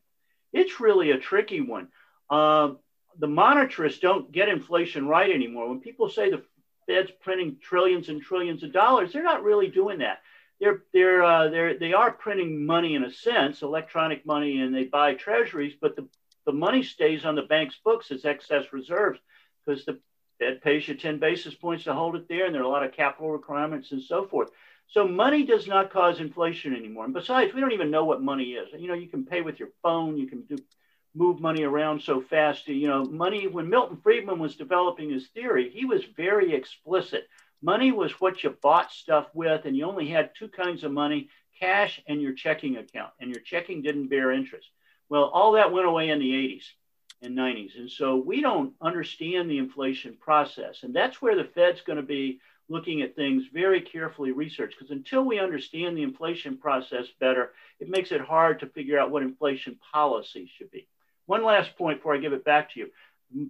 it's 0.52 0.78
really 0.78 1.10
a 1.10 1.18
tricky 1.18 1.60
one. 1.60 1.88
Uh, 2.30 2.74
the 3.18 3.26
monetarists 3.26 4.00
don't 4.00 4.30
get 4.30 4.48
inflation 4.48 5.08
right 5.08 5.30
anymore. 5.30 5.68
When 5.68 5.80
people 5.80 6.08
say 6.08 6.30
the 6.30 6.44
Fed's 6.86 7.10
printing 7.20 7.56
trillions 7.60 8.08
and 8.08 8.22
trillions 8.22 8.62
of 8.62 8.72
dollars, 8.72 9.12
they're 9.12 9.24
not 9.24 9.42
really 9.42 9.66
doing 9.66 9.98
that. 9.98 10.18
They're 10.60 10.84
they're 10.92 11.24
uh, 11.24 11.48
they're 11.48 11.76
they 11.76 11.92
are 11.92 12.12
printing 12.12 12.64
money 12.64 12.94
in 12.94 13.02
a 13.02 13.10
sense, 13.10 13.62
electronic 13.62 14.24
money, 14.24 14.60
and 14.60 14.72
they 14.72 14.84
buy 14.84 15.14
treasuries. 15.14 15.74
But 15.80 15.96
the 15.96 16.06
the 16.46 16.52
money 16.52 16.82
stays 16.82 17.24
on 17.24 17.34
the 17.34 17.42
bank's 17.42 17.76
books 17.84 18.10
as 18.10 18.24
excess 18.24 18.72
reserves 18.72 19.18
because 19.64 19.84
the 19.84 19.98
Fed 20.38 20.62
pays 20.62 20.86
you 20.86 20.94
10 20.94 21.18
basis 21.18 21.54
points 21.54 21.84
to 21.84 21.94
hold 21.94 22.14
it 22.14 22.28
there, 22.28 22.46
and 22.46 22.54
there 22.54 22.62
are 22.62 22.66
a 22.66 22.68
lot 22.68 22.84
of 22.84 22.92
capital 22.92 23.30
requirements 23.30 23.92
and 23.92 24.02
so 24.02 24.26
forth. 24.26 24.50
So 24.88 25.08
money 25.08 25.44
does 25.44 25.66
not 25.66 25.92
cause 25.92 26.20
inflation 26.20 26.74
anymore. 26.74 27.06
And 27.06 27.14
besides, 27.14 27.52
we 27.52 27.60
don't 27.60 27.72
even 27.72 27.90
know 27.90 28.04
what 28.04 28.22
money 28.22 28.52
is. 28.52 28.68
You 28.78 28.88
know, 28.88 28.94
you 28.94 29.08
can 29.08 29.24
pay 29.24 29.40
with 29.40 29.58
your 29.58 29.70
phone, 29.82 30.16
you 30.16 30.28
can 30.28 30.42
do 30.42 30.56
move 31.14 31.40
money 31.40 31.62
around 31.62 32.02
so 32.02 32.20
fast. 32.20 32.68
You 32.68 32.88
know, 32.88 33.04
money 33.04 33.46
when 33.46 33.70
Milton 33.70 33.98
Friedman 34.02 34.38
was 34.38 34.54
developing 34.54 35.10
his 35.10 35.28
theory, 35.28 35.70
he 35.70 35.86
was 35.86 36.04
very 36.16 36.54
explicit. 36.54 37.26
Money 37.62 37.90
was 37.90 38.20
what 38.20 38.44
you 38.44 38.50
bought 38.62 38.92
stuff 38.92 39.26
with, 39.32 39.64
and 39.64 39.76
you 39.76 39.86
only 39.86 40.08
had 40.08 40.30
two 40.38 40.48
kinds 40.48 40.84
of 40.84 40.92
money 40.92 41.30
cash 41.58 42.02
and 42.06 42.20
your 42.20 42.34
checking 42.34 42.76
account, 42.76 43.12
and 43.18 43.30
your 43.30 43.40
checking 43.40 43.80
didn't 43.80 44.08
bear 44.08 44.30
interest. 44.30 44.68
Well, 45.08 45.24
all 45.24 45.52
that 45.52 45.72
went 45.72 45.86
away 45.86 46.10
in 46.10 46.18
the 46.18 46.32
80s 46.32 46.64
and 47.22 47.36
90s. 47.36 47.78
And 47.78 47.90
so 47.90 48.16
we 48.16 48.40
don't 48.40 48.74
understand 48.80 49.50
the 49.50 49.58
inflation 49.58 50.16
process. 50.20 50.82
And 50.82 50.94
that's 50.94 51.22
where 51.22 51.36
the 51.36 51.44
Fed's 51.44 51.80
going 51.80 51.96
to 51.98 52.02
be 52.02 52.40
looking 52.68 53.02
at 53.02 53.14
things 53.14 53.44
very 53.52 53.80
carefully 53.80 54.32
researched 54.32 54.76
because 54.76 54.90
until 54.90 55.22
we 55.22 55.38
understand 55.38 55.96
the 55.96 56.02
inflation 56.02 56.56
process 56.56 57.06
better, 57.20 57.52
it 57.78 57.88
makes 57.88 58.10
it 58.10 58.20
hard 58.20 58.60
to 58.60 58.66
figure 58.66 58.98
out 58.98 59.10
what 59.10 59.22
inflation 59.22 59.78
policy 59.92 60.50
should 60.56 60.70
be. 60.70 60.88
One 61.26 61.44
last 61.44 61.76
point 61.76 61.98
before 61.98 62.14
I 62.14 62.18
give 62.18 62.32
it 62.32 62.44
back 62.44 62.72
to 62.72 62.80
you. 62.80 62.90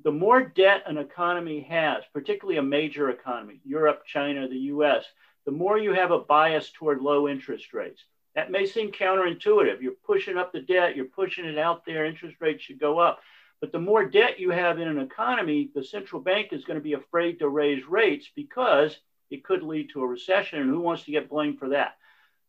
The 0.04 0.12
more 0.12 0.42
debt 0.42 0.84
an 0.86 0.96
economy 0.96 1.60
has, 1.68 2.02
particularly 2.12 2.58
a 2.58 2.62
major 2.62 3.10
economy, 3.10 3.60
Europe, 3.64 4.04
China, 4.06 4.48
the 4.48 4.56
US, 4.56 5.04
the 5.44 5.52
more 5.52 5.78
you 5.78 5.92
have 5.92 6.10
a 6.10 6.18
bias 6.18 6.70
toward 6.70 7.00
low 7.00 7.28
interest 7.28 7.72
rates. 7.72 8.02
That 8.36 8.50
may 8.50 8.66
seem 8.66 8.92
counterintuitive. 8.92 9.80
You're 9.80 9.92
pushing 10.06 10.36
up 10.36 10.52
the 10.52 10.60
debt, 10.60 10.94
you're 10.94 11.06
pushing 11.06 11.46
it 11.46 11.58
out 11.58 11.86
there, 11.86 12.04
interest 12.04 12.36
rates 12.38 12.62
should 12.62 12.78
go 12.78 12.98
up. 12.98 13.20
But 13.62 13.72
the 13.72 13.80
more 13.80 14.04
debt 14.04 14.38
you 14.38 14.50
have 14.50 14.78
in 14.78 14.86
an 14.86 14.98
economy, 14.98 15.70
the 15.74 15.82
central 15.82 16.20
bank 16.20 16.52
is 16.52 16.64
going 16.64 16.78
to 16.78 16.84
be 16.84 16.92
afraid 16.92 17.38
to 17.38 17.48
raise 17.48 17.88
rates 17.88 18.28
because 18.36 18.94
it 19.30 19.42
could 19.42 19.62
lead 19.62 19.88
to 19.90 20.02
a 20.02 20.06
recession. 20.06 20.60
And 20.60 20.68
who 20.68 20.80
wants 20.80 21.04
to 21.04 21.10
get 21.10 21.30
blamed 21.30 21.58
for 21.58 21.70
that? 21.70 21.96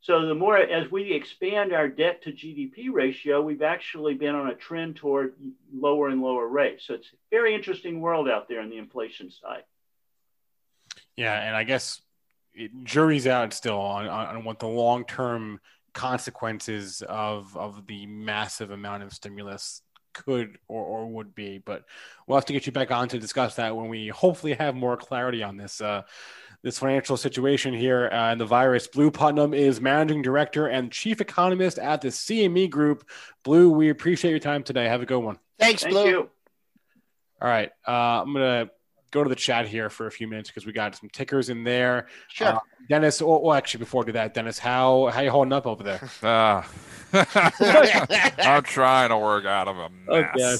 So 0.01 0.25
the 0.25 0.35
more 0.35 0.57
as 0.57 0.91
we 0.91 1.13
expand 1.13 1.71
our 1.71 1.87
debt 1.87 2.21
to 2.23 2.33
GDP 2.33 2.91
ratio, 2.91 3.41
we've 3.41 3.61
actually 3.61 4.13
been 4.13 4.35
on 4.35 4.49
a 4.49 4.55
trend 4.55 4.97
toward 4.97 5.35
lower 5.73 6.09
and 6.09 6.21
lower 6.21 6.47
rates. 6.47 6.85
So 6.85 6.95
it's 6.95 7.07
a 7.07 7.17
very 7.31 7.55
interesting 7.55 8.01
world 8.01 8.29
out 8.29 8.49
there 8.49 8.59
on 8.59 8.69
the 8.69 8.77
inflation 8.77 9.31
side. 9.31 9.63
Yeah, 11.15 11.33
and 11.33 11.55
I 11.55 11.63
guess 11.63 12.01
it, 12.53 12.71
jury's 12.83 13.25
out 13.25 13.53
still 13.53 13.79
on, 13.79 14.07
on 14.07 14.43
what 14.43 14.59
the 14.59 14.67
long 14.67 15.05
term 15.05 15.61
consequences 15.97 17.01
of 17.01 17.57
of 17.57 17.87
the 17.87 18.05
massive 18.05 18.69
amount 18.69 19.01
of 19.01 19.11
stimulus 19.11 19.81
could 20.13 20.59
or, 20.67 20.83
or 20.83 21.07
would 21.07 21.33
be. 21.33 21.57
But 21.57 21.85
we'll 22.25 22.37
have 22.37 22.45
to 22.45 22.53
get 22.53 22.67
you 22.67 22.71
back 22.71 22.91
on 22.91 23.09
to 23.09 23.19
discuss 23.19 23.55
that 23.55 23.75
when 23.75 23.89
we 23.89 24.09
hopefully 24.09 24.53
have 24.53 24.75
more 24.75 24.95
clarity 24.95 25.43
on 25.43 25.57
this. 25.57 25.81
Uh, 25.81 26.03
this 26.63 26.79
financial 26.79 27.15
situation 27.15 27.71
here 27.71 28.09
uh, 28.11 28.31
and 28.31 28.41
the 28.41 28.45
virus. 28.45 28.87
Blue 28.87 29.11
Putnam 29.11 29.53
is 29.53 29.79
managing 29.79 30.23
director 30.23 30.67
and 30.67 30.91
chief 30.91 31.21
economist 31.21 31.77
at 31.77 32.01
the 32.01 32.07
CME 32.07 32.71
Group. 32.71 33.07
Blue, 33.43 33.69
we 33.69 33.89
appreciate 33.89 34.31
your 34.31 34.39
time 34.39 34.63
today. 34.63 34.85
Have 34.85 35.03
a 35.03 35.05
good 35.05 35.19
one. 35.19 35.37
Thanks, 35.59 35.83
Thank 35.83 35.93
Blue. 35.93 36.09
you. 36.09 36.29
All 37.39 37.47
right, 37.47 37.69
uh, 37.87 37.91
I'm 37.91 38.33
gonna 38.33 38.71
go 39.11 39.23
to 39.23 39.29
the 39.29 39.35
chat 39.35 39.67
here 39.67 39.89
for 39.89 40.07
a 40.07 40.11
few 40.11 40.27
minutes 40.27 40.49
because 40.49 40.65
we 40.65 40.73
got 40.73 40.95
some 40.95 41.09
tickers 41.09 41.49
in 41.49 41.63
there. 41.63 42.07
Sure. 42.27 42.47
Uh, 42.47 42.59
Dennis, 42.89 43.21
well, 43.21 43.41
well, 43.41 43.53
actually, 43.53 43.79
before 43.79 44.01
we 44.01 44.07
do 44.07 44.11
that, 44.13 44.33
Dennis, 44.33 44.59
how 44.59 45.07
how 45.07 45.21
you 45.21 45.31
holding 45.31 45.53
up 45.53 45.67
over 45.67 45.83
there? 45.83 46.09
Ah. 46.23 46.67
I'm 47.13 48.63
trying 48.63 49.09
to 49.09 49.17
work 49.17 49.45
out 49.45 49.67
of 49.67 49.77
a 49.77 49.89
mess. 50.07 50.35
Okay. 50.35 50.57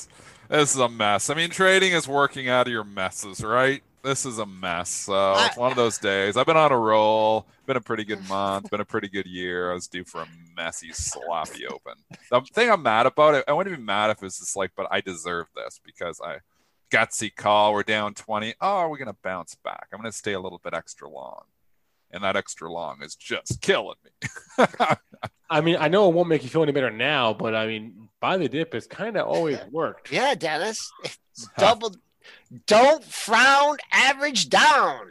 This 0.50 0.76
is 0.76 0.80
a 0.80 0.88
mess. 0.88 1.30
I 1.30 1.34
mean, 1.34 1.50
trading 1.50 1.92
is 1.92 2.08
working 2.08 2.48
out 2.48 2.68
of 2.68 2.74
your 2.74 2.86
messes, 2.86 3.44
right? 3.44 3.84
This 4.02 4.26
is 4.26 4.40
a 4.40 4.46
mess. 4.46 4.90
So 4.90 5.36
it's 5.40 5.58
one 5.58 5.72
of 5.72 5.76
those 5.76 5.98
days. 5.98 6.38
I've 6.38 6.46
been 6.46 6.56
on 6.56 6.72
a 6.72 6.78
roll. 6.78 7.46
Been 7.66 7.76
a 7.76 7.82
pretty 7.82 8.06
good 8.06 8.26
month. 8.30 8.70
Been 8.70 8.80
a 8.80 8.86
pretty 8.86 9.10
good 9.10 9.26
year. 9.26 9.72
I 9.72 9.74
was 9.74 9.88
due 9.88 10.06
for 10.06 10.22
a 10.22 10.28
messy, 10.56 10.94
sloppy 10.94 11.68
open. 11.68 11.96
The 12.32 12.40
thing 12.54 12.72
I'm 12.72 12.82
mad 12.82 13.08
about 13.08 13.36
it, 13.36 13.44
I 13.46 13.52
wouldn't 13.52 13.76
be 13.76 13.84
mad 13.84 14.10
if 14.12 14.24
it's 14.24 14.40
just 14.40 14.56
like, 14.56 14.72
but 14.78 14.88
I 14.90 15.02
deserve 15.02 15.48
this 15.54 15.82
because 15.84 16.22
I 16.24 16.38
gutsy 16.92 17.34
call. 17.36 17.74
We're 17.74 17.84
down 17.84 18.14
20. 18.14 18.56
Oh, 18.62 18.88
we're 18.88 18.98
gonna 18.98 19.16
bounce 19.24 19.56
back. 19.56 19.88
I'm 19.94 20.00
gonna 20.00 20.12
stay 20.12 20.34
a 20.34 20.40
little 20.40 20.60
bit 20.64 20.74
extra 20.74 21.10
long, 21.10 21.44
and 22.12 22.24
that 22.24 22.36
extra 22.36 22.72
long 22.72 23.02
is 23.04 23.16
just 23.16 23.62
killing 23.62 23.96
me. 24.04 24.66
I 25.50 25.62
mean, 25.62 25.78
I 25.80 25.88
know 25.88 26.10
it 26.10 26.14
won't 26.14 26.28
make 26.30 26.44
you 26.44 26.50
feel 26.50 26.64
any 26.64 26.72
better 26.74 26.92
now, 26.92 27.34
but 27.34 27.56
I 27.56 27.68
mean, 27.68 28.10
buy 28.20 28.38
the 28.38 28.50
dip 28.50 28.74
has 28.74 28.86
kind 28.88 29.16
of 29.16 29.28
always 29.28 29.60
worked. 29.72 30.12
Yeah, 30.12 30.36
Dennis. 30.36 30.92
It's 31.06 31.50
double. 31.58 31.96
Don't 32.66 33.04
frown. 33.04 33.78
Average 33.92 34.50
down. 34.50 35.08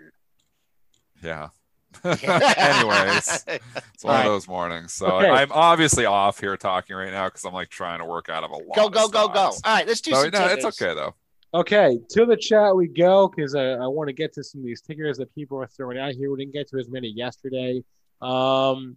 yeah. 1.22 1.48
Anyways, 2.04 3.44
it's 3.46 4.04
one 4.04 4.14
All 4.14 4.20
right. 4.20 4.26
of 4.26 4.32
those 4.32 4.46
mornings. 4.46 4.92
So 4.92 5.06
Okay. 5.06 5.28
I'm 5.30 5.50
obviously 5.50 6.04
off 6.04 6.38
here 6.38 6.56
talking 6.58 6.94
right 6.94 7.10
now 7.10 7.26
because 7.28 7.44
I'm 7.46 7.54
like 7.54 7.70
trying 7.70 8.00
to 8.00 8.04
work 8.04 8.28
out 8.28 8.44
of 8.44 8.50
a 8.50 8.54
lot. 8.56 8.76
Go 8.76 8.86
of 8.88 8.92
go 8.92 9.08
go 9.08 9.28
go. 9.28 9.40
All 9.40 9.52
stocks. 9.52 9.66
right, 9.66 9.86
let's 9.86 10.02
do 10.02 10.10
So, 10.12 10.22
some. 10.22 10.30
no, 10.32 10.46
it's 10.48 10.64
okay 10.66 10.94
though. 10.94 11.14
Okay, 11.54 11.98
to 12.10 12.26
the 12.26 12.36
chat 12.36 12.74
we 12.74 12.88
go 12.88 13.28
because 13.28 13.54
I, 13.54 13.70
I 13.72 13.86
want 13.86 14.08
to 14.08 14.12
get 14.12 14.32
to 14.34 14.44
some 14.44 14.60
of 14.60 14.66
these 14.66 14.80
tickers 14.80 15.16
that 15.18 15.34
people 15.34 15.58
are 15.60 15.66
throwing 15.66 15.98
out 15.98 16.12
here. 16.12 16.30
We 16.30 16.38
didn't 16.38 16.52
get 16.52 16.68
to 16.70 16.78
as 16.78 16.88
many 16.88 17.08
yesterday. 17.08 17.82
Um, 18.20 18.96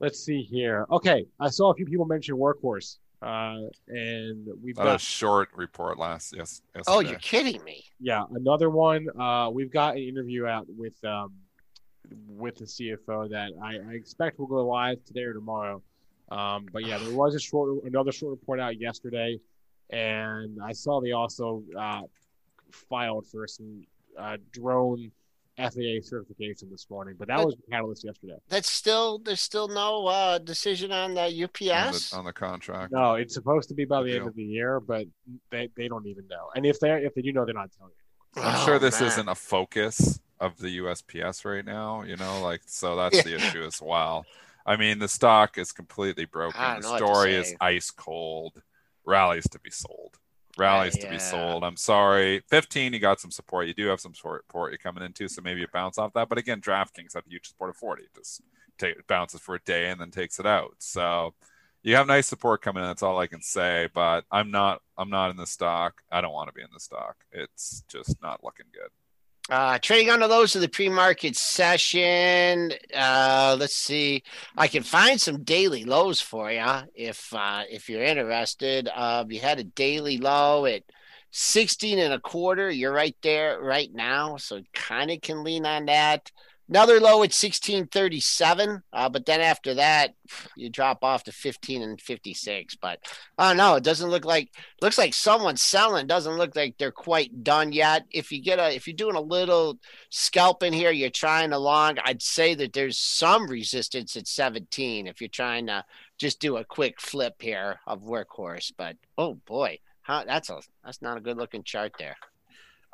let's 0.00 0.18
see 0.18 0.42
here. 0.42 0.86
Okay, 0.90 1.26
I 1.38 1.50
saw 1.50 1.70
a 1.70 1.74
few 1.74 1.86
people 1.86 2.06
mention 2.06 2.36
Workhorse, 2.36 2.96
uh, 3.22 3.68
and 3.88 4.48
we've 4.62 4.76
got 4.76 4.96
a 4.96 4.98
short 4.98 5.50
report 5.54 5.98
last 5.98 6.34
yes. 6.36 6.62
Oh, 6.86 7.00
you're 7.00 7.18
kidding 7.18 7.62
me. 7.62 7.84
yeah 8.00 8.24
another 8.34 8.70
one. 8.70 9.06
Uh, 9.18 9.50
we've 9.50 9.72
got 9.72 9.96
an 9.96 10.02
interview 10.02 10.46
out 10.46 10.66
with 10.68 11.02
um, 11.04 11.32
with 12.28 12.56
the 12.56 12.64
CFO 12.64 13.30
that 13.30 13.52
I, 13.62 13.76
I 13.90 13.94
expect 13.94 14.38
will 14.38 14.46
go 14.46 14.66
live 14.66 15.04
today 15.04 15.22
or 15.22 15.34
tomorrow. 15.34 15.82
Um, 16.30 16.66
but 16.72 16.84
yeah, 16.84 16.98
there 16.98 17.14
was 17.14 17.34
a 17.34 17.40
short 17.40 17.84
another 17.84 18.12
short 18.12 18.30
report 18.30 18.60
out 18.60 18.80
yesterday, 18.80 19.38
and 19.90 20.58
I 20.62 20.72
saw 20.72 21.00
they 21.00 21.12
also 21.12 21.62
uh, 21.78 22.02
filed 22.70 23.26
for 23.26 23.46
some 23.46 23.84
uh, 24.18 24.36
drone 24.52 25.10
FAA 25.58 26.00
certification 26.02 26.68
this 26.70 26.86
morning. 26.90 27.14
But 27.18 27.28
that 27.28 27.38
But- 27.38 27.46
was 27.46 27.54
the 27.56 27.70
catalyst 27.70 28.04
yesterday. 28.04 28.36
That's 28.48 28.70
still 28.70 29.18
there's 29.18 29.40
still 29.40 29.68
no 29.68 30.06
uh, 30.06 30.38
decision 30.38 30.92
on 30.92 31.14
the 31.14 31.22
on 31.22 31.44
UPS. 31.44 32.10
the, 32.10 32.16
on 32.16 32.24
the 32.24 32.32
contract. 32.32 32.92
No, 32.92 33.14
it's 33.14 33.34
supposed 33.34 33.68
to 33.70 33.74
be 33.74 33.84
by 33.84 34.02
the 34.02 34.14
end 34.16 34.26
of 34.26 34.34
the 34.34 34.42
year, 34.44 34.80
but 34.80 35.06
they, 35.50 35.68
they 35.76 35.88
don't 35.88 36.06
even 36.06 36.26
know. 36.28 36.50
And 36.54 36.66
if 36.66 36.78
they 36.80 36.90
if 37.04 37.14
they 37.14 37.22
do 37.22 37.32
know, 37.32 37.44
they're 37.44 37.54
not 37.54 37.70
telling 37.78 37.92
you. 37.96 38.42
I'm 38.42 38.56
Oh, 38.60 38.64
sure 38.66 38.78
this 38.78 39.00
man. 39.00 39.08
isn't 39.08 39.28
a 39.28 39.34
focus 39.34 40.20
of 40.40 40.58
the 40.58 40.78
USPS 40.80 41.46
right 41.46 41.64
now, 41.64 42.02
you 42.02 42.16
know, 42.16 42.42
like 42.42 42.60
so 42.66 42.94
that's 42.96 43.22
the 43.22 43.34
issue 43.36 43.64
as 43.64 43.80
well. 43.80 44.26
I 44.66 44.76
mean, 44.76 44.98
the 44.98 45.08
stock 45.08 45.56
is 45.56 45.72
completely 45.72 46.26
broken. 46.26 46.60
The 46.60 46.80
know 46.80 46.90
what 46.90 46.98
to 46.98 47.06
story 47.06 47.34
is 47.34 47.54
ice 47.60 47.90
cold. 47.90 48.60
Rallies 49.06 49.48
to 49.50 49.60
be 49.60 49.70
sold. 49.70 50.18
Rallies 50.58 50.96
to 50.98 51.08
be 51.08 51.18
sold. 51.18 51.64
I'm 51.64 51.76
sorry. 51.76 52.42
15, 52.48 52.92
you 52.92 52.98
got 52.98 53.20
some 53.20 53.30
support. 53.30 53.66
You 53.66 53.74
do 53.74 53.86
have 53.88 54.00
some 54.00 54.14
support 54.14 54.44
you're 54.52 54.78
coming 54.78 55.04
into, 55.04 55.28
so 55.28 55.42
maybe 55.42 55.60
you 55.60 55.66
bounce 55.72 55.98
off 55.98 56.14
that. 56.14 56.28
But 56.28 56.38
again, 56.38 56.60
DraftKings 56.60 57.14
had 57.14 57.24
a 57.26 57.30
huge 57.30 57.48
support 57.48 57.70
of 57.70 57.76
40. 57.76 58.04
It 58.04 58.08
just 58.14 58.40
take, 58.78 59.06
bounces 59.06 59.40
for 59.40 59.54
a 59.54 59.60
day 59.60 59.90
and 59.90 60.00
then 60.00 60.10
takes 60.10 60.40
it 60.40 60.46
out. 60.46 60.74
So 60.78 61.34
you 61.82 61.94
have 61.96 62.06
nice 62.06 62.26
support 62.26 62.62
coming 62.62 62.82
in. 62.82 62.88
That's 62.88 63.02
all 63.02 63.18
I 63.18 63.26
can 63.26 63.42
say. 63.42 63.88
But 63.94 64.24
I'm 64.30 64.50
not. 64.50 64.80
I'm 64.96 65.10
not 65.10 65.30
in 65.30 65.36
the 65.36 65.46
stock. 65.46 66.00
I 66.10 66.20
don't 66.20 66.32
want 66.32 66.48
to 66.48 66.54
be 66.54 66.62
in 66.62 66.68
the 66.72 66.80
stock. 66.80 67.16
It's 67.32 67.84
just 67.88 68.20
not 68.22 68.42
looking 68.42 68.66
good. 68.72 68.90
Uh, 69.48 69.78
trading 69.78 70.08
the 70.18 70.26
lows 70.26 70.56
of 70.56 70.60
the 70.60 70.68
pre-market 70.68 71.36
session. 71.36 72.72
Uh, 72.92 73.56
let's 73.58 73.76
see. 73.76 74.24
I 74.56 74.66
can 74.66 74.82
find 74.82 75.20
some 75.20 75.44
daily 75.44 75.84
lows 75.84 76.20
for 76.20 76.50
you 76.50 76.64
if 76.96 77.32
uh, 77.32 77.62
if 77.70 77.88
you're 77.88 78.02
interested. 78.02 78.88
Uh, 78.92 79.24
you 79.28 79.38
had 79.38 79.60
a 79.60 79.64
daily 79.64 80.18
low 80.18 80.66
at 80.66 80.82
16 81.30 82.00
and 82.00 82.12
a 82.12 82.18
quarter. 82.18 82.68
You're 82.68 82.92
right 82.92 83.14
there 83.22 83.60
right 83.60 83.90
now, 83.92 84.36
so 84.36 84.62
kind 84.74 85.12
of 85.12 85.20
can 85.20 85.44
lean 85.44 85.64
on 85.64 85.86
that. 85.86 86.32
Another 86.68 86.98
low 86.98 87.18
at 87.18 87.32
1637, 87.32 88.82
uh, 88.92 89.08
but 89.08 89.24
then 89.24 89.40
after 89.40 89.74
that, 89.74 90.14
you 90.56 90.68
drop 90.68 91.04
off 91.04 91.22
to 91.24 91.32
15 91.32 91.80
and 91.80 92.00
56. 92.00 92.74
But 92.74 92.98
oh 93.38 93.52
no, 93.52 93.76
it 93.76 93.84
doesn't 93.84 94.10
look 94.10 94.24
like 94.24 94.50
looks 94.82 94.98
like 94.98 95.14
someone's 95.14 95.62
selling. 95.62 96.08
Doesn't 96.08 96.36
look 96.36 96.56
like 96.56 96.76
they're 96.76 96.90
quite 96.90 97.44
done 97.44 97.72
yet. 97.72 98.04
If 98.10 98.32
you 98.32 98.42
get 98.42 98.58
a 98.58 98.74
if 98.74 98.88
you're 98.88 98.96
doing 98.96 99.14
a 99.14 99.20
little 99.20 99.78
scalping 100.10 100.72
here, 100.72 100.90
you're 100.90 101.10
trying 101.10 101.50
to 101.50 101.58
long. 101.58 101.98
I'd 102.04 102.22
say 102.22 102.56
that 102.56 102.72
there's 102.72 102.98
some 102.98 103.46
resistance 103.46 104.16
at 104.16 104.26
17 104.26 105.06
if 105.06 105.20
you're 105.20 105.28
trying 105.28 105.68
to 105.68 105.84
just 106.18 106.40
do 106.40 106.56
a 106.56 106.64
quick 106.64 107.00
flip 107.00 107.40
here 107.40 107.78
of 107.86 108.02
workhorse. 108.02 108.72
But 108.76 108.96
oh 109.16 109.34
boy, 109.34 109.78
how 110.02 110.24
that's 110.24 110.50
a 110.50 110.60
that's 110.84 111.00
not 111.00 111.16
a 111.16 111.20
good 111.20 111.36
looking 111.36 111.62
chart 111.62 111.92
there. 111.96 112.16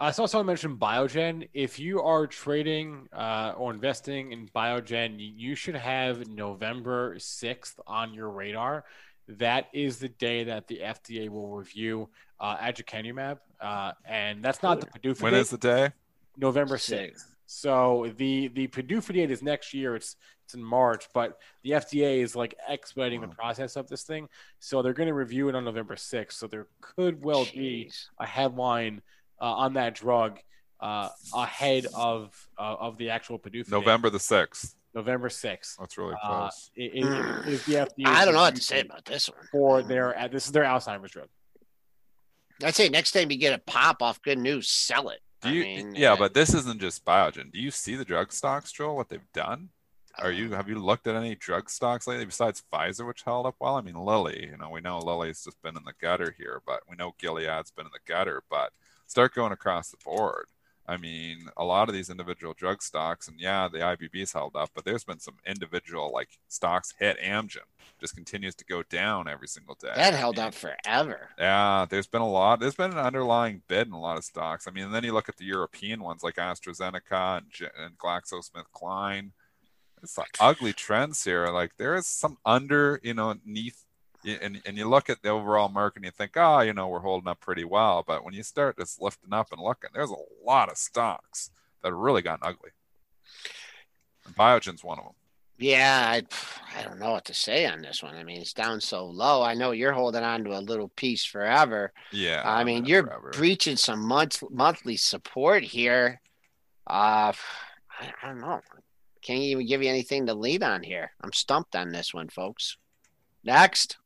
I 0.02 0.10
saw 0.10 0.26
someone 0.26 0.46
mention 0.46 0.76
Biogen. 0.78 1.48
If 1.54 1.78
you 1.78 2.02
are 2.02 2.26
trading 2.26 3.08
uh, 3.12 3.54
or 3.56 3.72
investing 3.72 4.32
in 4.32 4.48
Biogen, 4.48 5.20
you- 5.20 5.32
you 5.50 5.54
should 5.54 5.76
have 5.76 6.26
November 6.28 7.14
6th 7.20 7.78
on 7.86 8.12
your 8.12 8.28
radar. 8.30 8.84
that 9.28 9.68
is 9.72 9.98
the 10.00 10.08
day 10.08 10.42
that 10.42 10.66
the 10.66 10.80
FDA 10.82 11.28
will 11.28 11.48
review 11.54 12.08
uh, 12.40 12.56
aducanumab, 12.56 13.38
uh, 13.60 13.92
and 14.04 14.42
that's 14.42 14.64
not 14.64 14.80
the 14.80 14.86
PDUFA 14.86 15.22
When 15.22 15.32
date. 15.32 15.38
is 15.38 15.50
the 15.50 15.58
day? 15.58 15.92
November 16.36 16.76
Six. 16.76 17.22
sixth. 17.22 17.36
So 17.46 18.12
the 18.16 18.48
the 18.48 18.66
PDUFA 18.66 19.14
date 19.14 19.30
is 19.30 19.40
next 19.40 19.72
year. 19.72 19.94
It's 19.94 20.16
it's 20.44 20.54
in 20.54 20.64
March, 20.64 21.08
but 21.14 21.38
the 21.62 21.70
FDA 21.70 22.20
is 22.20 22.34
like 22.34 22.56
expediting 22.68 23.20
the 23.20 23.28
process 23.28 23.76
of 23.76 23.88
this 23.88 24.02
thing. 24.02 24.28
So 24.58 24.82
they're 24.82 24.92
going 24.92 25.06
to 25.08 25.14
review 25.14 25.48
it 25.48 25.54
on 25.54 25.64
November 25.64 25.94
sixth. 25.96 26.36
So 26.38 26.48
there 26.48 26.66
could 26.80 27.22
well 27.24 27.44
be 27.54 27.92
a 28.18 28.26
headline 28.26 28.96
uh, 28.98 29.00
on 29.46 29.74
that 29.74 29.94
drug 29.94 30.38
uh, 30.80 31.08
ahead 31.34 31.86
of 31.94 32.34
uh, 32.58 32.76
of 32.78 32.98
the 32.98 33.10
actual 33.10 33.38
PDUFA. 33.38 33.52
date. 33.64 33.70
November 33.70 34.10
the 34.10 34.18
sixth. 34.20 34.74
November 34.94 35.28
sixth. 35.30 35.76
That's 35.78 35.96
really 35.96 36.14
Uh, 36.22 36.26
close. 36.48 36.70
it, 36.76 36.92
it, 36.94 37.04
it 37.04 37.46
is 37.52 37.64
the 37.64 37.72
FDA. 37.74 38.06
I 38.06 38.24
don't 38.24 38.34
know 38.34 38.40
what 38.40 38.56
to 38.56 38.62
say 38.62 38.80
about 38.80 39.04
this 39.04 39.28
one. 39.28 39.38
for 39.50 39.82
their 39.82 40.18
uh, 40.18 40.28
this 40.28 40.46
is 40.46 40.52
their 40.52 40.64
Alzheimer's 40.64 41.10
drug. 41.12 41.28
I'd 42.62 42.74
say 42.74 42.88
next 42.88 43.12
time 43.12 43.30
you 43.30 43.38
get 43.38 43.54
a 43.54 43.58
pop 43.58 44.02
off 44.02 44.22
good 44.22 44.38
news, 44.38 44.68
sell 44.68 45.08
it. 45.08 45.20
Do 45.40 45.48
I 45.48 45.52
you? 45.52 45.62
mean, 45.64 45.94
yeah, 45.96 46.12
uh, 46.12 46.16
but 46.16 46.34
this 46.34 46.54
isn't 46.54 46.80
just 46.80 47.04
Biogen. 47.04 47.50
Do 47.52 47.58
you 47.58 47.70
see 47.72 47.96
the 47.96 48.04
drug 48.04 48.32
stocks, 48.32 48.70
Joel? 48.70 48.94
What 48.96 49.08
they've 49.08 49.20
done? 49.34 49.70
Are 50.18 50.30
you 50.30 50.50
have 50.52 50.68
you 50.68 50.78
looked 50.78 51.06
at 51.06 51.16
any 51.16 51.34
drug 51.34 51.70
stocks 51.70 52.06
lately 52.06 52.26
besides 52.26 52.62
Pfizer, 52.72 53.06
which 53.06 53.22
held 53.22 53.46
up 53.46 53.56
well? 53.58 53.76
I 53.76 53.80
mean, 53.80 53.94
Lilly. 53.96 54.46
You 54.50 54.58
know, 54.58 54.68
we 54.68 54.80
know 54.82 54.98
Lilly's 54.98 55.42
just 55.42 55.60
been 55.62 55.76
in 55.76 55.84
the 55.84 55.94
gutter 56.00 56.34
here, 56.38 56.60
but 56.66 56.80
we 56.88 56.96
know 56.96 57.14
Gilead's 57.18 57.70
been 57.70 57.86
in 57.86 57.92
the 57.92 58.12
gutter. 58.12 58.42
But 58.50 58.72
start 59.12 59.34
going 59.34 59.52
across 59.52 59.90
the 59.90 59.98
board. 60.02 60.46
I 60.88 60.96
mean, 60.96 61.48
a 61.56 61.64
lot 61.64 61.88
of 61.88 61.94
these 61.94 62.10
individual 62.10 62.54
drug 62.54 62.82
stocks, 62.82 63.28
and 63.28 63.38
yeah, 63.38 63.68
the 63.70 63.78
IBB's 63.78 64.32
held 64.32 64.56
up, 64.56 64.70
but 64.74 64.84
there's 64.84 65.04
been 65.04 65.20
some 65.20 65.36
individual 65.46 66.10
like 66.12 66.30
stocks 66.48 66.94
hit. 66.98 67.18
Amgen 67.20 67.58
just 68.00 68.16
continues 68.16 68.54
to 68.56 68.64
go 68.64 68.82
down 68.82 69.28
every 69.28 69.46
single 69.46 69.76
day. 69.76 69.92
that 69.94 70.14
I 70.14 70.16
held 70.16 70.38
mean, 70.38 70.46
up 70.46 70.54
forever. 70.54 71.28
yeah, 71.38 71.86
there's 71.88 72.08
been 72.08 72.22
a 72.22 72.28
lot. 72.28 72.58
There's 72.58 72.74
been 72.74 72.90
an 72.90 72.98
underlying 72.98 73.62
bid 73.68 73.86
in 73.86 73.92
a 73.92 74.00
lot 74.00 74.16
of 74.18 74.24
stocks. 74.24 74.66
I 74.66 74.70
mean, 74.72 74.86
and 74.86 74.94
then 74.94 75.04
you 75.04 75.12
look 75.12 75.28
at 75.28 75.36
the 75.36 75.44
European 75.44 76.02
ones 76.02 76.24
like 76.24 76.36
AstraZeneca 76.36 77.38
and, 77.38 77.70
and 77.78 77.98
GlaxoSmithKline. 77.98 79.30
It's 80.02 80.18
like 80.18 80.36
ugly 80.40 80.72
trends 80.72 81.22
here. 81.22 81.46
Like 81.48 81.76
there 81.76 81.94
is 81.94 82.08
some 82.08 82.38
under, 82.44 82.98
you 83.04 83.14
know, 83.14 83.36
neath, 83.44 83.84
and 84.24 84.60
and 84.64 84.76
you 84.76 84.88
look 84.88 85.10
at 85.10 85.22
the 85.22 85.28
overall 85.28 85.68
market 85.68 85.98
and 85.98 86.04
you 86.04 86.10
think, 86.10 86.32
oh, 86.36 86.60
you 86.60 86.72
know, 86.72 86.88
we're 86.88 87.00
holding 87.00 87.28
up 87.28 87.40
pretty 87.40 87.64
well. 87.64 88.04
But 88.06 88.24
when 88.24 88.34
you 88.34 88.42
start 88.42 88.78
just 88.78 89.00
lifting 89.00 89.32
up 89.32 89.52
and 89.52 89.60
looking, 89.60 89.90
there's 89.92 90.10
a 90.10 90.46
lot 90.46 90.70
of 90.70 90.76
stocks 90.76 91.50
that 91.82 91.88
have 91.88 91.98
really 91.98 92.22
gotten 92.22 92.46
ugly. 92.46 92.70
And 94.26 94.36
Biogen's 94.36 94.84
one 94.84 94.98
of 94.98 95.04
them. 95.04 95.14
Yeah, 95.58 96.04
I, 96.08 96.22
I 96.76 96.82
don't 96.82 96.98
know 96.98 97.12
what 97.12 97.26
to 97.26 97.34
say 97.34 97.66
on 97.66 97.82
this 97.82 98.02
one. 98.02 98.16
I 98.16 98.24
mean, 98.24 98.40
it's 98.40 98.52
down 98.52 98.80
so 98.80 99.06
low. 99.06 99.42
I 99.42 99.54
know 99.54 99.70
you're 99.70 99.92
holding 99.92 100.24
on 100.24 100.42
to 100.44 100.58
a 100.58 100.60
little 100.60 100.88
piece 100.88 101.24
forever. 101.24 101.92
Yeah, 102.10 102.42
I 102.44 102.64
mean, 102.64 102.84
you're 102.84 103.04
forever. 103.04 103.30
breaching 103.32 103.76
some 103.76 104.06
month, 104.06 104.42
monthly 104.50 104.96
support 104.96 105.62
here. 105.62 106.20
Uh, 106.86 107.32
I, 108.00 108.12
I 108.22 108.26
don't 108.26 108.40
know. 108.40 108.60
Can't 109.20 109.40
even 109.40 109.66
give 109.66 109.82
you 109.82 109.88
anything 109.88 110.26
to 110.26 110.34
lead 110.34 110.64
on 110.64 110.82
here. 110.82 111.12
I'm 111.20 111.32
stumped 111.32 111.76
on 111.76 111.90
this 111.90 112.12
one, 112.12 112.28
folks. 112.28 112.76
Next. 113.44 113.98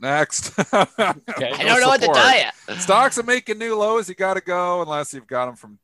Next. 0.00 0.52
Okay. 0.68 1.50
I 1.52 1.64
don't 1.64 1.80
know 1.80 1.88
what 1.88 2.00
to 2.00 2.06
support. 2.06 2.16
tell 2.16 2.38
you. 2.74 2.80
Stocks 2.80 3.18
are 3.18 3.22
making 3.22 3.58
new 3.58 3.76
lows. 3.76 4.08
You 4.08 4.14
got 4.14 4.34
to 4.34 4.40
go 4.40 4.82
unless 4.82 5.12
you've 5.14 5.26
got 5.26 5.46
them 5.46 5.56
from 5.56 5.78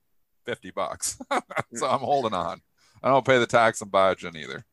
50 0.46 0.70
bucks. 0.72 1.18
so 1.74 1.86
I'm 1.88 2.00
holding 2.00 2.34
on. 2.34 2.60
I 3.02 3.08
don't 3.08 3.24
pay 3.24 3.38
the 3.38 3.46
tax 3.46 3.80
on 3.82 3.88
Biogen 3.90 4.36
either. 4.36 4.64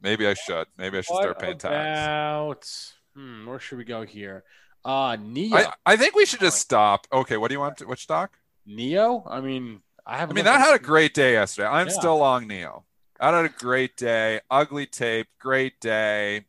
Maybe 0.00 0.26
I 0.26 0.34
should. 0.34 0.66
Maybe 0.76 0.98
I 0.98 1.00
should 1.02 1.16
start 1.16 1.28
What 1.28 1.38
paying 1.40 1.58
tax. 1.58 1.72
about? 1.72 2.68
Hmm, 3.14 3.46
where 3.46 3.58
should 3.58 3.78
we 3.78 3.84
go 3.84 4.02
here? 4.02 4.44
Uh, 4.84 5.16
Neo. 5.20 5.56
I, 5.56 5.72
I 5.84 5.96
think 5.96 6.14
we 6.14 6.24
should 6.24 6.40
just 6.40 6.58
stop. 6.60 7.06
Okay, 7.12 7.36
what 7.36 7.48
do 7.48 7.54
you 7.54 7.60
want? 7.60 7.78
To, 7.78 7.86
which 7.86 8.02
stock? 8.02 8.38
Neo. 8.64 9.24
I 9.28 9.40
mean, 9.40 9.80
I 10.06 10.14
I 10.14 10.18
haven't. 10.18 10.36
mean, 10.36 10.44
looked 10.44 10.56
that 10.58 10.64
had 10.66 10.74
a 10.74 10.82
great 10.82 11.14
day 11.14 11.32
yesterday. 11.32 11.68
I'm 11.68 11.88
Yeah. 11.88 11.92
still 11.94 12.16
long 12.18 12.46
Neo. 12.46 12.84
That 13.20 13.34
had 13.34 13.44
a 13.44 13.48
great 13.48 13.96
day. 13.96 14.40
Ugly 14.50 14.86
tape, 14.86 15.26
great 15.40 15.80
day. 15.80 16.44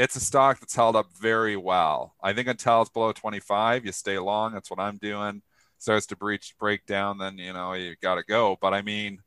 It's 0.00 0.16
a 0.16 0.20
stock 0.20 0.60
that's 0.60 0.74
held 0.74 0.96
up 0.96 1.12
very 1.20 1.58
well. 1.58 2.14
I 2.22 2.32
think 2.32 2.48
until 2.48 2.80
it's 2.80 2.88
below 2.88 3.12
25, 3.12 3.84
you 3.84 3.92
stay 3.92 4.18
long. 4.18 4.54
That's 4.54 4.70
what 4.70 4.80
I'm 4.80 4.96
doing. 4.96 5.42
Starts 5.76 6.06
to 6.06 6.16
breach, 6.16 6.54
break 6.58 6.86
down, 6.86 7.18
then 7.18 7.36
you 7.36 7.52
know 7.52 7.74
you 7.74 7.96
got 8.00 8.14
to 8.14 8.22
go. 8.22 8.56
But 8.62 8.72
I 8.72 8.80
mean, 8.80 9.20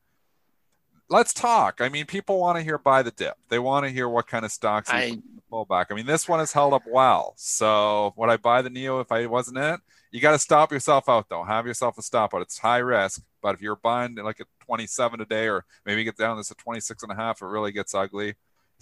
let's 1.10 1.32
talk. 1.32 1.80
I 1.80 1.90
mean, 1.90 2.08
people 2.08 2.40
want 2.40 2.58
to 2.58 2.64
hear 2.64 2.80
buy 2.80 3.04
the 3.04 3.12
dip. 3.12 3.36
They 3.50 3.60
want 3.60 3.86
to 3.86 3.92
hear 3.92 4.10
what 4.10 4.26
kind 4.26 4.44
of 4.44 4.52
stocks 4.52 4.90
I 4.90 5.20
pull 5.48 5.66
back. 5.66 5.92
I 5.92 5.94
mean, 5.94 6.08
this 6.08 6.28
one 6.28 6.40
has 6.40 6.52
held 6.52 6.74
up 6.74 6.84
well. 6.88 7.36
So 7.38 8.16
would 8.18 8.32
I 8.32 8.38
buy 8.38 8.64
the 8.64 8.72
Neo 8.72 9.00
if 9.00 9.12
I 9.12 9.28
wasn't 9.28 9.60
in 9.60 9.76
it? 9.76 9.80
You 10.10 10.22
got 10.22 10.32
to 10.32 10.40
stop 10.40 10.72
yourself 10.72 11.08
out 11.08 11.30
though. 11.30 11.44
Have 11.44 11.68
yourself 11.68 12.00
a 12.00 12.02
stop 12.02 12.34
out. 12.34 12.42
It's 12.42 12.58
high 12.58 12.80
risk, 12.80 13.22
but 13.44 13.54
if 13.54 13.62
you're 13.62 13.76
buying 13.76 14.16
like 14.16 14.40
at 14.42 14.48
27 14.66 15.20
today, 15.20 15.50
or 15.50 15.66
maybe 15.86 16.04
get 16.04 16.18
down 16.18 16.38
this 16.38 16.50
at 16.50 16.58
26 16.58 17.04
and 17.04 17.12
a 17.12 17.16
half, 17.16 17.44
it 17.44 17.46
really 17.46 17.72
gets 17.72 17.94
ugly. 17.94 18.34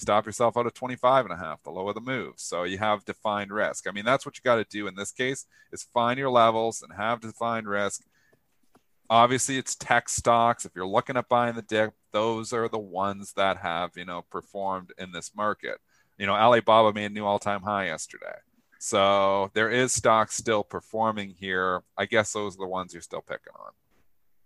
Stop 0.02 0.26
yourself 0.26 0.58
out 0.58 0.66
of 0.66 0.74
25 0.74 1.26
and 1.26 1.34
a 1.34 1.38
half, 1.38 1.62
the 1.62 1.70
lower 1.70 1.94
the 1.94 2.02
move. 2.02 2.34
So 2.38 2.64
you 2.64 2.80
have 2.80 3.06
defined 3.06 3.52
risk. 3.52 3.88
I 3.88 3.92
mean, 3.92 4.04
that's 4.04 4.26
what 4.26 4.36
you 4.36 4.42
got 4.44 4.56
to 4.56 4.64
do 4.64 4.88
in 4.88 4.96
this 4.96 5.12
case 5.12 5.46
is 5.72 5.84
find 5.84 6.18
your 6.18 6.32
levels 6.32 6.82
and 6.82 6.92
have 6.98 7.22
defined 7.22 7.68
risk. 7.68 8.02
Obviously, 9.12 9.60
it's 9.60 9.76
tech 9.76 10.10
stocks. 10.10 10.66
If 10.66 10.72
you're 10.76 10.88
looking 10.88 11.18
at 11.18 11.30
buying 11.30 11.54
the 11.54 11.62
dip, 11.62 11.94
those 12.14 12.52
are 12.52 12.68
the 12.68 12.80
ones 12.80 13.34
that 13.34 13.58
have, 13.58 13.92
you 13.96 14.04
know, 14.04 14.24
performed 14.32 14.92
in 14.98 15.12
this 15.12 15.36
market. 15.36 15.78
You 16.18 16.26
know, 16.26 16.34
Alibaba 16.34 16.94
made 16.94 17.12
a 17.12 17.14
new 17.14 17.26
all-time 17.26 17.62
high 17.62 17.86
yesterday. 17.86 18.40
So 18.80 19.52
there 19.54 19.70
is 19.70 19.94
stock 19.94 20.32
still 20.32 20.64
performing 20.64 21.36
here. 21.38 21.84
I 21.96 22.06
guess 22.06 22.34
those 22.34 22.56
are 22.56 22.62
the 22.62 22.68
ones 22.68 22.92
you're 22.94 23.04
still 23.04 23.22
picking 23.22 23.54
on. 23.56 23.72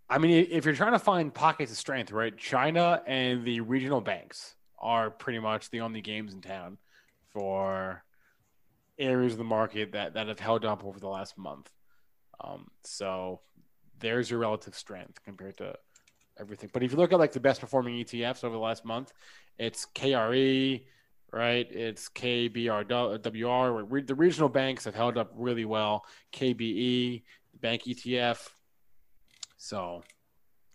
I 0.10 0.18
mean, 0.18 0.48
if 0.52 0.66
you're 0.66 0.76
trying 0.76 0.92
to 0.92 1.00
find 1.00 1.34
pockets 1.34 1.72
of 1.72 1.78
strength, 1.78 2.12
right? 2.12 2.38
China 2.38 3.02
and 3.08 3.46
the 3.46 3.62
regional 3.62 4.02
banks 4.02 4.56
are 4.80 5.10
pretty 5.10 5.40
much 5.40 5.70
the 5.70 5.82
only 5.82 6.02
games 6.02 6.34
in 6.34 6.42
town 6.42 6.78
for 7.32 8.04
areas 8.98 9.34
of 9.34 9.38
the 9.38 9.44
market 9.44 9.92
that, 9.92 10.14
that 10.14 10.28
have 10.28 10.40
held 10.40 10.66
up 10.66 10.84
over 10.84 11.00
the 11.00 11.08
last 11.08 11.38
month. 11.38 11.70
Um, 12.40 12.68
so 12.84 13.42
there's 14.00 14.30
your 14.30 14.40
relative 14.40 14.76
strength 14.76 15.24
compared 15.24 15.58
to 15.58 15.76
everything. 16.40 16.70
But 16.74 16.84
if 16.84 16.92
you 16.92 16.98
look 16.98 17.14
at 17.14 17.20
like 17.20 17.32
the 17.32 17.40
best 17.40 17.62
performing 17.62 17.96
ETFs 18.04 18.44
over 18.44 18.54
the 18.54 18.60
last 18.60 18.86
month, 18.86 19.12
it's 19.58 19.86
KRE, 19.96 20.84
right? 21.32 21.72
It's 21.72 22.10
KBRWR. 22.10 24.08
The 24.08 24.16
regional 24.16 24.50
banks 24.50 24.86
have 24.86 24.96
held 24.96 25.18
up 25.18 25.32
really 25.36 25.66
well. 25.66 26.06
KBE, 26.34 27.24
bank 27.62 27.84
ETF. 27.84 28.50
So 29.58 30.04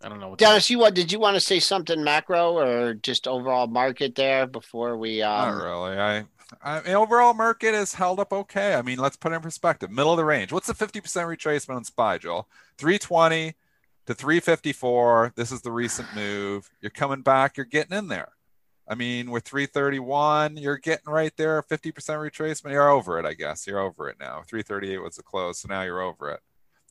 I 0.03 0.09
don't 0.09 0.20
know. 0.20 0.30
What 0.30 0.38
Dennis, 0.38 0.70
you 0.70 0.78
what? 0.78 0.94
Did 0.94 1.12
you 1.12 1.20
want 1.20 1.34
to 1.34 1.40
say 1.40 1.61
something 1.61 2.03
macro 2.03 2.59
or 2.59 2.94
just 2.94 3.28
overall 3.28 3.66
market 3.66 4.14
there 4.14 4.46
before 4.46 4.96
we? 4.96 5.20
Um, 5.22 5.59
Not 5.59 5.64
really. 5.64 5.98
I, 5.98 6.24
I 6.62 6.82
mean, 6.82 6.94
overall 6.94 7.34
market 7.34 7.74
is 7.74 7.94
held 7.94 8.18
up 8.18 8.32
okay. 8.32 8.74
I 8.74 8.82
mean, 8.82 8.98
let's 8.98 9.16
put 9.16 9.32
it 9.32 9.36
in 9.36 9.42
perspective. 9.42 9.90
Middle 9.90 10.12
of 10.12 10.16
the 10.16 10.24
range. 10.24 10.53
What's 10.53 10.66
the 10.66 10.74
50% 10.74 11.01
retracement 11.03 11.76
on 11.76 11.84
SPY, 11.84 12.18
Joel? 12.18 12.48
320 12.78 13.55
to 14.07 14.14
354. 14.14 15.34
This 15.36 15.53
is 15.53 15.62
the 15.62 15.70
recent 15.70 16.09
move. 16.14 16.70
You're 16.80 16.90
coming 16.90 17.22
back. 17.22 17.57
You're 17.57 17.66
getting 17.66 17.96
in 17.96 18.09
there. 18.09 18.32
I 18.88 18.96
mean, 18.96 19.30
with 19.30 19.44
331, 19.44 20.57
you're 20.57 20.78
getting 20.78 21.12
right 21.12 21.32
there. 21.36 21.62
50% 21.62 21.92
retracement. 21.92 22.72
You're 22.72 22.90
over 22.90 23.20
it, 23.20 23.24
I 23.24 23.34
guess. 23.34 23.66
You're 23.66 23.78
over 23.78 24.09
it 24.09 24.16
now. 24.18 24.42
338 24.48 24.98
was 24.98 25.14
the 25.16 25.22
close, 25.22 25.61
so 25.61 25.68
now 25.68 25.82
you're 25.82 26.01
over 26.01 26.30
it. 26.30 26.40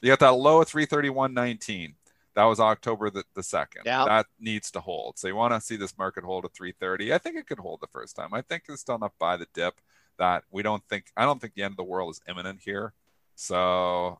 You 0.02 0.10
got 0.10 0.20
that 0.20 0.36
low 0.36 0.62
of 0.62 0.70
331.19. 0.70 1.96
That 2.36 2.46
was 2.46 2.60
October 2.60 3.10
the, 3.10 3.24
the 3.36 3.42
2nd. 3.42 3.86
Yeah. 3.86 4.06
That 4.06 4.28
needs 4.40 4.72
to 4.72 4.80
hold. 4.80 5.18
So 5.18 5.28
you 5.28 5.36
want 5.36 5.54
to 5.54 5.62
see 5.62 5.76
this 5.76 5.98
market 5.98 6.24
hold 6.24 6.46
at 6.46 6.54
330. 6.54 7.14
I 7.14 7.18
think 7.18 7.36
it 7.36 7.48
could 7.48 7.60
hold 7.60 7.82
the 7.82 7.88
first 7.88 8.16
time. 8.16 8.34
I 8.34 8.42
think 8.42 8.64
it's 8.70 8.82
still 8.82 8.96
enough 8.96 9.14
buy 9.20 9.38
the 9.38 9.48
dip 9.54 9.82
that 10.18 10.44
we 10.52 10.62
don't 10.62 10.84
think, 10.90 11.06
I 11.18 11.26
don't 11.26 11.42
think 11.42 11.54
the 11.54 11.64
end 11.64 11.74
of 11.74 11.78
the 11.78 11.84
world 11.84 12.12
is 12.12 12.22
imminent 12.28 12.60
here. 12.64 12.94
So 13.36 14.20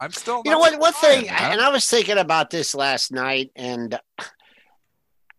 I'm 0.00 0.12
still, 0.12 0.42
You 0.44 0.52
know 0.52 0.58
what? 0.58 0.78
One 0.78 0.92
thing, 0.92 1.28
and 1.28 1.60
I 1.60 1.70
was 1.70 1.88
thinking 1.88 2.18
about 2.18 2.50
this 2.50 2.74
last 2.74 3.12
night, 3.12 3.50
and 3.56 3.98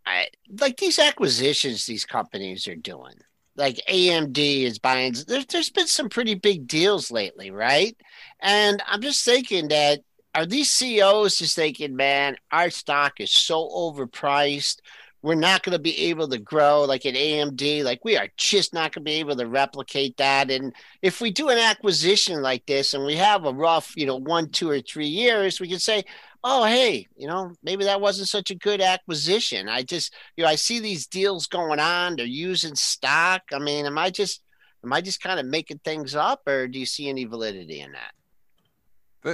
I 0.05 0.27
like 0.59 0.77
these 0.77 0.99
acquisitions 0.99 1.85
these 1.85 2.05
companies 2.05 2.67
are 2.67 2.75
doing. 2.75 3.13
Like 3.55 3.79
AMD 3.89 4.37
is 4.37 4.79
buying. 4.79 5.15
There's 5.27 5.45
there's 5.47 5.69
been 5.69 5.87
some 5.87 6.09
pretty 6.09 6.35
big 6.35 6.67
deals 6.67 7.11
lately, 7.11 7.51
right? 7.51 7.95
And 8.41 8.81
I'm 8.87 9.01
just 9.01 9.23
thinking 9.23 9.67
that 9.69 10.01
are 10.37 10.45
these 10.45 10.71
CEOs 10.71 11.39
just 11.39 11.55
thinking, 11.55 11.95
man, 11.95 12.37
our 12.51 12.69
stock 12.69 13.19
is 13.19 13.31
so 13.31 13.67
overpriced. 13.69 14.81
We're 15.23 15.33
not 15.33 15.63
going 15.63 15.73
to 15.73 15.81
be 15.81 15.97
able 16.09 16.29
to 16.29 16.37
grow 16.37 16.83
like 16.83 17.07
at 17.07 17.15
AMD. 17.15 17.83
Like 17.83 18.05
we 18.05 18.17
are 18.17 18.27
just 18.37 18.71
not 18.71 18.93
going 18.93 19.03
to 19.03 19.09
be 19.09 19.19
able 19.19 19.35
to 19.35 19.47
replicate 19.47 20.15
that. 20.17 20.51
And 20.51 20.73
if 21.01 21.21
we 21.21 21.31
do 21.31 21.49
an 21.49 21.57
acquisition 21.57 22.43
like 22.43 22.65
this 22.67 22.93
and 22.93 23.03
we 23.03 23.15
have 23.15 23.45
a 23.45 23.51
rough, 23.51 23.91
you 23.97 24.05
know, 24.05 24.17
one, 24.17 24.49
two, 24.49 24.69
or 24.69 24.79
three 24.79 25.07
years, 25.07 25.59
we 25.59 25.67
can 25.67 25.79
say, 25.79 26.03
oh, 26.43 26.65
hey, 26.65 27.07
you 27.17 27.27
know, 27.27 27.51
maybe 27.63 27.83
that 27.85 27.99
wasn't 27.99 28.29
such 28.29 28.51
a 28.51 28.55
good 28.55 28.79
acquisition. 28.79 29.67
I 29.67 29.81
just, 29.81 30.13
you 30.35 30.43
know, 30.43 30.49
I 30.51 30.55
see 30.55 30.79
these 30.79 31.07
deals 31.07 31.47
going 31.47 31.79
on. 31.79 32.15
They're 32.15 32.27
using 32.27 32.75
stock. 32.75 33.41
I 33.51 33.57
mean, 33.57 33.87
am 33.87 33.97
I 33.97 34.11
just 34.11 34.43
Am 34.83 34.93
I 34.93 35.01
just 35.01 35.21
kind 35.21 35.39
of 35.39 35.45
making 35.45 35.79
things 35.79 36.15
up, 36.15 36.47
or 36.47 36.67
do 36.67 36.79
you 36.79 36.85
see 36.85 37.09
any 37.09 37.25
validity 37.25 37.81
in 37.81 37.91
that? 37.93 38.13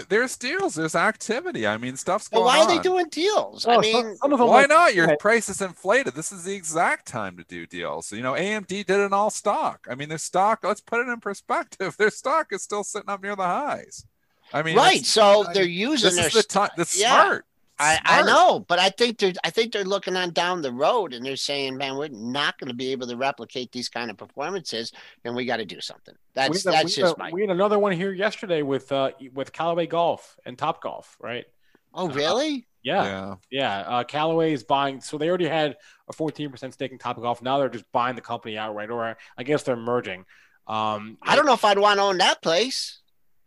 There's 0.02 0.36
deals. 0.38 0.76
There's 0.76 0.96
activity. 0.96 1.66
I 1.68 1.78
mean, 1.78 1.96
stuff's 1.98 2.28
going 2.28 2.44
Well, 2.44 2.54
why 2.54 2.62
on. 2.64 2.70
are 2.72 2.76
they 2.76 2.82
doing 2.82 3.08
deals? 3.10 3.66
Oh, 3.68 3.72
I 3.72 3.78
mean, 3.80 4.16
some 4.18 4.34
of 4.34 4.40
them 4.40 4.48
Why 4.48 4.62
like- 4.62 4.70
not? 4.70 4.96
Your 4.96 5.08
Right. 5.08 5.20
price 5.20 5.50
is 5.50 5.62
inflated. 5.62 6.16
This 6.16 6.32
is 6.32 6.44
the 6.44 6.54
exact 6.56 7.08
time 7.08 7.38
to 7.38 7.44
do 7.44 7.66
deals. 7.66 8.12
You 8.12 8.22
know, 8.22 8.34
AMD 8.36 8.84
did 8.84 9.00
an 9.00 9.14
all 9.14 9.30
stock. 9.30 9.88
I 9.90 9.96
mean, 9.96 10.10
their 10.10 10.18
stock. 10.18 10.60
Let's 10.64 10.82
put 10.82 11.00
it 11.02 11.10
in 11.10 11.20
perspective. 11.20 11.96
Their 11.98 12.10
stock 12.12 12.52
is 12.52 12.64
still 12.64 12.84
sitting 12.84 13.10
up 13.10 13.22
near 13.22 13.36
the 13.36 13.44
highs. 13.44 14.06
I 14.52 14.62
mean, 14.64 14.76
right. 14.78 15.06
So 15.06 15.46
I- 15.48 15.54
they're 15.54 15.64
using 15.64 16.08
This 16.08 16.16
their 16.18 16.28
is 16.28 16.34
the 16.34 16.40
st- 16.42 16.50
time. 16.50 16.70
That's 16.78 17.00
yeah. 17.00 17.24
smart. 17.26 17.46
I, 17.80 18.00
I 18.06 18.22
know, 18.22 18.60
but 18.68 18.78
I 18.78 18.90
think 18.90 19.18
they're 19.18 19.34
I 19.44 19.50
think 19.50 19.74
they're 19.74 19.84
looking 19.84 20.16
on 20.16 20.32
down 20.32 20.62
the 20.62 20.72
road 20.72 21.14
and 21.14 21.26
they're 21.26 21.36
saying, 21.36 21.76
man, 21.76 21.98
we're 21.98 22.10
not 22.10 22.58
going 22.60 22.68
to 22.68 22.76
be 22.76 22.92
able 22.92 23.08
to 23.08 23.18
replicate 23.18 23.72
these 23.72 23.90
kind 23.90 24.12
of 24.12 24.18
performances, 24.18 24.92
and 25.26 25.36
we 25.36 25.46
got 25.46 25.58
to 25.58 25.66
do 25.66 25.82
something. 25.82 26.14
That's 26.36 26.50
we 26.50 26.58
had, 26.72 26.80
that's 26.80 26.96
we, 26.96 27.02
had, 27.02 27.08
just 27.08 27.18
my. 27.18 27.32
we 27.32 27.42
had 27.42 27.50
another 27.50 27.80
one 27.80 27.94
here 27.94 28.14
yesterday 28.14 28.62
with 28.62 28.92
uh 28.92 29.12
with 29.34 29.52
Callaway 29.52 29.88
Golf 29.88 30.38
and 30.46 30.58
Topgolf, 30.58 31.06
right? 31.20 31.46
Oh, 31.94 32.10
really? 32.10 32.68
Yeah, 32.84 33.04
Yeah. 33.04 33.36
yeah. 33.52 33.80
Uh, 33.80 34.04
Callaway 34.04 34.54
is 34.54 34.64
buying, 34.64 35.00
so 35.00 35.18
they 35.18 35.30
already 35.30 35.48
had 35.48 35.78
a 36.10 36.14
14% 36.14 36.74
stake 36.74 36.92
in 36.92 36.98
Topgolf. 36.98 37.42
Now 37.42 37.60
they're 37.60 37.70
just 37.70 37.90
buying 37.92 38.16
the 38.16 38.22
company 38.22 38.58
outright, 38.58 38.90
or 38.90 39.16
I 39.38 39.44
guess 39.44 39.64
they're 39.64 39.76
merging. 39.76 40.26
Um, 40.68 41.18
I 41.22 41.36
don't 41.36 41.46
know 41.46 41.54
if 41.54 41.66
I'd 41.66 41.78
want 41.78 42.00
to 42.00 42.04
own 42.04 42.18
that 42.18 42.42
place. 42.42 43.00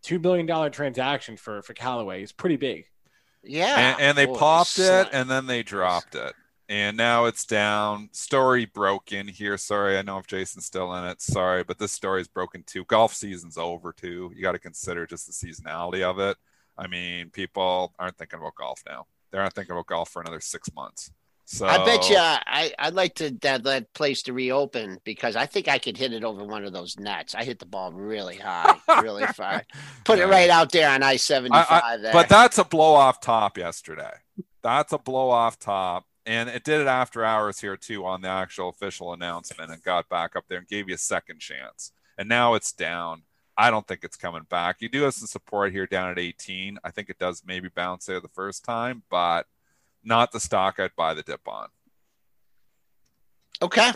Two 0.03 0.19
billion 0.19 0.47
dollar 0.47 0.71
transaction 0.71 1.37
for 1.37 1.63
for 1.63 1.75
Callaway 1.75 2.23
is 2.23 2.33
pretty 2.33 2.57
big. 2.57 2.87
Yeah, 3.47 3.93
and, 3.93 4.01
and 4.01 4.19
they 4.19 4.27
popped 4.27 4.79
it 4.79 5.09
and 5.13 5.31
then 5.31 5.47
they 5.47 5.63
dropped 5.63 6.15
it. 6.15 6.35
And 6.69 6.97
now 6.97 7.27
it's 7.27 7.45
down. 7.45 8.09
Story 8.13 8.65
broken 8.65 9.29
here. 9.29 9.57
Sorry 9.57 9.97
i 9.97 10.03
know 10.03 10.19
if 10.19 10.27
jason's 10.27 10.67
still 10.67 10.95
in 10.95 11.05
it. 11.05 11.21
Sorry 11.21 11.63
but 11.63 11.79
this 11.79 11.93
story 11.93 12.21
is 12.21 12.29
broken 12.29 12.65
too. 12.67 12.85
Golf 12.85 13.15
season's 13.15 13.57
over 13.59 13.93
too. 13.93 14.33
You 14.35 14.43
got 14.43 14.53
to 14.53 14.59
consider 14.59 15.07
just 15.07 15.27
the 15.27 15.33
seasonality 15.33 16.03
of 16.03 16.19
it. 16.19 16.37
I 16.77 16.87
mean 16.87 17.31
people 17.31 17.95
aren't 17.99 18.17
thinking 18.17 18.39
about 18.39 18.57
golf 18.57 18.83
now. 18.89 19.07
They're 19.31 19.43
not 19.43 19.55
thinking 19.55 19.73
about 19.73 19.87
golf 19.87 20.11
for 20.11 20.21
another 20.21 20.41
six 20.41 20.73
months 20.75 21.13
so 21.49 21.65
I 21.65 21.85
bet 21.85 22.11
you 22.11 22.17
I, 22.19 22.73
I'd 22.77 22.95
like 22.95 23.15
to 23.17 23.31
that, 23.43 23.63
that 23.63 23.93
place 23.95 24.23
to 24.23 24.33
reopen 24.33 24.99
because 25.05 25.37
I 25.37 25.47
think 25.47 25.69
I 25.69 25.79
could 25.79 25.97
hit 25.97 26.13
it 26.13 26.25
over 26.25 26.45
one 26.45 26.65
of 26.65 26.73
those 26.73 26.99
nets. 26.99 27.37
I 27.37 27.45
hit 27.45 27.61
the 27.61 27.67
ball 27.67 27.93
really 27.93 28.37
high, 28.37 28.77
really 29.01 29.27
far. 29.35 29.63
Put 30.05 30.19
it 30.19 30.27
right 30.27 30.51
out 30.51 30.73
there 30.73 30.91
on 30.91 31.05
I 31.05 31.15
seventy 31.15 31.57
five 31.57 32.01
but 32.13 32.29
that's 32.29 32.59
a 32.59 32.65
blow 32.65 32.95
off 32.95 33.21
top 33.21 33.57
yesterday. 33.57 34.13
That's 34.63 34.93
a 34.93 34.99
blow 34.99 35.31
off 35.31 35.57
top. 35.61 36.05
And 36.27 36.49
it 36.49 36.65
did 36.65 36.81
it 36.81 36.89
after 36.89 37.25
hours 37.25 37.61
here 37.61 37.77
too 37.77 38.05
on 38.05 38.23
the 38.23 38.29
actual 38.29 38.69
official 38.69 39.13
announcement 39.13 39.71
and 39.71 39.81
got 39.85 40.09
back 40.09 40.35
up 40.35 40.47
there 40.49 40.59
and 40.59 40.67
gave 40.67 40.89
you 40.89 40.97
a 40.97 40.99
second 40.99 41.39
chance. 41.39 41.93
And 42.19 42.29
now 42.29 42.55
it's 42.55 42.73
down. 42.73 43.23
I 43.57 43.71
don't 43.71 43.87
think 43.87 44.03
it's 44.03 44.17
coming 44.17 44.43
back. 44.51 44.79
You 44.81 44.89
do 44.89 45.03
have 45.03 45.15
some 45.15 45.29
support 45.29 45.71
here 45.71 45.87
down 45.87 46.11
at 46.11 46.19
18 46.19 46.79
i 46.83 46.91
think 46.91 47.09
it 47.09 47.19
does 47.19 47.43
maybe 47.47 47.69
bounce 47.69 48.07
there 48.07 48.21
the 48.21 48.29
first 48.29 48.65
time 48.65 49.03
but 49.09 49.47
not 50.07 50.33
the 50.33 50.41
stock 50.41 50.81
i'd 50.81 50.97
buy 50.97 51.13
the 51.13 51.23
dip 51.23 51.47
on 51.47 51.69
okay. 53.61 53.93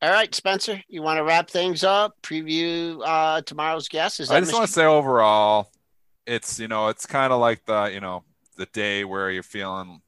All 0.00 0.10
right, 0.10 0.34
Spencer, 0.34 0.82
you 0.88 1.00
want 1.00 1.18
to 1.18 1.22
wrap 1.22 1.48
things 1.48 1.84
up? 1.84 2.16
Preview 2.22 3.00
uh, 3.04 3.40
tomorrow's 3.42 3.86
guest? 3.86 4.18
Is 4.18 4.28
that 4.28 4.34
I 4.34 4.40
just 4.40 4.52
want 4.52 4.66
to 4.66 4.72
say 4.72 4.84
overall, 4.84 5.70
it's 6.26 6.58
you 6.58 6.66
know 6.66 6.88
it's 6.88 7.06
kind 7.06 7.32
of 7.32 7.38
like 7.38 7.64
the 7.66 7.84
you 7.84 8.00
know 8.00 8.24
the 8.56 8.66
day 8.66 9.04
where 9.04 9.30
you're 9.30 9.42
feeling, 9.42 10.02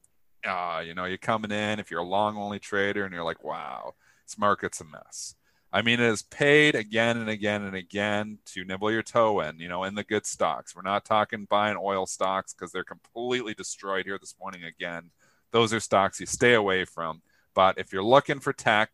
uh, 0.45 0.83
you 0.85 0.95
know, 0.95 1.05
you're 1.05 1.19
coming 1.19 1.51
in 1.51 1.79
if 1.79 1.91
you're 1.91 2.01
a 2.01 2.05
long 2.05 2.37
only 2.37 2.59
trader 2.59 3.05
and 3.05 3.15
you're 3.15 3.25
like, 3.25 3.45
wow, 3.45 3.95
this 4.27 4.37
market's 4.37 4.81
a 4.81 4.85
mess. 4.85 5.35
I 5.73 5.83
mean, 5.83 5.99
it 5.99 6.05
has 6.05 6.23
paid 6.23 6.75
again 6.75 7.17
and 7.17 7.29
again 7.29 7.63
and 7.63 7.75
again 7.75 8.39
to 8.47 8.65
nibble 8.65 8.93
your 8.93 9.03
toe 9.03 9.41
in, 9.41 9.59
you 9.59 9.69
know, 9.69 9.85
in 9.85 9.95
the 9.95 10.05
good 10.05 10.25
stocks. 10.25 10.77
We're 10.77 10.83
not 10.83 11.05
talking 11.05 11.47
buying 11.51 11.77
oil 11.81 12.07
stocks 12.07 12.53
because 12.53 12.71
they're 12.71 12.85
completely 12.85 13.55
destroyed 13.55 14.07
here 14.07 14.19
this 14.19 14.35
morning 14.41 14.65
again. 14.65 15.11
Those 15.55 15.73
are 15.73 15.79
stocks 15.79 16.19
you 16.19 16.27
stay 16.27 16.55
away 16.55 16.85
from. 16.85 17.23
But 17.55 17.79
if 17.79 17.93
you're 17.93 18.03
looking 18.03 18.41
for 18.41 18.53
tech, 18.53 18.91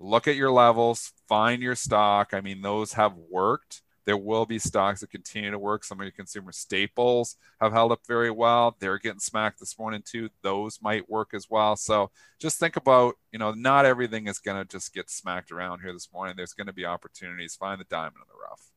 look 0.00 0.26
at 0.26 0.34
your 0.34 0.50
levels, 0.50 1.12
find 1.28 1.62
your 1.62 1.76
stock. 1.76 2.34
I 2.34 2.40
mean, 2.40 2.62
those 2.62 2.94
have 2.94 3.14
worked. 3.30 3.82
There 4.04 4.16
will 4.16 4.44
be 4.44 4.58
stocks 4.58 5.00
that 5.00 5.12
continue 5.12 5.52
to 5.52 5.58
work. 5.58 5.84
Some 5.84 6.00
of 6.00 6.04
your 6.04 6.10
consumer 6.10 6.50
staples 6.50 7.36
have 7.60 7.70
held 7.72 7.92
up 7.92 8.00
very 8.08 8.32
well. 8.32 8.76
They're 8.80 8.98
getting 8.98 9.20
smacked 9.20 9.60
this 9.60 9.78
morning 9.78 10.02
too. 10.04 10.30
Those 10.42 10.80
might 10.82 11.08
work 11.08 11.32
as 11.32 11.48
well. 11.48 11.76
So 11.76 12.10
just 12.40 12.58
think 12.58 12.74
about, 12.74 13.14
you 13.30 13.38
know, 13.38 13.52
not 13.52 13.86
everything 13.86 14.26
is 14.26 14.40
going 14.40 14.58
to 14.58 14.64
just 14.68 14.92
get 14.92 15.08
smacked 15.08 15.52
around 15.52 15.80
here 15.80 15.92
this 15.92 16.12
morning. 16.12 16.34
There's 16.36 16.54
going 16.54 16.66
to 16.66 16.72
be 16.72 16.84
opportunities. 16.84 17.54
Find 17.54 17.80
the 17.80 17.84
diamond 17.84 18.16
in 18.16 18.26
the 18.28 18.42
rough. 18.50 18.73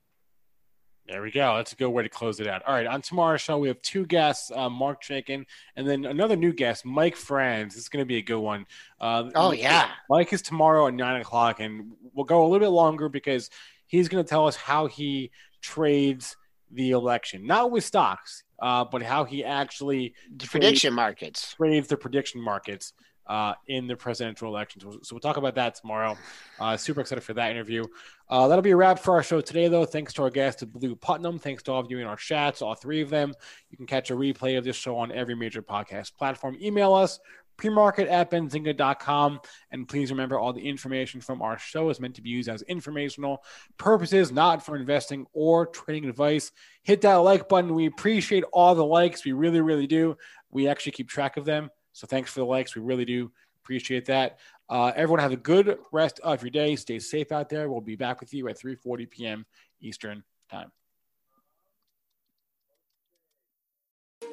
There 1.07 1.21
we 1.21 1.31
go. 1.31 1.55
That's 1.55 1.71
a 1.71 1.75
good 1.75 1.89
way 1.89 2.03
to 2.03 2.09
close 2.09 2.41
it 2.41 2.47
out. 2.47 2.63
All 2.67 2.73
right, 2.73 2.85
on 2.85 3.01
tomorrow's 3.01 3.39
show, 3.39 3.57
we 3.57 3.69
have 3.69 3.81
two 3.81 4.05
guests, 4.05 4.51
uh, 4.53 4.69
Marc 4.69 5.01
Chaikin, 5.01 5.45
and 5.77 5.87
then 5.87 6.03
another 6.03 6.35
new 6.35 6.51
guest, 6.51 6.85
Mike 6.85 7.15
Franz. 7.15 7.75
This 7.75 7.83
is 7.83 7.89
going 7.89 8.01
to 8.03 8.07
be 8.07 8.17
a 8.17 8.21
good 8.21 8.39
one. 8.39 8.65
Uh, 8.99 9.29
Oh, 9.33 9.51
yeah. 9.51 9.91
Mike 10.09 10.33
is 10.33 10.41
tomorrow 10.41 10.87
at 10.87 10.93
nine 10.93 11.21
o'clock, 11.21 11.61
and 11.61 11.93
we'll 12.13 12.25
go 12.25 12.41
a 12.43 12.47
little 12.47 12.59
bit 12.59 12.71
longer 12.71 13.07
because 13.07 13.49
he's 13.85 14.09
going 14.09 14.21
to 14.23 14.29
tell 14.29 14.47
us 14.47 14.57
how 14.57 14.87
he 14.87 15.31
trades 15.61 16.35
the 16.71 16.91
election, 16.91 17.47
not 17.47 17.71
with 17.71 17.85
stocks, 17.85 18.43
uh, 18.61 18.83
but 18.83 19.01
how 19.01 19.23
he 19.23 19.45
actually 19.45 20.13
the 20.35 20.45
prediction 20.45 20.93
markets. 20.93 21.53
trades 21.53 21.87
the 21.87 21.95
prediction 21.95 22.41
markets 22.41 22.91
uh, 23.27 23.53
in 23.67 23.87
the 23.87 23.95
presidential 23.95 24.47
elections. 24.47 24.83
So, 25.03 25.15
we'll 25.15 25.19
talk 25.19 25.37
about 25.37 25.55
that 25.55 25.75
tomorrow. 25.75 26.17
Uh, 26.59 26.77
super 26.77 27.01
excited 27.01 27.21
for 27.21 27.33
that 27.33 27.51
interview. 27.51 27.85
Uh, 28.29 28.47
that'll 28.47 28.61
be 28.61 28.71
a 28.71 28.75
wrap 28.75 28.99
for 28.99 29.13
our 29.13 29.23
show 29.23 29.39
today, 29.39 29.67
though. 29.67 29.85
Thanks 29.85 30.13
to 30.13 30.23
our 30.23 30.29
guest, 30.29 30.69
Blu 30.71 30.95
Putnam. 30.95 31.39
Thanks 31.39 31.63
to 31.63 31.71
all 31.71 31.79
of 31.79 31.89
you 31.89 31.99
in 31.99 32.07
our 32.07 32.17
chats, 32.17 32.61
all 32.61 32.75
three 32.75 33.01
of 33.01 33.09
them. 33.09 33.33
You 33.69 33.77
can 33.77 33.85
catch 33.85 34.11
a 34.11 34.15
replay 34.15 34.57
of 34.57 34.63
this 34.63 34.75
show 34.75 34.97
on 34.97 35.11
every 35.11 35.35
major 35.35 35.61
podcast 35.61 36.15
platform. 36.17 36.57
Email 36.61 36.93
us, 36.93 37.19
premarket 37.57 38.09
at 38.09 38.29
benzinga.com. 38.29 39.39
And 39.71 39.87
please 39.87 40.11
remember 40.11 40.39
all 40.39 40.53
the 40.53 40.67
information 40.67 41.21
from 41.21 41.41
our 41.41 41.57
show 41.57 41.89
is 41.89 41.99
meant 41.99 42.15
to 42.15 42.21
be 42.21 42.29
used 42.29 42.49
as 42.49 42.61
informational 42.63 43.43
purposes, 43.77 44.31
not 44.31 44.65
for 44.65 44.75
investing 44.75 45.25
or 45.33 45.67
trading 45.67 46.09
advice. 46.09 46.51
Hit 46.83 47.01
that 47.01 47.15
like 47.15 47.49
button. 47.49 47.73
We 47.73 47.87
appreciate 47.87 48.43
all 48.53 48.75
the 48.75 48.85
likes. 48.85 49.25
We 49.25 49.33
really, 49.33 49.61
really 49.61 49.87
do. 49.87 50.17
We 50.51 50.67
actually 50.67 50.93
keep 50.93 51.09
track 51.09 51.37
of 51.37 51.45
them. 51.45 51.69
So 51.97 52.05
thanks 52.05 52.31
for 52.31 52.41
the 52.41 52.45
likes. 52.45 52.75
We 52.75 52.83
really 52.83 53.05
do 53.05 53.31
appreciate 53.63 54.05
that. 54.05 54.37
Uh, 54.69 54.91
everyone 54.95 55.19
have 55.19 55.31
a 55.31 55.37
good 55.37 55.79
rest 55.91 56.19
of 56.19 56.43
your 56.43 56.51
day. 56.51 56.75
Stay 56.75 56.99
safe 56.99 57.31
out 57.31 57.49
there. 57.49 57.71
We'll 57.71 57.81
be 57.81 57.95
back 57.95 58.19
with 58.19 58.35
you 58.35 58.47
at 58.49 58.59
3:40 58.59 59.09
p.m. 59.09 59.45
Eastern 59.81 60.23
time. 60.51 60.71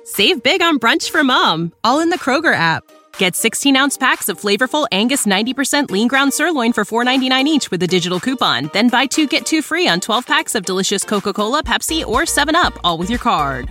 Save 0.05 0.43
big 0.43 0.61
on 0.61 0.79
brunch 0.79 1.09
for 1.11 1.25
mom, 1.25 1.73
all 1.83 2.01
in 2.01 2.11
the 2.11 2.19
Kroger 2.19 2.55
app. 2.55 2.83
Get 3.17 3.35
16 3.35 3.75
ounce 3.77 3.97
packs 3.97 4.29
of 4.29 4.39
flavorful 4.39 4.87
Angus 4.93 5.25
90% 5.25 5.91
lean 5.91 6.09
ground 6.09 6.35
sirloin 6.35 6.75
for 6.75 6.85
$4.99 6.85 7.47
each 7.47 7.71
with 7.71 7.83
a 7.83 7.87
digital 7.87 8.21
coupon. 8.21 8.69
Then 8.75 8.91
buy 8.91 9.07
two 9.07 9.27
get 9.27 9.47
two 9.47 9.62
free 9.62 9.89
on 9.89 10.01
12 10.01 10.27
packs 10.27 10.55
of 10.55 10.67
delicious 10.67 11.03
Coca 11.03 11.33
Cola, 11.33 11.62
Pepsi, 11.62 12.05
or 12.05 12.23
7UP, 12.23 12.77
all 12.85 12.99
with 12.99 13.09
your 13.09 13.21
card. 13.21 13.71